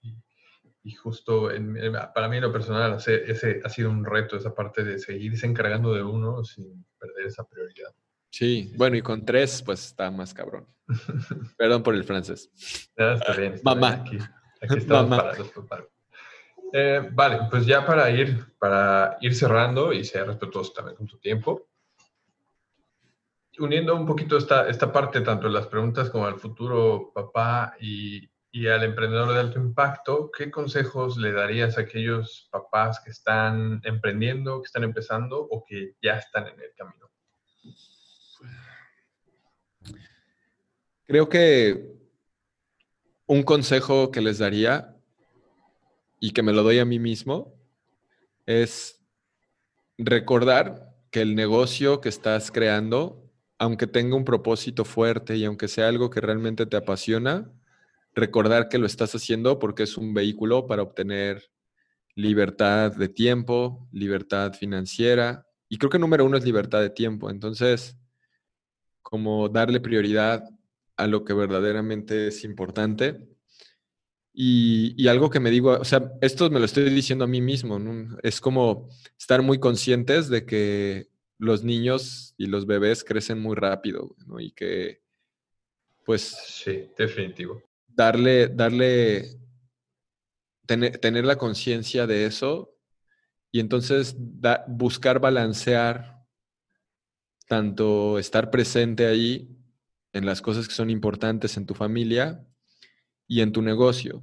y 0.83 0.93
justo 0.93 1.51
en, 1.51 1.77
para 2.15 2.29
mí 2.29 2.39
en 2.39 2.45
lo 2.45 2.53
personal 2.53 2.97
ese 3.07 3.61
ha 3.63 3.69
sido 3.69 3.91
un 3.91 4.03
reto, 4.03 4.39
esa 4.39 4.55
parte 4.55 4.83
de 4.83 4.99
seguirse 4.99 5.45
encargando 5.45 5.93
de 5.93 6.03
uno 6.03 6.43
sin 6.43 6.87
perder 6.99 7.27
esa 7.27 7.47
prioridad. 7.47 7.93
Sí, 8.31 8.73
bueno, 8.77 8.97
y 8.97 9.03
con 9.03 9.25
tres, 9.25 9.63
pues 9.65 9.87
está 9.87 10.11
más 10.11 10.33
cabrón. 10.33 10.67
Perdón 11.59 11.83
por 11.83 11.95
el 11.95 12.05
francés. 12.05 12.51
está 12.97 13.33
bien. 13.37 13.61
Mamá. 13.63 14.05
Aquí, 14.05 14.19
estamos 14.77 15.19
para 15.69 15.85
eh, 16.73 17.09
vale, 17.13 17.41
pues 17.51 17.67
ya 17.67 17.85
para 17.85 18.09
ir, 18.11 18.55
para 18.59 19.17
ir 19.21 19.35
cerrando 19.35 19.93
y 19.93 20.05
ser 20.05 20.27
respetuoso 20.29 20.73
también 20.73 20.97
con 20.97 21.07
tu 21.07 21.19
tiempo, 21.19 21.69
uniendo 23.59 23.97
un 23.97 24.07
poquito 24.07 24.37
esta, 24.37 24.69
esta 24.69 24.93
parte, 24.93 25.21
tanto 25.21 25.49
en 25.49 25.55
las 25.55 25.67
preguntas 25.67 26.11
como 26.11 26.27
al 26.27 26.39
futuro 26.39 27.11
papá 27.13 27.75
y, 27.81 28.31
y 28.53 28.69
al 28.69 28.85
emprendedor 28.85 29.33
de 29.33 29.41
alto 29.41 29.59
impacto, 29.59 30.31
¿qué 30.31 30.51
consejos 30.51 31.17
le 31.17 31.33
darías 31.33 31.77
a 31.77 31.83
aquellos 31.83 32.49
papás 32.53 33.01
que 33.05 33.11
están 33.11 33.81
emprendiendo, 33.83 34.63
que 34.63 34.67
están 34.67 34.85
empezando 34.85 35.41
o 35.41 35.65
que 35.65 35.97
ya 36.01 36.19
están 36.19 36.47
en 36.47 36.61
el 36.61 36.73
camino? 36.77 37.11
Creo 41.11 41.29
que 41.29 41.99
un 43.27 43.43
consejo 43.43 44.13
que 44.13 44.21
les 44.21 44.39
daría 44.39 44.97
y 46.21 46.31
que 46.31 46.45
me 46.45 46.53
lo 46.53 46.63
doy 46.63 46.79
a 46.79 46.85
mí 46.85 47.01
mismo 47.01 47.53
es 48.47 49.03
recordar 49.99 50.95
que 51.11 51.23
el 51.23 51.35
negocio 51.35 52.01
que 52.01 52.09
estás 52.09 52.53
creando, 52.53 53.29
aunque 53.59 53.89
tenga 53.89 54.15
un 54.15 54.25
propósito 54.25 54.85
fuerte 54.85 55.37
y 55.37 55.45
aunque 55.45 55.67
sea 55.67 55.89
algo 55.89 56.11
que 56.11 56.21
realmente 56.21 56.65
te 56.65 56.77
apasiona, 56.77 57.51
recordar 58.15 58.69
que 58.69 58.79
lo 58.79 58.87
estás 58.87 59.13
haciendo 59.13 59.59
porque 59.59 59.83
es 59.83 59.97
un 59.97 60.15
vehículo 60.15 60.69
para 60.69 60.83
obtener 60.83 61.51
libertad 62.15 62.95
de 62.95 63.09
tiempo, 63.09 63.89
libertad 63.91 64.53
financiera. 64.53 65.45
Y 65.69 65.77
creo 65.79 65.91
que 65.91 65.99
número 65.99 66.25
uno 66.25 66.37
es 66.37 66.45
libertad 66.45 66.81
de 66.81 66.91
tiempo. 66.91 67.31
Entonces, 67.31 67.99
como 69.03 69.49
darle 69.49 69.81
prioridad 69.81 70.45
a 71.03 71.07
lo 71.07 71.25
que 71.25 71.33
verdaderamente 71.33 72.29
es 72.29 72.45
importante. 72.45 73.29
Y, 74.33 75.07
algo 75.09 75.29
que 75.29 75.41
me 75.41 75.51
digo, 75.51 75.73
o 75.73 75.85
sea, 75.85 76.13
esto 76.21 76.49
me 76.51 76.61
lo 76.61 76.65
estoy 76.65 76.89
diciendo 76.91 77.25
a 77.25 77.29
mí 77.29 77.41
mismo, 77.41 77.79
es 78.23 78.41
como 78.41 78.89
estar 79.19 79.43
muy 79.43 79.59
conscientes 79.59 80.29
de 80.29 80.47
que 80.47 81.09
los 81.39 81.65
niños 81.65 82.35
y 82.39 82.47
los 82.47 82.67
bebés 82.67 83.03
crecen 83.03 83.41
muy 83.41 83.57
rápido, 83.57 84.15
¿no? 84.27 84.41
Y 84.41 84.53
que, 84.53 85.03
pues... 86.05 86.23
Sí, 86.23 86.91
definitivo 86.97 87.63
darle, 88.01 88.49
darle, 88.49 89.39
tener, 90.67 91.25
la 91.25 91.37
conciencia 91.37 92.07
de 92.07 92.25
eso 92.25 92.75
y 93.53 93.61
entonces 93.61 94.17
buscar 94.69 95.21
balancear 95.21 96.25
tanto 97.47 98.19
estar 98.19 98.51
presente 98.51 99.07
ahí 99.07 99.49
en 100.13 100.27
las 100.27 100.43
cosas 100.43 100.69
que 100.69 100.75
son 100.75 100.91
importantes 100.91 101.57
en 101.57 101.67
tu 101.67 101.75
familia 101.75 102.45
y 103.27 103.41
en 103.41 103.53
tu 103.53 103.63
negocio. 103.63 104.23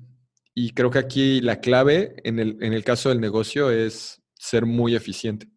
Y 0.53 0.71
creo 0.71 0.89
que 0.89 0.99
aquí 0.99 1.41
la 1.41 1.59
clave 1.59 2.15
en 2.23 2.39
el, 2.39 2.57
en 2.61 2.73
el 2.73 2.83
caso 2.83 3.09
del 3.09 3.21
negocio 3.21 3.71
es 3.71 4.21
ser 4.33 4.65
muy 4.65 4.95
eficiente. 4.95 5.47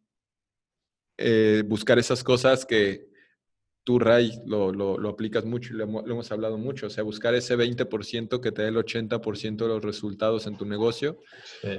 Eh, 1.16 1.62
buscar 1.66 1.98
esas 1.98 2.22
cosas 2.22 2.64
que, 2.64 3.10
tú, 3.84 3.98
Ray, 3.98 4.40
lo, 4.46 4.72
lo, 4.72 5.08
aplicas 5.08 5.44
mucho 5.44 5.72
y 5.72 5.76
lo, 5.76 5.84
hemos 5.84 6.30
hablado 6.32 6.58
mucho, 6.58 6.86
o 6.86 6.90
sea, 6.90 7.02
buscar 7.02 7.34
ese 7.34 7.56
20% 7.56 8.40
que 8.40 8.52
te 8.52 8.62
dé 8.62 8.68
el 8.68 8.76
80% 8.76 9.56
de 9.56 9.68
los 9.68 9.82
resultados 9.82 10.46
en 10.46 10.56
tu 10.56 10.64
negocio 10.64 11.18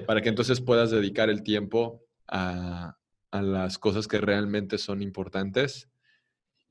para 0.06 0.22
que 0.22 0.30
entonces 0.30 0.62
puedas 0.62 0.92
dedicar 0.92 1.30
el 1.30 1.44
tiempo 1.44 2.04
a, 2.28 2.98
a, 3.32 3.42
las 3.42 3.78
cosas 3.78 4.08
que 4.08 4.20
realmente 4.20 4.78
son 4.78 5.02
importantes 5.02 5.90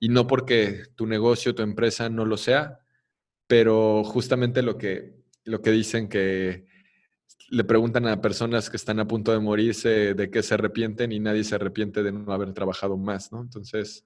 y 0.00 0.08
no 0.08 0.26
porque 0.26 0.82
tu 0.96 1.06
negocio, 1.06 1.54
tu 1.54 1.62
empresa 1.62 2.08
no 2.08 2.24
lo 2.24 2.36
sea, 2.36 2.80
pero 3.46 4.02
justamente 4.02 4.62
lo 4.62 4.76
que, 4.76 5.14
lo 5.44 5.62
que 5.62 5.70
dicen 5.70 6.08
que 6.08 6.66
le 7.50 7.64
preguntan 7.64 8.08
a 8.08 8.20
personas 8.20 8.70
que 8.70 8.76
están 8.76 8.98
a 8.98 9.06
punto 9.06 9.32
de 9.32 9.40
morirse 9.40 10.14
de 10.14 10.30
qué 10.30 10.42
se 10.42 10.54
arrepienten 10.54 11.12
y 11.12 11.20
nadie 11.20 11.44
se 11.44 11.54
arrepiente 11.54 12.02
de 12.02 12.12
no 12.12 12.32
haber 12.32 12.52
trabajado 12.52 12.96
más, 12.96 13.30
¿no? 13.30 13.40
Entonces, 13.42 14.04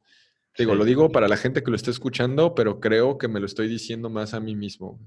Digo, 0.56 0.74
lo 0.74 0.84
digo 0.84 1.10
para 1.10 1.26
la 1.26 1.36
gente 1.36 1.62
que 1.62 1.70
lo 1.70 1.76
esté 1.76 1.90
escuchando, 1.90 2.54
pero 2.54 2.78
creo 2.78 3.18
que 3.18 3.26
me 3.26 3.40
lo 3.40 3.46
estoy 3.46 3.66
diciendo 3.66 4.08
más 4.08 4.34
a 4.34 4.40
mí 4.40 4.54
mismo. 4.54 5.00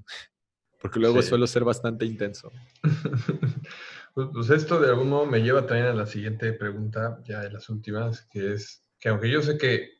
porque 0.80 1.00
luego 1.00 1.22
suelo 1.22 1.46
ser 1.46 1.64
bastante 1.64 2.04
intenso. 2.04 2.50
Pues, 4.14 4.30
pues, 4.32 4.50
esto 4.50 4.80
de 4.80 4.88
algún 4.88 5.10
modo 5.10 5.26
me 5.26 5.42
lleva 5.42 5.64
también 5.64 5.86
a 5.86 5.92
la 5.92 6.06
siguiente 6.06 6.52
pregunta, 6.52 7.20
ya 7.24 7.40
de 7.40 7.52
las 7.52 7.68
últimas, 7.68 8.22
que 8.22 8.54
es 8.54 8.82
que 8.98 9.10
aunque 9.10 9.30
yo 9.30 9.42
sé 9.42 9.58
que, 9.58 9.97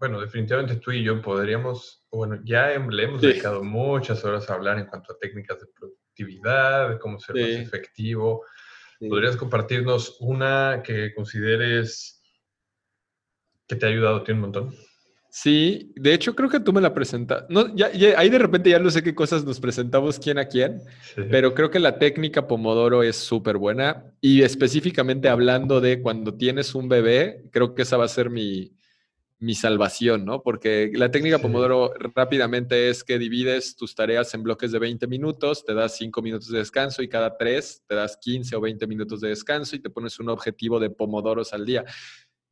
bueno, 0.00 0.18
definitivamente 0.18 0.76
tú 0.76 0.92
y 0.92 1.04
yo 1.04 1.20
podríamos, 1.20 2.06
bueno, 2.10 2.40
ya 2.42 2.68
le 2.68 3.04
hemos 3.04 3.20
dedicado 3.20 3.62
muchas 3.62 4.24
horas 4.24 4.48
a 4.48 4.54
hablar 4.54 4.78
en 4.78 4.86
cuanto 4.86 5.12
a 5.12 5.18
técnicas 5.18 5.60
de 5.60 5.66
productividad, 5.78 6.88
de 6.88 6.98
cómo 6.98 7.20
ser 7.20 7.36
más 7.36 7.50
efectivo. 7.50 8.46
¿Podrías 8.98 9.36
compartirnos 9.36 10.16
una 10.20 10.82
que 10.82 11.14
consideres 11.14 12.22
que 13.68 13.76
te 13.76 13.86
ha 13.86 13.90
ayudado 13.90 14.16
a 14.16 14.24
ti 14.24 14.32
un 14.32 14.40
montón? 14.40 14.74
Sí, 15.28 15.92
de 15.94 16.14
hecho 16.14 16.34
creo 16.34 16.48
que 16.48 16.60
tú 16.60 16.72
me 16.72 16.80
la 16.80 16.94
presentas. 16.94 17.44
No, 17.50 17.74
ya, 17.76 17.90
ahí 18.16 18.30
de 18.30 18.38
repente 18.38 18.70
ya 18.70 18.78
no 18.78 18.90
sé 18.90 19.02
qué 19.02 19.14
cosas 19.14 19.44
nos 19.44 19.60
presentamos 19.60 20.18
quién 20.18 20.38
a 20.38 20.46
quién, 20.46 20.80
pero 21.30 21.52
creo 21.54 21.70
que 21.70 21.78
la 21.78 21.98
técnica 21.98 22.48
Pomodoro 22.48 23.02
es 23.02 23.16
súper 23.16 23.58
buena 23.58 24.06
y 24.22 24.42
específicamente 24.42 25.28
hablando 25.28 25.82
de 25.82 26.00
cuando 26.00 26.34
tienes 26.34 26.74
un 26.74 26.88
bebé, 26.88 27.44
creo 27.52 27.74
que 27.74 27.82
esa 27.82 27.98
va 27.98 28.06
a 28.06 28.08
ser 28.08 28.28
mi, 28.28 28.72
mi 29.40 29.54
salvación, 29.54 30.26
¿no? 30.26 30.42
Porque 30.42 30.92
la 30.94 31.10
técnica 31.10 31.38
Pomodoro 31.38 31.92
rápidamente 32.14 32.90
es 32.90 33.02
que 33.02 33.18
divides 33.18 33.74
tus 33.74 33.94
tareas 33.94 34.32
en 34.34 34.42
bloques 34.42 34.70
de 34.70 34.78
20 34.78 35.06
minutos, 35.06 35.64
te 35.64 35.72
das 35.72 35.96
5 35.96 36.20
minutos 36.20 36.50
de 36.50 36.58
descanso 36.58 37.02
y 37.02 37.08
cada 37.08 37.38
3 37.38 37.84
te 37.86 37.94
das 37.94 38.18
15 38.18 38.54
o 38.56 38.60
20 38.60 38.86
minutos 38.86 39.20
de 39.22 39.30
descanso 39.30 39.74
y 39.76 39.78
te 39.78 39.88
pones 39.88 40.20
un 40.20 40.28
objetivo 40.28 40.78
de 40.78 40.90
Pomodoros 40.90 41.54
al 41.54 41.64
día. 41.64 41.84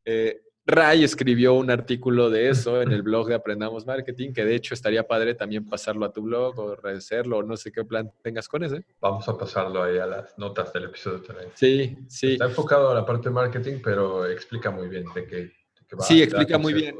Eh, 0.05 0.41
Ray 0.65 1.05
escribió 1.05 1.55
un 1.55 1.71
artículo 1.71 2.31
de 2.31 2.49
eso 2.49 2.81
en 2.81 2.93
el 2.93 3.03
blog 3.03 3.29
de 3.29 3.35
Aprendamos 3.35 3.87
Marketing, 3.87 4.33
que 4.33 4.47
de 4.47 4.55
hecho 4.55 4.73
estaría 4.73 5.07
padre 5.07 5.35
también 5.35 5.67
pasarlo 5.67 6.07
a 6.07 6.13
tu 6.13 6.23
blog 6.23 6.59
o 6.59 6.75
rehacerlo, 6.75 7.39
o 7.39 7.43
no 7.43 7.57
sé 7.59 7.71
qué 7.71 7.85
plan 7.85 8.11
tengas 8.23 8.49
con 8.49 8.65
ese. 8.65 8.85
Vamos 9.01 9.29
a 9.29 9.37
pasarlo 9.37 9.83
ahí 9.83 9.99
a 9.99 10.07
las 10.07 10.39
notas 10.39 10.73
del 10.73 10.85
episodio 10.85 11.21
también. 11.21 11.51
Sí, 11.55 11.99
sí. 12.09 12.33
Está 12.33 12.47
enfocado 12.47 12.91
a 12.91 12.95
la 12.95 13.05
parte 13.05 13.29
de 13.29 13.35
marketing, 13.35 13.81
pero 13.83 14.27
explica 14.27 14.71
muy 14.71 14.89
bien 14.89 15.05
de 15.15 15.27
qué, 15.27 15.53
va. 15.97 16.03
Sí, 16.05 16.23
explica 16.23 16.59
muy 16.59 16.73
bien. 16.73 16.97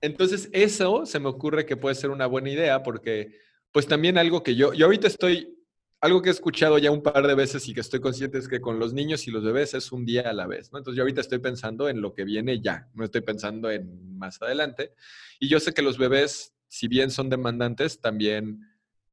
Entonces, 0.00 0.48
eso 0.52 1.06
se 1.06 1.20
me 1.20 1.28
ocurre 1.28 1.64
que 1.64 1.76
puede 1.76 1.94
ser 1.94 2.10
una 2.10 2.26
buena 2.26 2.50
idea 2.50 2.82
porque, 2.82 3.38
pues 3.70 3.86
también 3.86 4.18
algo 4.18 4.42
que 4.42 4.54
yo, 4.56 4.72
yo 4.72 4.86
ahorita 4.86 5.06
estoy 5.06 5.56
algo 6.02 6.20
que 6.20 6.30
he 6.30 6.32
escuchado 6.32 6.78
ya 6.78 6.90
un 6.90 7.00
par 7.00 7.24
de 7.24 7.34
veces 7.36 7.68
y 7.68 7.74
que 7.74 7.80
estoy 7.80 8.00
consciente 8.00 8.36
es 8.36 8.48
que 8.48 8.60
con 8.60 8.80
los 8.80 8.92
niños 8.92 9.28
y 9.28 9.30
los 9.30 9.44
bebés 9.44 9.72
es 9.72 9.92
un 9.92 10.04
día 10.04 10.22
a 10.22 10.32
la 10.32 10.48
vez, 10.48 10.72
¿no? 10.72 10.78
Entonces 10.78 10.96
yo 10.96 11.04
ahorita 11.04 11.20
estoy 11.20 11.38
pensando 11.38 11.88
en 11.88 12.00
lo 12.00 12.12
que 12.12 12.24
viene 12.24 12.60
ya, 12.60 12.88
no 12.94 13.04
estoy 13.04 13.20
pensando 13.20 13.70
en 13.70 14.18
más 14.18 14.42
adelante. 14.42 14.94
Y 15.38 15.48
yo 15.48 15.60
sé 15.60 15.72
que 15.72 15.80
los 15.80 15.98
bebés, 15.98 16.54
si 16.66 16.88
bien 16.88 17.12
son 17.12 17.30
demandantes, 17.30 18.00
también 18.00 18.62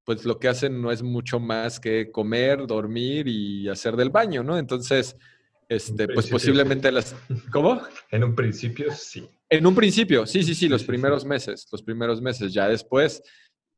pues 0.04 0.26
lo 0.26 0.40
que 0.40 0.48
hacen 0.48 0.82
no 0.82 0.92
es 0.92 1.04
mucho 1.04 1.40
más 1.40 1.80
que 1.80 2.10
comer, 2.10 2.66
dormir 2.66 3.28
y 3.28 3.70
hacer 3.70 3.96
del 3.96 4.10
baño, 4.10 4.42
¿no? 4.42 4.58
Entonces, 4.58 5.16
este, 5.70 6.08
pues 6.08 6.28
posiblemente 6.28 6.92
las... 6.92 7.16
¿Cómo? 7.52 7.82
En 8.12 8.24
un 8.24 8.36
principio, 8.36 8.92
sí. 8.92 9.30
En 9.48 9.66
un 9.66 9.76
principio, 9.76 10.26
sí, 10.26 10.44
sí, 10.44 10.56
sí, 10.56 10.68
los 10.68 10.84
primeros 10.84 11.24
meses, 11.26 11.68
los 11.72 11.84
primeros 11.84 12.22
meses. 12.22 12.52
Ya 12.52 12.68
después, 12.68 13.22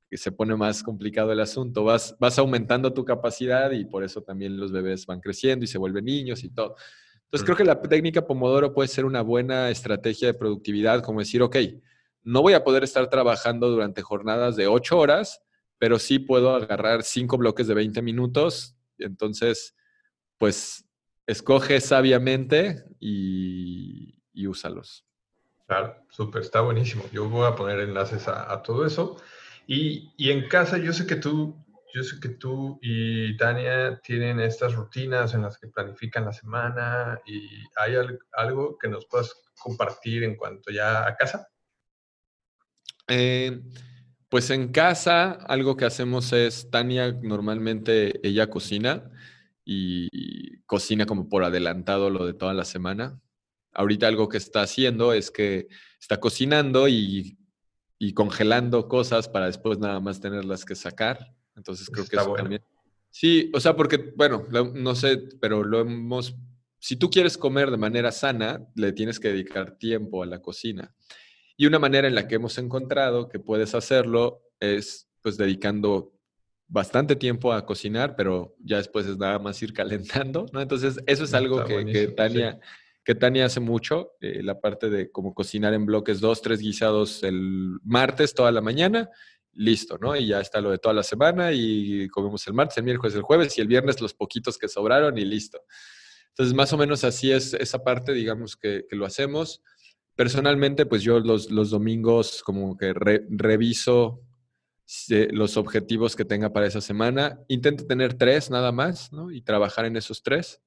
que 0.10 0.18
se 0.18 0.32
pone 0.32 0.56
más 0.56 0.84
complicado 0.84 1.32
el 1.32 1.40
asunto. 1.40 1.84
Vas, 1.84 2.16
vas 2.20 2.38
aumentando 2.40 2.94
tu 2.94 3.06
capacidad 3.06 3.72
y 3.72 3.86
por 3.86 4.04
eso 4.04 4.22
también 4.22 4.58
los 4.58 4.72
bebés 4.72 5.06
van 5.06 5.22
creciendo 5.22 5.64
y 5.64 5.68
se 5.68 5.78
vuelven 5.78 6.06
niños 6.06 6.44
y 6.44 6.50
todo. 6.50 6.76
Entonces 7.24 7.46
creo 7.46 7.56
que 7.56 7.64
la 7.64 7.82
técnica 7.82 8.26
Pomodoro 8.26 8.74
puede 8.74 8.90
ser 8.90 9.06
una 9.06 9.22
buena 9.22 9.70
estrategia 9.70 10.28
de 10.28 10.34
productividad, 10.34 11.02
como 11.02 11.20
decir, 11.20 11.42
ok, 11.42 11.56
no 12.24 12.42
voy 12.42 12.54
a 12.54 12.64
poder 12.66 12.84
estar 12.84 13.10
trabajando 13.10 13.70
durante 13.70 14.02
jornadas 14.02 14.58
de 14.58 14.68
ocho 14.68 15.00
horas, 15.00 15.42
pero 15.78 15.98
sí 15.98 16.20
puedo 16.20 16.54
agarrar 16.54 17.04
cinco 17.04 17.38
bloques 17.38 17.68
de 17.68 17.74
20 17.74 18.02
minutos. 18.02 18.76
Entonces, 18.98 19.76
pues 20.38 20.86
escoge 21.28 21.80
sabiamente 21.82 22.84
y, 23.00 24.16
úsalos. 24.48 25.06
Claro, 25.68 25.96
súper, 26.10 26.42
está 26.42 26.62
buenísimo. 26.62 27.06
Yo 27.14 27.30
voy 27.30 27.48
a 27.48 27.56
poner 27.56 27.80
enlaces 27.80 28.28
a, 28.28 28.52
a 28.52 28.62
todo 28.64 28.86
eso. 28.86 29.18
Y, 29.68 30.12
y, 30.18 30.32
en 30.32 30.48
casa, 30.50 30.78
yo 30.78 30.92
sé 30.92 31.06
que 31.06 31.16
tú, 31.16 31.56
yo 31.94 32.04
sé 32.04 32.20
que 32.20 32.30
tú 32.30 32.80
y 32.82 33.38
Tania 33.38 34.00
tienen 34.04 34.40
estas 34.40 34.74
rutinas 34.74 35.34
en 35.34 35.44
las 35.44 35.58
que 35.58 35.68
planifican 35.68 36.26
la 36.26 36.34
semana 36.34 37.22
y 37.26 37.48
hay 37.78 37.96
algo 38.34 38.78
que 38.78 38.90
nos 38.90 39.06
puedas 39.06 39.34
compartir 39.60 40.24
en 40.24 40.36
cuanto 40.36 40.72
ya 40.72 41.08
a 41.08 41.16
casa. 41.16 41.48
Eh, 43.08 43.62
pues 44.30 44.50
en 44.50 44.70
casa, 44.70 45.32
algo 45.32 45.76
que 45.76 45.86
hacemos 45.86 46.32
es, 46.34 46.70
Tania 46.72 47.12
normalmente 47.22 48.26
ella 48.28 48.50
cocina 48.50 49.12
y 49.64 50.58
cocina 50.66 51.06
como 51.06 51.30
por 51.30 51.44
adelantado 51.44 52.10
lo 52.10 52.26
de 52.26 52.34
toda 52.34 52.54
la 52.54 52.66
semana. 52.66 53.20
Ahorita 53.74 54.08
algo 54.08 54.28
que 54.28 54.38
está 54.38 54.64
haciendo 54.64 55.14
es 55.14 55.32
que 55.32 55.68
está 56.00 56.20
cocinando 56.20 56.88
y 56.88 57.38
y 58.04 58.14
congelando 58.16 58.88
cosas 58.88 59.30
para 59.30 59.46
después 59.46 59.78
nada 59.78 60.00
más 60.00 60.20
tenerlas 60.20 60.66
que 60.66 60.74
sacar. 60.74 61.36
Entonces 61.56 61.88
creo 61.88 62.08
que 62.08 62.16
eso 62.16 62.34
también. 62.34 62.64
Sí, 63.12 63.52
o 63.54 63.60
sea, 63.60 63.76
porque, 63.76 64.12
bueno, 64.16 64.48
no 64.74 64.96
sé, 64.96 65.18
pero 65.40 65.64
lo 65.64 65.82
hemos. 65.82 66.36
Si 66.80 66.96
tú 66.96 67.12
quieres 67.12 67.38
comer 67.38 67.70
de 67.70 67.78
manera 67.78 68.12
sana, 68.12 68.68
le 68.74 68.92
tienes 68.92 69.20
que 69.20 69.28
dedicar 69.28 69.78
tiempo 69.78 70.24
a 70.24 70.26
la 70.26 70.42
cocina. 70.42 70.96
Y 71.56 71.68
una 71.68 71.78
manera 71.78 72.08
en 72.08 72.16
la 72.16 72.28
que 72.28 72.36
hemos 72.36 72.58
encontrado 72.58 73.30
que 73.30 73.38
puedes 73.38 73.76
hacerlo 73.76 74.50
es, 74.60 75.08
pues, 75.22 75.38
dedicando 75.38 76.12
bastante 76.72 77.18
tiempo 77.18 77.52
a 77.52 77.66
cocinar, 77.66 78.16
pero 78.16 78.56
ya 78.64 78.78
después 78.78 79.06
es 79.06 79.18
nada 79.18 79.38
más 79.40 79.62
ir 79.62 79.74
calentando, 80.24 80.46
¿no? 80.54 80.62
Entonces, 80.62 81.00
eso 81.06 81.26
es 81.26 81.34
algo 81.34 81.64
que, 81.66 82.08
Tania, 82.16 82.60
que 83.04 83.14
Tania 83.14 83.46
hace 83.46 83.60
mucho, 83.60 84.14
eh, 84.22 84.42
la 84.42 84.60
parte 84.60 84.90
de 84.90 85.12
como 85.12 85.34
cocinar 85.34 85.74
en 85.74 85.86
bloques, 85.86 86.22
dos, 86.22 86.42
tres 86.42 86.60
guisados 86.60 87.24
el 87.24 87.78
martes 87.84 88.34
toda 88.34 88.52
la 88.54 88.62
mañana, 88.62 89.10
listo, 89.54 89.98
¿no? 89.98 90.16
Y 90.16 90.28
ya 90.28 90.40
está 90.40 90.62
lo 90.62 90.72
de 90.72 90.78
toda 90.78 90.96
la 90.96 91.04
semana 91.04 91.52
y 91.52 92.08
comemos 92.08 92.48
el 92.48 92.54
martes, 92.54 92.78
el 92.78 92.86
miércoles, 92.86 93.16
el 93.16 93.22
jueves 93.22 93.58
y 93.58 93.62
el 93.62 93.68
viernes 93.68 94.00
los 94.00 94.14
poquitos 94.14 94.58
que 94.58 94.70
sobraron 94.70 95.18
y 95.18 95.26
listo. 95.26 95.62
Entonces, 96.30 96.56
más 96.56 96.72
o 96.72 96.78
menos 96.78 97.04
así 97.04 97.34
es 97.34 97.54
esa 97.54 97.84
parte, 97.84 98.14
digamos, 98.14 98.56
que, 98.56 98.86
lo 98.92 99.06
hacemos. 99.06 99.62
Personalmente, 100.16 100.86
pues 100.86 101.04
yo 101.04 101.20
los, 101.20 101.52
los 101.52 101.70
domingos 101.70 102.42
como 102.44 102.78
que 102.78 102.94
reviso 102.94 104.22
los 105.32 105.58
objetivos 105.58 106.16
que 106.16 106.26
tenga 106.26 106.52
para 106.52 106.68
esa 106.68 106.82
semana. 106.82 107.40
Intento 107.48 107.86
tener 107.86 108.16
tres 108.16 108.50
nada 108.50 108.72
más, 108.72 109.12
¿no? 109.14 109.32
Y 109.32 109.42
trabajar 109.42 109.86
en 109.86 109.96
esos 109.96 110.22
tres 110.24 110.62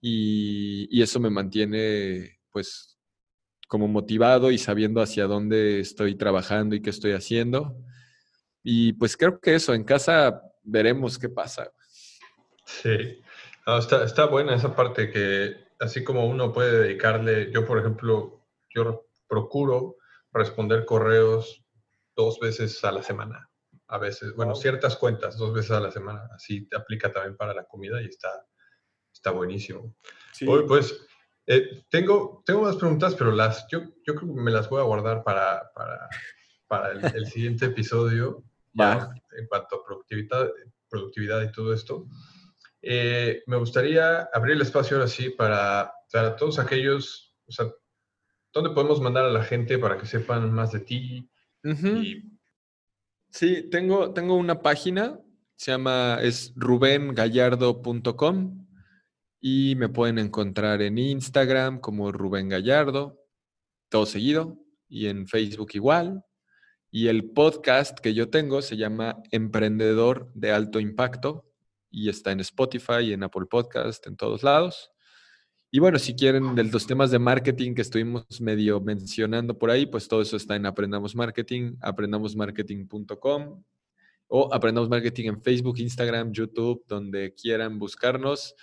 y, 0.00 1.02
eso 1.02 1.18
me 1.18 1.30
mantiene 1.30 2.40
pues 2.50 2.98
como 3.68 3.88
motivado 3.88 4.50
y 4.50 4.58
sabiendo 4.58 5.00
hacia 5.00 5.26
dónde 5.26 5.80
estoy 5.80 6.14
trabajando 6.14 6.74
y 6.74 6.82
qué 6.82 6.90
estoy 6.90 7.12
haciendo. 7.12 7.76
Y 8.62 8.92
pues 8.94 9.16
creo 9.16 9.40
que 9.40 9.54
eso, 9.54 9.74
en 9.74 9.84
casa 9.84 10.42
veremos 10.62 11.18
qué 11.18 11.28
pasa. 11.28 11.72
Sí, 12.66 13.22
está, 13.78 14.04
está 14.04 14.26
buena 14.26 14.54
esa 14.54 14.76
parte 14.76 15.10
que 15.10 15.56
así 15.80 16.04
como 16.04 16.26
uno 16.26 16.52
puede 16.52 16.82
dedicarle, 16.82 17.50
yo 17.50 17.66
por 17.66 17.78
ejemplo, 17.78 18.40
yo 18.74 19.06
procuro 19.26 19.96
responder 20.32 20.84
correos 20.84 21.64
dos 22.14 22.38
veces 22.40 22.84
a 22.84 22.92
la 22.92 23.02
semana. 23.02 23.48
A 23.88 23.98
veces, 23.98 24.34
bueno, 24.34 24.54
ciertas 24.54 24.96
cuentas 24.96 25.36
dos 25.36 25.52
veces 25.52 25.72
a 25.72 25.80
la 25.80 25.90
semana. 25.90 26.28
Así 26.34 26.66
te 26.66 26.76
aplica 26.76 27.12
también 27.12 27.36
para 27.36 27.54
la 27.54 27.64
comida 27.64 28.00
y 28.02 28.06
está, 28.06 28.46
Está 29.14 29.30
buenísimo. 29.30 29.94
Hoy, 30.46 30.64
pues, 30.66 31.06
eh, 31.46 31.84
tengo, 31.88 32.42
tengo 32.44 32.62
más 32.62 32.76
preguntas, 32.76 33.14
pero 33.14 33.30
las, 33.30 33.66
yo, 33.70 33.80
yo 34.04 34.14
creo 34.14 34.34
que 34.34 34.40
me 34.40 34.50
las 34.50 34.68
voy 34.68 34.80
a 34.80 34.84
guardar 34.84 35.22
para, 35.22 35.70
para, 35.74 36.08
para 36.66 36.92
el, 36.92 37.26
siguiente 37.26 37.66
episodio. 37.66 38.42
Ya. 38.76 39.08
En 39.38 39.46
cuanto 39.46 39.76
a 39.76 39.84
productividad, 39.84 40.50
productividad 40.88 41.42
y 41.42 41.52
todo 41.52 41.72
esto. 41.72 42.08
Eh, 42.82 43.44
me 43.46 43.56
gustaría 43.56 44.22
abrir 44.32 44.56
el 44.56 44.62
espacio 44.62 44.96
ahora 44.96 45.08
sí 45.08 45.30
para, 45.30 45.92
para 46.10 46.34
todos 46.34 46.58
aquellos, 46.58 47.36
o 47.46 47.52
sea, 47.52 47.66
¿dónde 48.52 48.70
podemos 48.70 49.00
mandar 49.00 49.26
a 49.26 49.30
la 49.30 49.44
gente 49.44 49.78
para 49.78 49.96
que 49.96 50.06
sepan 50.06 50.52
más 50.52 50.72
de 50.72 50.80
ti? 50.80 51.30
Sí, 53.34 53.68
tengo, 53.68 54.14
tengo 54.14 54.36
una 54.36 54.62
página, 54.62 55.20
se 55.56 55.72
llama, 55.72 56.20
es 56.22 56.52
rubengallardo.com 56.54 58.68
y 59.40 59.74
me 59.74 59.88
pueden 59.88 60.20
encontrar 60.20 60.80
en 60.82 60.98
Instagram 60.98 61.80
como 61.80 62.12
Rubén 62.12 62.48
Gallardo, 62.48 63.20
todo 63.88 64.06
seguido, 64.06 64.64
y 64.88 65.08
en 65.08 65.26
Facebook 65.26 65.70
igual. 65.72 66.24
Y 66.92 67.08
el 67.08 67.32
podcast 67.32 67.98
que 67.98 68.14
yo 68.14 68.30
tengo 68.30 68.62
se 68.62 68.76
llama 68.76 69.20
Emprendedor 69.32 70.30
de 70.34 70.52
Alto 70.52 70.78
Impacto 70.78 71.50
y 71.90 72.10
está 72.10 72.30
en 72.30 72.38
Spotify, 72.38 73.12
en 73.12 73.24
Apple 73.24 73.46
Podcast, 73.50 74.06
en 74.06 74.16
todos 74.16 74.44
lados. 74.44 74.93
Y 75.74 75.80
bueno, 75.80 75.98
si 75.98 76.14
quieren 76.14 76.54
de 76.54 76.62
los 76.62 76.86
temas 76.86 77.10
de 77.10 77.18
marketing 77.18 77.74
que 77.74 77.82
estuvimos 77.82 78.40
medio 78.40 78.80
mencionando 78.80 79.58
por 79.58 79.72
ahí, 79.72 79.86
pues 79.86 80.06
todo 80.06 80.22
eso 80.22 80.36
está 80.36 80.54
en 80.54 80.66
Aprendamos 80.66 81.16
Marketing, 81.16 81.74
aprendamosmarketing.com 81.80 83.64
o 84.28 84.54
Aprendamos 84.54 84.88
Marketing 84.88 85.30
en 85.30 85.42
Facebook, 85.42 85.80
Instagram, 85.80 86.30
YouTube, 86.30 86.84
donde 86.86 87.34
quieran 87.34 87.80
buscarnos. 87.80 88.54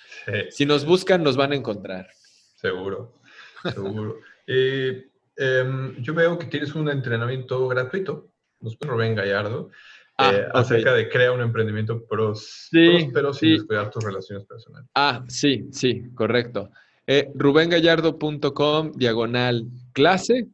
Si 0.51 0.66
nos 0.66 0.86
buscan, 0.86 1.22
nos 1.22 1.36
van 1.36 1.51
a 1.51 1.55
encontrar. 1.55 2.07
Seguro, 2.55 3.20
seguro. 3.62 4.20
Eh, 4.47 5.09
em, 5.38 6.01
yo 6.01 6.14
veo 6.14 6.38
que 6.38 6.47
tienes 6.47 6.74
un 6.76 6.89
entrenamiento 6.89 7.68
gratuito, 7.68 8.32
nos 8.59 8.78
Rubén 8.80 9.16
Gallardo, 9.16 9.70
ah, 10.18 10.34
eh, 10.34 10.47
acerca 10.53 10.93
de 10.93 11.07
crear 11.09 11.32
un 11.32 11.41
emprendimiento 11.41 12.05
pros, 12.05 12.70
próspero 12.72 13.34
sin 13.34 13.53
descuidar 13.53 13.91
tus 13.91 14.03
relaciones 14.03 14.45
personales. 14.45 14.89
Ah, 14.95 15.24
sí, 15.28 15.68
sí, 15.72 16.09
correcto. 16.16 16.72
Eh, 17.14 17.30
rubengallardo.com, 17.36 18.93
diagonal 18.93 19.68
clase. 19.91 20.47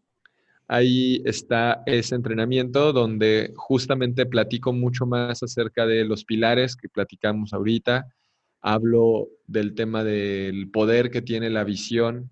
Ahí 0.68 1.22
está 1.24 1.84
ese 1.86 2.16
entrenamiento 2.16 2.94
donde 2.94 3.54
justamente 3.56 4.26
platico 4.26 4.74
mucho 4.74 5.06
más 5.06 5.44
acerca 5.44 5.86
de 5.86 6.04
los 6.04 6.26
pilares 6.26 6.76
que 6.76 6.90
platicamos 6.90 7.54
ahorita. 7.54 8.08
Hablo 8.60 9.28
del 9.46 9.76
tema 9.76 10.04
del 10.04 10.72
poder 10.72 11.12
que 11.12 11.22
tiene 11.22 11.52
la 11.52 11.64
visión, 11.64 12.32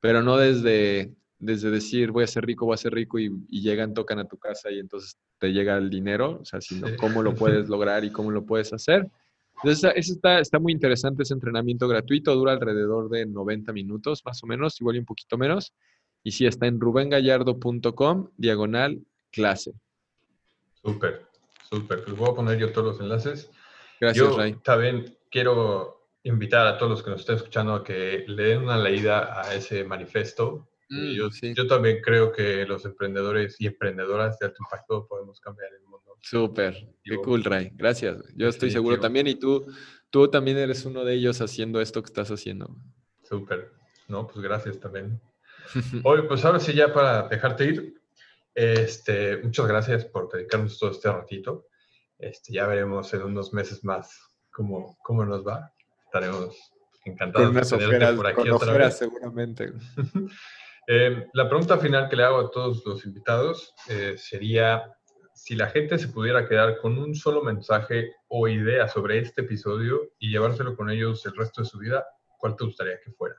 pero 0.00 0.22
no 0.22 0.36
desde, 0.36 1.14
desde 1.38 1.70
decir 1.70 2.10
voy 2.10 2.24
a 2.24 2.26
ser 2.26 2.44
rico, 2.44 2.66
voy 2.66 2.74
a 2.74 2.76
ser 2.76 2.92
rico 2.92 3.18
y, 3.18 3.30
llegan, 3.48 3.94
tocan 3.94 4.18
a 4.18 4.28
tu 4.28 4.36
casa 4.36 4.70
y 4.70 4.80
entonces 4.80 5.16
te 5.38 5.50
llega 5.50 5.78
el 5.78 5.88
dinero, 5.88 6.40
o 6.42 6.44
sea, 6.44 6.60
sino 6.60 6.88
cómo 6.98 7.22
lo 7.22 7.34
puedes 7.36 7.70
lograr 7.70 8.04
y 8.04 8.12
cómo 8.12 8.32
lo 8.32 8.44
puedes 8.44 8.70
hacer. 8.74 9.08
Entonces, 9.56 9.92
eso 9.94 10.12
está, 10.14 10.40
está 10.40 10.58
muy 10.58 10.72
interesante, 10.72 11.22
ese 11.22 11.34
entrenamiento 11.34 11.86
gratuito, 11.86 12.34
dura 12.34 12.52
alrededor 12.52 13.08
de 13.08 13.26
90 13.26 13.72
minutos 13.72 14.22
más 14.24 14.42
o 14.42 14.46
menos, 14.46 14.80
igual 14.80 14.96
y 14.96 14.98
un 14.98 15.04
poquito 15.04 15.38
menos. 15.38 15.72
Y 16.24 16.32
sí, 16.32 16.46
está 16.46 16.66
en 16.66 16.80
rubengallardo.com, 16.80 18.30
diagonal, 18.36 19.00
clase. 19.30 19.72
Súper, 20.82 21.26
súper. 21.70 22.04
Pues 22.04 22.16
voy 22.16 22.30
a 22.30 22.34
poner 22.34 22.58
yo 22.58 22.72
todos 22.72 22.88
los 22.88 23.00
enlaces. 23.00 23.50
Gracias, 24.00 24.36
yo, 24.36 24.60
También 24.62 25.16
quiero 25.30 26.08
invitar 26.24 26.66
a 26.66 26.78
todos 26.78 26.90
los 26.90 27.02
que 27.02 27.10
nos 27.10 27.20
estén 27.20 27.36
escuchando 27.36 27.74
a 27.74 27.84
que 27.84 28.24
le 28.26 28.42
den 28.42 28.62
una 28.62 28.76
leída 28.76 29.40
a 29.40 29.54
ese 29.54 29.84
manifiesto. 29.84 30.68
Mm, 30.92 31.12
yo, 31.12 31.30
yo, 31.56 31.66
también 31.66 32.02
creo 32.02 32.30
que 32.30 32.66
los 32.66 32.84
emprendedores 32.84 33.58
y 33.58 33.66
emprendedoras 33.66 34.38
de 34.38 34.44
alto 34.44 34.58
impacto 34.60 35.06
podemos 35.08 35.40
cambiar 35.40 35.72
el 35.72 35.82
mundo. 35.84 36.18
Súper, 36.20 36.86
qué 37.02 37.16
cool, 37.16 37.42
Ray. 37.42 37.70
Gracias. 37.72 38.18
Yo 38.36 38.48
estoy 38.48 38.70
seguro 38.70 39.00
también 39.00 39.26
y 39.26 39.36
tú, 39.36 39.64
tú 40.10 40.28
también 40.28 40.58
eres 40.58 40.84
uno 40.84 41.02
de 41.02 41.14
ellos 41.14 41.40
haciendo 41.40 41.80
esto 41.80 42.02
que 42.02 42.08
estás 42.08 42.30
haciendo. 42.30 42.76
Súper. 43.22 43.72
No, 44.06 44.26
pues 44.26 44.44
gracias 44.44 44.78
también. 44.80 45.18
Hoy, 46.04 46.28
pues 46.28 46.44
ahora 46.44 46.60
sí, 46.60 46.74
ya 46.74 46.92
para 46.92 47.26
dejarte 47.26 47.64
ir, 47.64 47.94
este, 48.54 49.38
muchas 49.38 49.66
gracias 49.66 50.04
por 50.04 50.30
dedicarnos 50.30 50.78
todo 50.78 50.90
este 50.90 51.10
ratito. 51.10 51.68
Este, 52.18 52.52
ya 52.52 52.66
veremos 52.66 53.14
en 53.14 53.22
unos 53.22 53.54
meses 53.54 53.82
más 53.82 54.20
cómo, 54.50 54.98
cómo 55.02 55.24
nos 55.24 55.42
va. 55.42 55.72
Estaremos 56.04 56.54
encantados 57.06 57.70
de 57.70 57.78
tenerte 57.78 58.14
por 58.14 58.26
aquí 58.26 58.50
otra 58.50 58.74
vez. 58.74 58.98
seguramente. 58.98 59.72
Eh, 60.86 61.28
la 61.32 61.48
pregunta 61.48 61.78
final 61.78 62.08
que 62.08 62.16
le 62.16 62.24
hago 62.24 62.40
a 62.40 62.50
todos 62.50 62.84
los 62.84 63.04
invitados 63.04 63.72
eh, 63.88 64.14
sería 64.16 64.92
si 65.32 65.54
la 65.54 65.68
gente 65.68 65.98
se 65.98 66.08
pudiera 66.08 66.48
quedar 66.48 66.78
con 66.78 66.98
un 66.98 67.14
solo 67.14 67.42
mensaje 67.42 68.14
o 68.28 68.48
idea 68.48 68.88
sobre 68.88 69.18
este 69.18 69.42
episodio 69.42 70.12
y 70.18 70.30
llevárselo 70.30 70.76
con 70.76 70.90
ellos 70.90 71.24
el 71.26 71.36
resto 71.36 71.62
de 71.62 71.68
su 71.68 71.78
vida, 71.78 72.04
¿cuál 72.38 72.56
te 72.56 72.64
gustaría 72.64 73.00
que 73.00 73.10
fuera? 73.12 73.36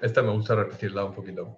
Esta 0.00 0.22
me 0.22 0.30
gusta 0.32 0.54
repetirla 0.54 1.04
un 1.04 1.14
poquito. 1.14 1.56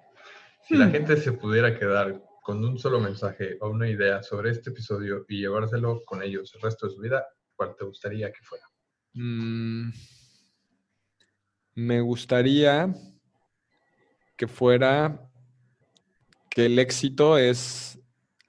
Si 0.63 0.77
la 0.77 0.87
hmm. 0.87 0.93
gente 0.93 1.17
se 1.17 1.33
pudiera 1.33 1.79
quedar 1.79 2.23
con 2.43 2.65
un 2.65 2.79
solo 2.79 3.01
mensaje 3.01 3.57
o 3.61 3.71
una 3.71 3.89
idea 3.89 4.23
sobre 4.23 4.51
este 4.51 4.71
episodio 4.71 5.25
y 5.29 5.41
llevárselo 5.41 6.05
con 6.05 6.23
ellos 6.23 6.55
el 6.55 6.61
resto 6.61 6.87
de 6.87 6.95
su 6.95 7.01
vida, 7.01 7.27
¿cuál 7.55 7.75
te 7.75 7.85
gustaría 7.85 8.31
que 8.31 8.43
fuera? 8.43 8.65
Mm, 9.15 9.91
me 11.77 12.01
gustaría 12.01 12.93
que 14.37 14.49
fuera 14.49 15.31
que 16.51 16.67
el 16.67 16.79
éxito 16.79 17.37
es 17.39 18.01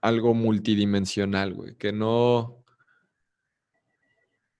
algo 0.01 0.33
multidimensional, 0.33 1.53
güey, 1.53 1.75
que 1.75 1.91
no, 1.91 2.63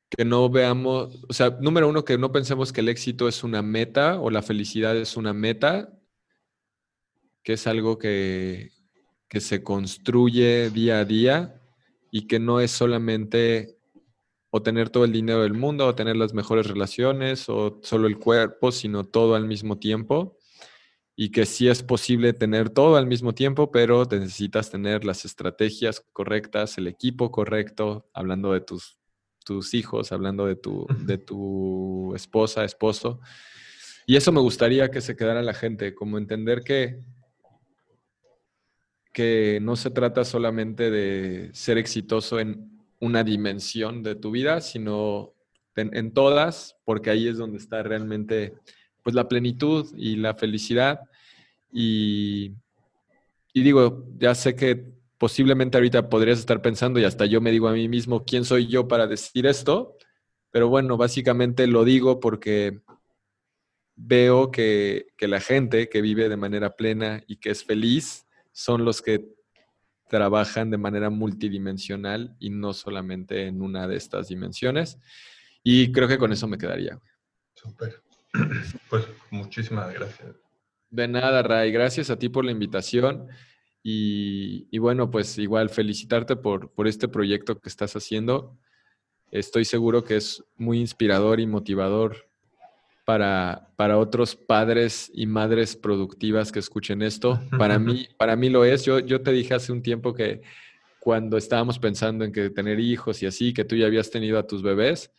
que 0.10 0.26
no 0.26 0.50
veamos, 0.50 1.24
o 1.28 1.34
sea, 1.34 1.58
número 1.62 1.88
uno, 1.88 2.04
que 2.04 2.18
no 2.18 2.34
pensemos 2.34 2.74
que 2.74 2.82
el 2.82 2.90
éxito 2.90 3.30
es 3.30 3.44
una 3.44 3.62
meta 3.62 4.20
o 4.20 4.30
la 4.30 4.42
felicidad 4.42 4.98
es 4.98 5.16
una 5.16 5.34
meta, 5.34 5.98
que 7.44 7.54
es 7.54 7.68
algo 7.68 7.98
que, 7.98 8.72
que 9.30 9.40
se 9.40 9.64
construye 9.64 10.70
día 10.72 11.00
a 11.00 11.06
día 11.06 11.62
y 12.12 12.28
que 12.28 12.40
no 12.40 12.60
es 12.60 12.72
solamente 12.72 13.77
o 14.50 14.62
tener 14.62 14.90
todo 14.90 15.06
el 15.06 15.12
dinero 15.12 15.44
del 15.44 15.54
mundo 15.54 15.88
o 15.88 15.96
tener 15.96 16.16
las 16.16 16.34
mejores 16.34 16.68
relaciones 16.68 17.50
o 17.50 17.80
solo 17.84 18.08
el 18.08 18.18
cuerpo, 18.18 18.72
sino 18.72 19.04
todo 19.04 19.36
al 19.36 19.46
mismo 19.46 19.78
tiempo. 19.78 20.38
Y 21.16 21.32
que 21.32 21.46
sí 21.46 21.68
es 21.68 21.82
posible 21.82 22.34
tener 22.34 22.70
todo 22.70 22.96
al 22.96 23.08
mismo 23.08 23.34
tiempo, 23.34 23.72
pero 23.72 24.06
necesitas 24.06 24.70
tener 24.70 25.04
las 25.04 25.26
estrategias 25.26 26.06
correctas, 26.14 26.78
el 26.78 26.88
equipo 26.88 27.32
correcto, 27.32 28.08
hablando 28.14 28.54
de 28.54 28.62
tus 28.62 28.98
tus 29.48 29.74
hijos, 29.74 30.12
hablando 30.12 30.46
de 30.46 30.58
tu, 30.58 30.86
de 31.06 31.18
tu 31.18 32.14
esposa, 32.16 32.66
esposo. 32.66 33.22
Y 34.06 34.18
eso 34.18 34.34
me 34.34 34.42
gustaría 34.42 34.92
que 34.92 35.00
se 35.00 35.16
quedara 35.16 35.42
la 35.42 35.54
gente, 35.54 35.96
como 35.96 36.18
entender 36.18 36.64
que, 36.64 37.00
que 39.14 39.60
no 39.62 39.78
se 39.78 39.90
trata 39.90 40.26
solamente 40.26 40.92
de 40.92 41.50
ser 41.54 41.78
exitoso 41.78 42.42
en 42.42 42.77
una 43.00 43.24
dimensión 43.24 44.04
de 44.04 44.16
tu 44.16 44.32
vida, 44.32 44.62
sino 44.62 45.34
en, 45.76 46.12
todas, 46.12 46.76
porque 46.86 47.12
ahí 47.12 47.28
es 47.28 47.38
donde 47.38 47.58
está 47.58 47.84
realmente 47.84 48.54
pues 49.04 49.16
la 49.16 49.28
plenitud 49.28 49.88
y 49.96 50.16
la 50.16 50.34
felicidad. 50.34 51.02
Y, 51.72 52.54
y 53.54 53.62
digo, 53.62 54.06
ya 54.18 54.34
sé 54.34 54.56
que 54.56 54.92
posiblemente 55.18 55.78
ahorita 55.78 56.10
podrías 56.10 56.40
estar 56.40 56.62
pensando 56.62 57.00
y 57.00 57.04
hasta 57.04 57.26
yo 57.26 57.42
me 57.42 57.52
digo 57.52 57.68
a 57.68 57.74
mí 57.74 57.88
mismo, 57.88 58.24
¿quién 58.26 58.46
soy 58.46 58.68
yo 58.68 58.88
para 58.88 59.08
decir 59.08 59.46
esto? 59.46 59.98
Pero 60.52 60.70
bueno, 60.70 60.98
básicamente 60.98 61.68
lo 61.68 61.84
digo 61.84 62.20
porque 62.20 62.82
veo 63.98 64.52
que, 64.52 65.08
la 65.20 65.42
gente 65.42 65.90
que 65.90 66.02
vive 66.02 66.30
de 66.30 66.38
manera 66.38 66.76
plena 66.76 67.24
y 67.28 67.38
que 67.38 67.50
es 67.50 67.64
feliz 67.64 68.26
son 68.52 68.86
los 68.86 69.02
que 69.02 69.26
trabajan 70.10 70.70
de 70.70 70.78
manera 70.78 71.10
multidimensional 71.10 72.36
y 72.40 72.50
no 72.50 72.74
solamente 72.74 73.48
en 73.48 73.62
una 73.62 73.88
de 73.88 73.98
estas 73.98 74.28
dimensiones. 74.28 75.00
Y 75.64 75.92
creo 75.92 76.08
que 76.08 76.18
con 76.18 76.32
eso 76.32 76.48
me 76.48 76.58
quedaría. 76.58 77.00
Súper. 77.54 78.02
Pues 78.90 79.06
muchísimas 79.32 79.94
gracias. 79.94 80.36
De 80.90 81.08
nada, 81.08 81.44
Ray. 81.44 81.72
Gracias 81.72 82.10
a 82.10 82.18
ti 82.18 82.30
por 82.30 82.46
la 82.46 82.52
invitación. 82.52 83.28
Y, 83.84 84.78
bueno, 84.80 85.10
pues 85.10 85.38
igual 85.38 85.70
felicitarte 85.70 86.36
por, 86.36 86.72
por 86.72 86.88
este 86.88 87.08
proyecto 87.08 87.60
que 87.60 87.70
estás 87.70 87.96
haciendo. 87.96 88.58
Estoy 89.32 89.66
seguro 89.66 90.04
que 90.04 90.18
es 90.18 90.44
muy 90.56 90.80
inspirador 90.80 91.40
y 91.40 91.48
motivador 91.48 92.27
para, 93.08 93.70
para 93.78 93.98
otros 93.98 94.36
padres 94.36 95.10
y 95.14 95.28
madres 95.28 95.78
productivas 95.78 96.52
que 96.52 96.60
escuchen 96.60 97.02
esto. 97.02 97.40
Para 97.58 97.80
mí, 97.80 98.06
para 98.18 98.36
mí 98.36 98.50
lo 98.50 98.66
es. 98.66 98.84
Yo, 98.84 99.00
yo 99.00 99.22
te 99.22 99.32
dije 99.32 99.54
hace 99.54 99.72
un 99.72 99.82
tiempo 99.82 100.14
que 100.14 100.42
cuando 101.00 101.38
estábamos 101.38 101.80
pensando 101.80 102.26
en 102.26 102.34
que 102.34 102.50
tener 102.50 102.82
hijos 102.82 103.24
y 103.24 103.26
así, 103.26 103.54
que 103.54 103.64
tú 103.64 103.78
ya 103.78 103.86
habías 103.86 104.12
tenido 104.12 104.38
a 104.38 104.46
tus 104.46 104.62
bebés, 104.62 105.10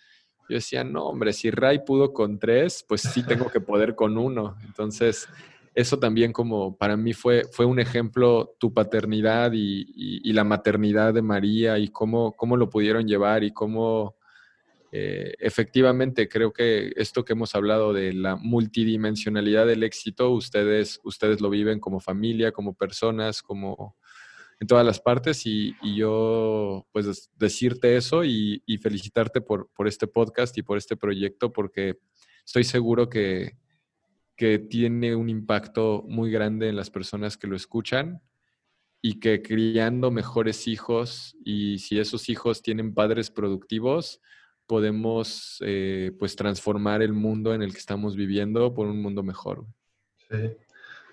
yo 0.50 0.56
decía, 0.56 0.84
no, 0.84 1.06
hombre, 1.06 1.32
si 1.32 1.50
Ray 1.50 1.78
pudo 1.78 2.12
con 2.12 2.38
tres, 2.38 2.84
pues 2.86 3.00
sí 3.00 3.24
tengo 3.26 3.50
que 3.50 3.60
poder 3.62 3.94
con 3.94 4.18
uno. 4.18 4.58
Entonces, 4.66 5.26
eso 5.74 5.98
también 5.98 6.30
como 6.30 6.76
para 6.76 6.94
mí 6.94 7.14
fue, 7.14 7.44
fue 7.50 7.64
un 7.64 7.80
ejemplo, 7.80 8.54
tu 8.58 8.74
paternidad 8.74 9.52
y, 9.54 10.30
la 10.34 10.44
maternidad 10.44 11.14
de 11.14 11.22
María 11.22 11.78
y 11.78 11.88
cómo, 11.88 12.32
cómo 12.32 12.58
lo 12.58 12.68
pudieron 12.68 13.08
llevar 13.08 13.44
y 13.44 13.50
cómo 13.50 14.17
eh, 14.92 15.34
efectivamente 15.38 16.28
creo 16.28 16.52
que 16.52 16.92
esto 16.96 17.24
que 17.24 17.34
hemos 17.34 17.54
hablado 17.54 17.92
de 17.92 18.12
la 18.12 18.36
multidimensionalidad 18.36 19.66
del 19.66 19.82
éxito, 19.82 20.30
ustedes, 20.30 21.00
ustedes 21.04 21.40
lo 21.40 21.50
viven 21.50 21.80
como 21.80 22.00
familia, 22.00 22.52
como 22.52 22.74
personas, 22.74 23.42
como 23.42 23.96
en 24.60 24.66
todas 24.66 24.84
las 24.84 25.00
partes 25.00 25.46
y, 25.46 25.74
yo 25.96 26.86
pues 26.92 27.30
decirte 27.36 27.96
eso 27.96 28.24
y, 28.24 28.62
y 28.66 28.78
felicitarte 28.78 29.40
por, 29.40 29.70
por 29.74 29.86
este 29.86 30.06
podcast 30.06 30.56
y 30.58 30.62
por 30.62 30.78
este 30.78 30.96
proyecto 30.96 31.52
porque 31.52 31.98
estoy 32.44 32.64
seguro 32.64 33.08
que 33.08 33.56
que 34.38 34.60
tiene 34.60 35.16
un 35.16 35.28
impacto 35.28 36.04
muy 36.06 36.30
grande 36.30 36.68
en 36.68 36.76
las 36.76 36.90
personas 36.90 37.36
que 37.36 37.48
lo 37.48 37.56
escuchan 37.56 38.22
y 39.02 39.18
que 39.18 39.42
criando 39.42 40.12
mejores 40.12 40.68
hijos 40.68 41.36
y 41.44 41.80
si 41.80 41.98
esos 41.98 42.28
hijos 42.28 42.62
tienen 42.62 42.94
padres 42.94 43.32
productivos, 43.32 44.20
podemos 44.68 45.58
eh, 45.62 46.12
pues 46.18 46.36
transformar 46.36 47.02
el 47.02 47.12
mundo 47.12 47.52
en 47.54 47.62
el 47.62 47.72
que 47.72 47.78
estamos 47.78 48.14
viviendo 48.14 48.72
por 48.74 48.86
un 48.86 49.02
mundo 49.02 49.24
mejor. 49.24 49.66
Sí, 50.30 50.36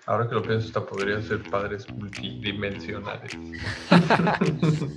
Ahora 0.06 0.28
que 0.28 0.36
lo 0.36 0.42
pienso, 0.42 0.68
hasta 0.68 0.86
podría 0.86 1.20
ser 1.20 1.42
padres 1.50 1.90
multidimensionales. 1.92 3.32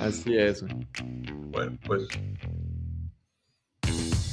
Así 0.00 0.36
es. 0.36 0.64
Bueno, 1.52 1.78
pues. 1.86 2.08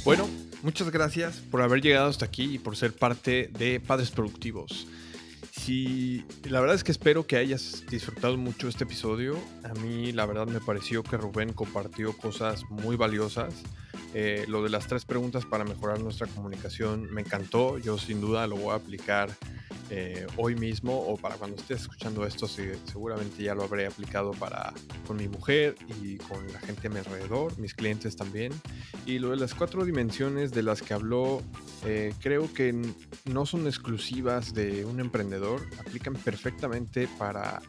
Bueno, 0.04 0.28
muchas 0.64 0.90
gracias 0.90 1.36
por 1.48 1.62
haber 1.62 1.80
llegado 1.80 2.08
hasta 2.08 2.24
aquí 2.24 2.56
y 2.56 2.58
por 2.58 2.76
ser 2.76 2.92
parte 2.92 3.50
de 3.56 3.78
Padres 3.78 4.10
Productivos. 4.10 4.88
Si, 5.56 6.24
la 6.42 6.60
verdad 6.60 6.74
es 6.74 6.82
que 6.82 6.90
espero 6.90 7.26
que 7.26 7.36
hayas 7.36 7.84
disfrutado 7.88 8.36
mucho 8.36 8.68
este 8.68 8.84
episodio. 8.84 9.38
A 9.62 9.72
mí 9.74 10.12
la 10.12 10.26
verdad 10.26 10.48
me 10.48 10.60
pareció 10.60 11.04
que 11.04 11.16
Rubén 11.16 11.52
compartió 11.52 12.14
cosas 12.16 12.64
muy 12.70 12.96
valiosas. 12.96 13.54
Eh, 14.14 14.44
lo 14.48 14.62
de 14.62 14.70
las 14.70 14.86
tres 14.86 15.04
preguntas 15.04 15.44
para 15.44 15.64
mejorar 15.64 16.00
nuestra 16.00 16.26
comunicación 16.28 17.12
me 17.12 17.22
encantó. 17.22 17.78
Yo 17.78 17.98
sin 17.98 18.20
duda 18.20 18.46
lo 18.46 18.56
voy 18.56 18.70
a 18.70 18.76
aplicar 18.76 19.30
eh, 19.90 20.26
hoy 20.36 20.54
mismo 20.54 20.98
o 20.98 21.16
para 21.16 21.34
cuando 21.34 21.56
estés 21.56 21.82
escuchando 21.82 22.24
esto, 22.26 22.48
seguramente 22.48 23.42
ya 23.42 23.54
lo 23.54 23.64
habré 23.64 23.86
aplicado 23.86 24.30
para 24.30 24.72
con 25.06 25.16
mi 25.16 25.28
mujer 25.28 25.74
y 26.02 26.16
con 26.16 26.50
la 26.52 26.58
gente 26.60 26.86
a 26.86 26.90
mi 26.90 26.98
alrededor, 26.98 27.58
mis 27.58 27.74
clientes 27.74 28.16
también. 28.16 28.52
Y 29.04 29.18
lo 29.18 29.30
de 29.30 29.36
las 29.36 29.54
cuatro 29.54 29.84
dimensiones 29.84 30.52
de 30.52 30.62
las 30.62 30.80
que 30.80 30.94
habló, 30.94 31.42
eh, 31.84 32.14
creo 32.20 32.52
que 32.54 32.74
no 33.26 33.46
son 33.46 33.66
exclusivas 33.66 34.54
de 34.54 34.84
un 34.84 35.00
emprendedor, 35.00 35.60
aplican 35.78 36.14
perfectamente 36.14 37.06
para, 37.18 37.60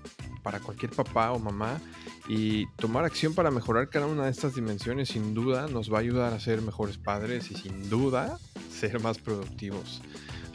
para 0.46 0.60
cualquier 0.60 0.92
papá 0.92 1.32
o 1.32 1.40
mamá 1.40 1.82
y 2.30 2.68
tomar 2.76 3.04
acción 3.04 3.34
para 3.34 3.50
mejorar 3.50 3.90
cada 3.90 4.06
una 4.06 4.26
de 4.26 4.30
estas 4.30 4.54
dimensiones 4.54 5.10
sin 5.10 5.34
duda 5.34 5.68
nos 5.68 5.92
va 5.92 5.98
a 5.98 6.02
ayudar 6.02 6.34
a 6.34 6.40
ser 6.40 6.62
mejores 6.62 7.00
padres 7.00 7.50
y 7.50 7.56
sin 7.56 7.90
duda 7.90 8.38
ser 8.70 9.02
más 9.02 9.18
productivos. 9.18 10.04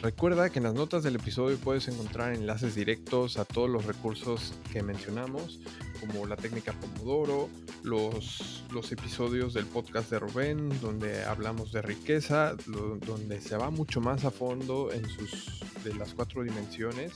Recuerda 0.01 0.49
que 0.49 0.59
en 0.59 0.63
las 0.63 0.73
notas 0.73 1.03
del 1.03 1.17
episodio 1.17 1.57
puedes 1.57 1.89
encontrar 1.89 2.33
enlaces 2.33 2.73
directos 2.73 3.37
a 3.37 3.43
todos 3.43 3.69
los 3.69 3.85
recursos 3.85 4.53
que 4.71 4.81
mencionamos, 4.81 5.59
como 5.99 6.25
la 6.25 6.37
técnica 6.37 6.73
Pomodoro, 6.73 7.49
los, 7.83 8.63
los 8.71 8.91
episodios 8.93 9.53
del 9.53 9.65
podcast 9.65 10.09
de 10.09 10.19
Rubén, 10.19 10.69
donde 10.81 11.23
hablamos 11.25 11.73
de 11.73 11.81
riqueza, 11.81 12.55
donde 12.65 13.41
se 13.41 13.57
va 13.57 13.69
mucho 13.69 13.99
más 13.99 14.23
a 14.23 14.31
fondo 14.31 14.91
en 14.91 15.07
sus 15.07 15.59
de 15.83 15.93
las 15.93 16.13
cuatro 16.13 16.43
dimensiones. 16.43 17.11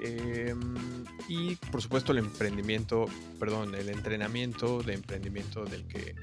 Em, 0.00 1.04
y 1.28 1.56
por 1.56 1.82
supuesto 1.82 2.12
el 2.12 2.18
emprendimiento, 2.18 3.06
perdón, 3.38 3.74
el 3.74 3.88
entrenamiento 3.88 4.82
de 4.82 4.94
emprendimiento 4.94 5.64
del 5.64 5.86
que 5.86 6.14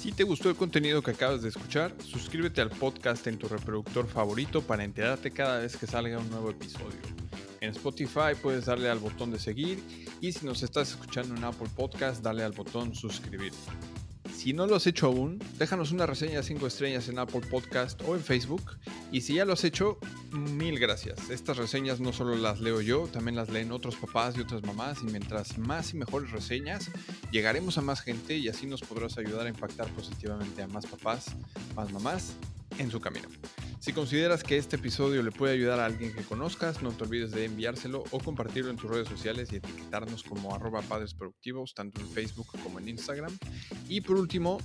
si 0.00 0.12
te 0.12 0.24
gustó 0.24 0.48
el 0.48 0.56
contenido 0.56 1.02
que 1.02 1.10
acabas 1.10 1.42
de 1.42 1.50
escuchar, 1.50 1.94
suscríbete 2.02 2.62
al 2.62 2.70
podcast 2.70 3.26
en 3.26 3.36
tu 3.36 3.48
reproductor 3.48 4.06
favorito 4.06 4.62
para 4.62 4.82
enterarte 4.82 5.30
cada 5.30 5.58
vez 5.58 5.76
que 5.76 5.86
salga 5.86 6.18
un 6.18 6.30
nuevo 6.30 6.48
episodio. 6.48 6.96
En 7.60 7.68
Spotify 7.70 8.34
puedes 8.40 8.64
darle 8.64 8.88
al 8.88 8.98
botón 8.98 9.30
de 9.30 9.38
seguir 9.38 9.82
y 10.22 10.32
si 10.32 10.46
nos 10.46 10.62
estás 10.62 10.92
escuchando 10.92 11.36
en 11.36 11.44
Apple 11.44 11.68
Podcast, 11.76 12.22
dale 12.22 12.42
al 12.42 12.52
botón 12.52 12.94
suscribir. 12.94 13.52
Si 14.40 14.54
no 14.54 14.66
lo 14.66 14.76
has 14.76 14.86
hecho 14.86 15.08
aún, 15.08 15.38
déjanos 15.58 15.92
una 15.92 16.06
reseña 16.06 16.38
de 16.38 16.42
5 16.42 16.66
estrellas 16.66 17.10
en 17.10 17.18
Apple 17.18 17.42
Podcast 17.50 18.00
o 18.08 18.16
en 18.16 18.22
Facebook. 18.22 18.78
Y 19.12 19.20
si 19.20 19.34
ya 19.34 19.44
lo 19.44 19.52
has 19.52 19.64
hecho, 19.64 19.98
mil 20.32 20.78
gracias. 20.78 21.28
Estas 21.28 21.58
reseñas 21.58 22.00
no 22.00 22.10
solo 22.10 22.34
las 22.36 22.58
leo 22.58 22.80
yo, 22.80 23.06
también 23.06 23.36
las 23.36 23.50
leen 23.50 23.70
otros 23.70 23.96
papás 23.96 24.38
y 24.38 24.40
otras 24.40 24.62
mamás. 24.62 25.02
Y 25.02 25.08
mientras 25.08 25.58
más 25.58 25.92
y 25.92 25.98
mejores 25.98 26.30
reseñas, 26.30 26.90
llegaremos 27.30 27.76
a 27.76 27.82
más 27.82 28.00
gente 28.00 28.34
y 28.38 28.48
así 28.48 28.66
nos 28.66 28.80
podrás 28.80 29.18
ayudar 29.18 29.44
a 29.44 29.50
impactar 29.50 29.88
positivamente 29.88 30.62
a 30.62 30.68
más 30.68 30.86
papás, 30.86 31.36
más 31.76 31.92
mamás 31.92 32.32
en 32.78 32.90
su 32.90 33.00
camino. 33.00 33.28
Si 33.80 33.94
consideras 33.94 34.42
que 34.42 34.58
este 34.58 34.76
episodio 34.76 35.22
le 35.22 35.32
puede 35.32 35.54
ayudar 35.54 35.80
a 35.80 35.86
alguien 35.86 36.14
que 36.14 36.22
conozcas, 36.22 36.82
no 36.82 36.92
te 36.92 37.04
olvides 37.04 37.30
de 37.30 37.46
enviárselo 37.46 38.04
o 38.10 38.18
compartirlo 38.18 38.70
en 38.70 38.76
tus 38.76 38.90
redes 38.90 39.08
sociales 39.08 39.50
y 39.52 39.56
etiquetarnos 39.56 40.22
como 40.22 40.54
arroba 40.54 40.82
padres 40.82 41.14
productivos, 41.14 41.72
tanto 41.72 42.00
en 42.02 42.08
Facebook 42.10 42.48
como 42.62 42.78
en 42.78 42.90
Instagram. 42.90 43.36
Y 43.88 44.02
por 44.02 44.16
último, 44.16 44.58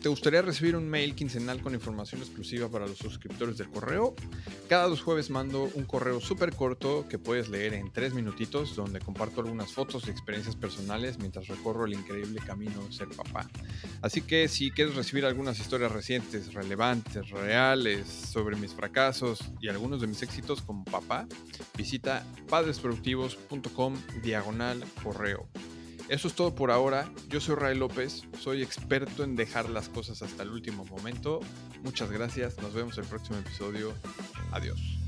¿Te 0.00 0.08
gustaría 0.08 0.40
recibir 0.40 0.76
un 0.76 0.88
mail 0.88 1.14
quincenal 1.14 1.60
con 1.60 1.74
información 1.74 2.22
exclusiva 2.22 2.70
para 2.70 2.86
los 2.86 2.96
suscriptores 2.96 3.58
del 3.58 3.68
correo? 3.68 4.14
Cada 4.66 4.88
dos 4.88 5.02
jueves 5.02 5.28
mando 5.28 5.70
un 5.74 5.84
correo 5.84 6.22
súper 6.22 6.54
corto 6.54 7.06
que 7.06 7.18
puedes 7.18 7.50
leer 7.50 7.74
en 7.74 7.92
tres 7.92 8.14
minutitos 8.14 8.74
donde 8.74 9.00
comparto 9.00 9.42
algunas 9.42 9.72
fotos 9.72 10.04
y 10.06 10.10
experiencias 10.10 10.56
personales 10.56 11.18
mientras 11.18 11.48
recorro 11.48 11.84
el 11.84 11.92
increíble 11.92 12.40
camino 12.46 12.82
de 12.82 12.92
ser 12.94 13.08
papá. 13.08 13.46
Así 14.00 14.22
que 14.22 14.48
si 14.48 14.70
quieres 14.70 14.94
recibir 14.94 15.26
algunas 15.26 15.60
historias 15.60 15.92
recientes, 15.92 16.54
relevantes, 16.54 17.28
reales 17.28 18.06
sobre 18.06 18.56
mis 18.56 18.72
fracasos 18.72 19.40
y 19.60 19.68
algunos 19.68 20.00
de 20.00 20.06
mis 20.06 20.22
éxitos 20.22 20.62
como 20.62 20.82
papá, 20.86 21.26
visita 21.76 22.24
padresproductivos.com 22.48 23.96
diagonal 24.22 24.82
correo. 25.02 25.46
Eso 26.10 26.26
es 26.26 26.34
todo 26.34 26.52
por 26.52 26.72
ahora. 26.72 27.08
Yo 27.28 27.40
soy 27.40 27.54
Ray 27.54 27.78
López, 27.78 28.24
soy 28.40 28.62
experto 28.64 29.22
en 29.22 29.36
dejar 29.36 29.70
las 29.70 29.88
cosas 29.88 30.22
hasta 30.22 30.42
el 30.42 30.50
último 30.50 30.84
momento. 30.84 31.38
Muchas 31.84 32.10
gracias, 32.10 32.60
nos 32.60 32.74
vemos 32.74 32.98
el 32.98 33.04
próximo 33.04 33.38
episodio. 33.38 33.94
Adiós. 34.50 34.99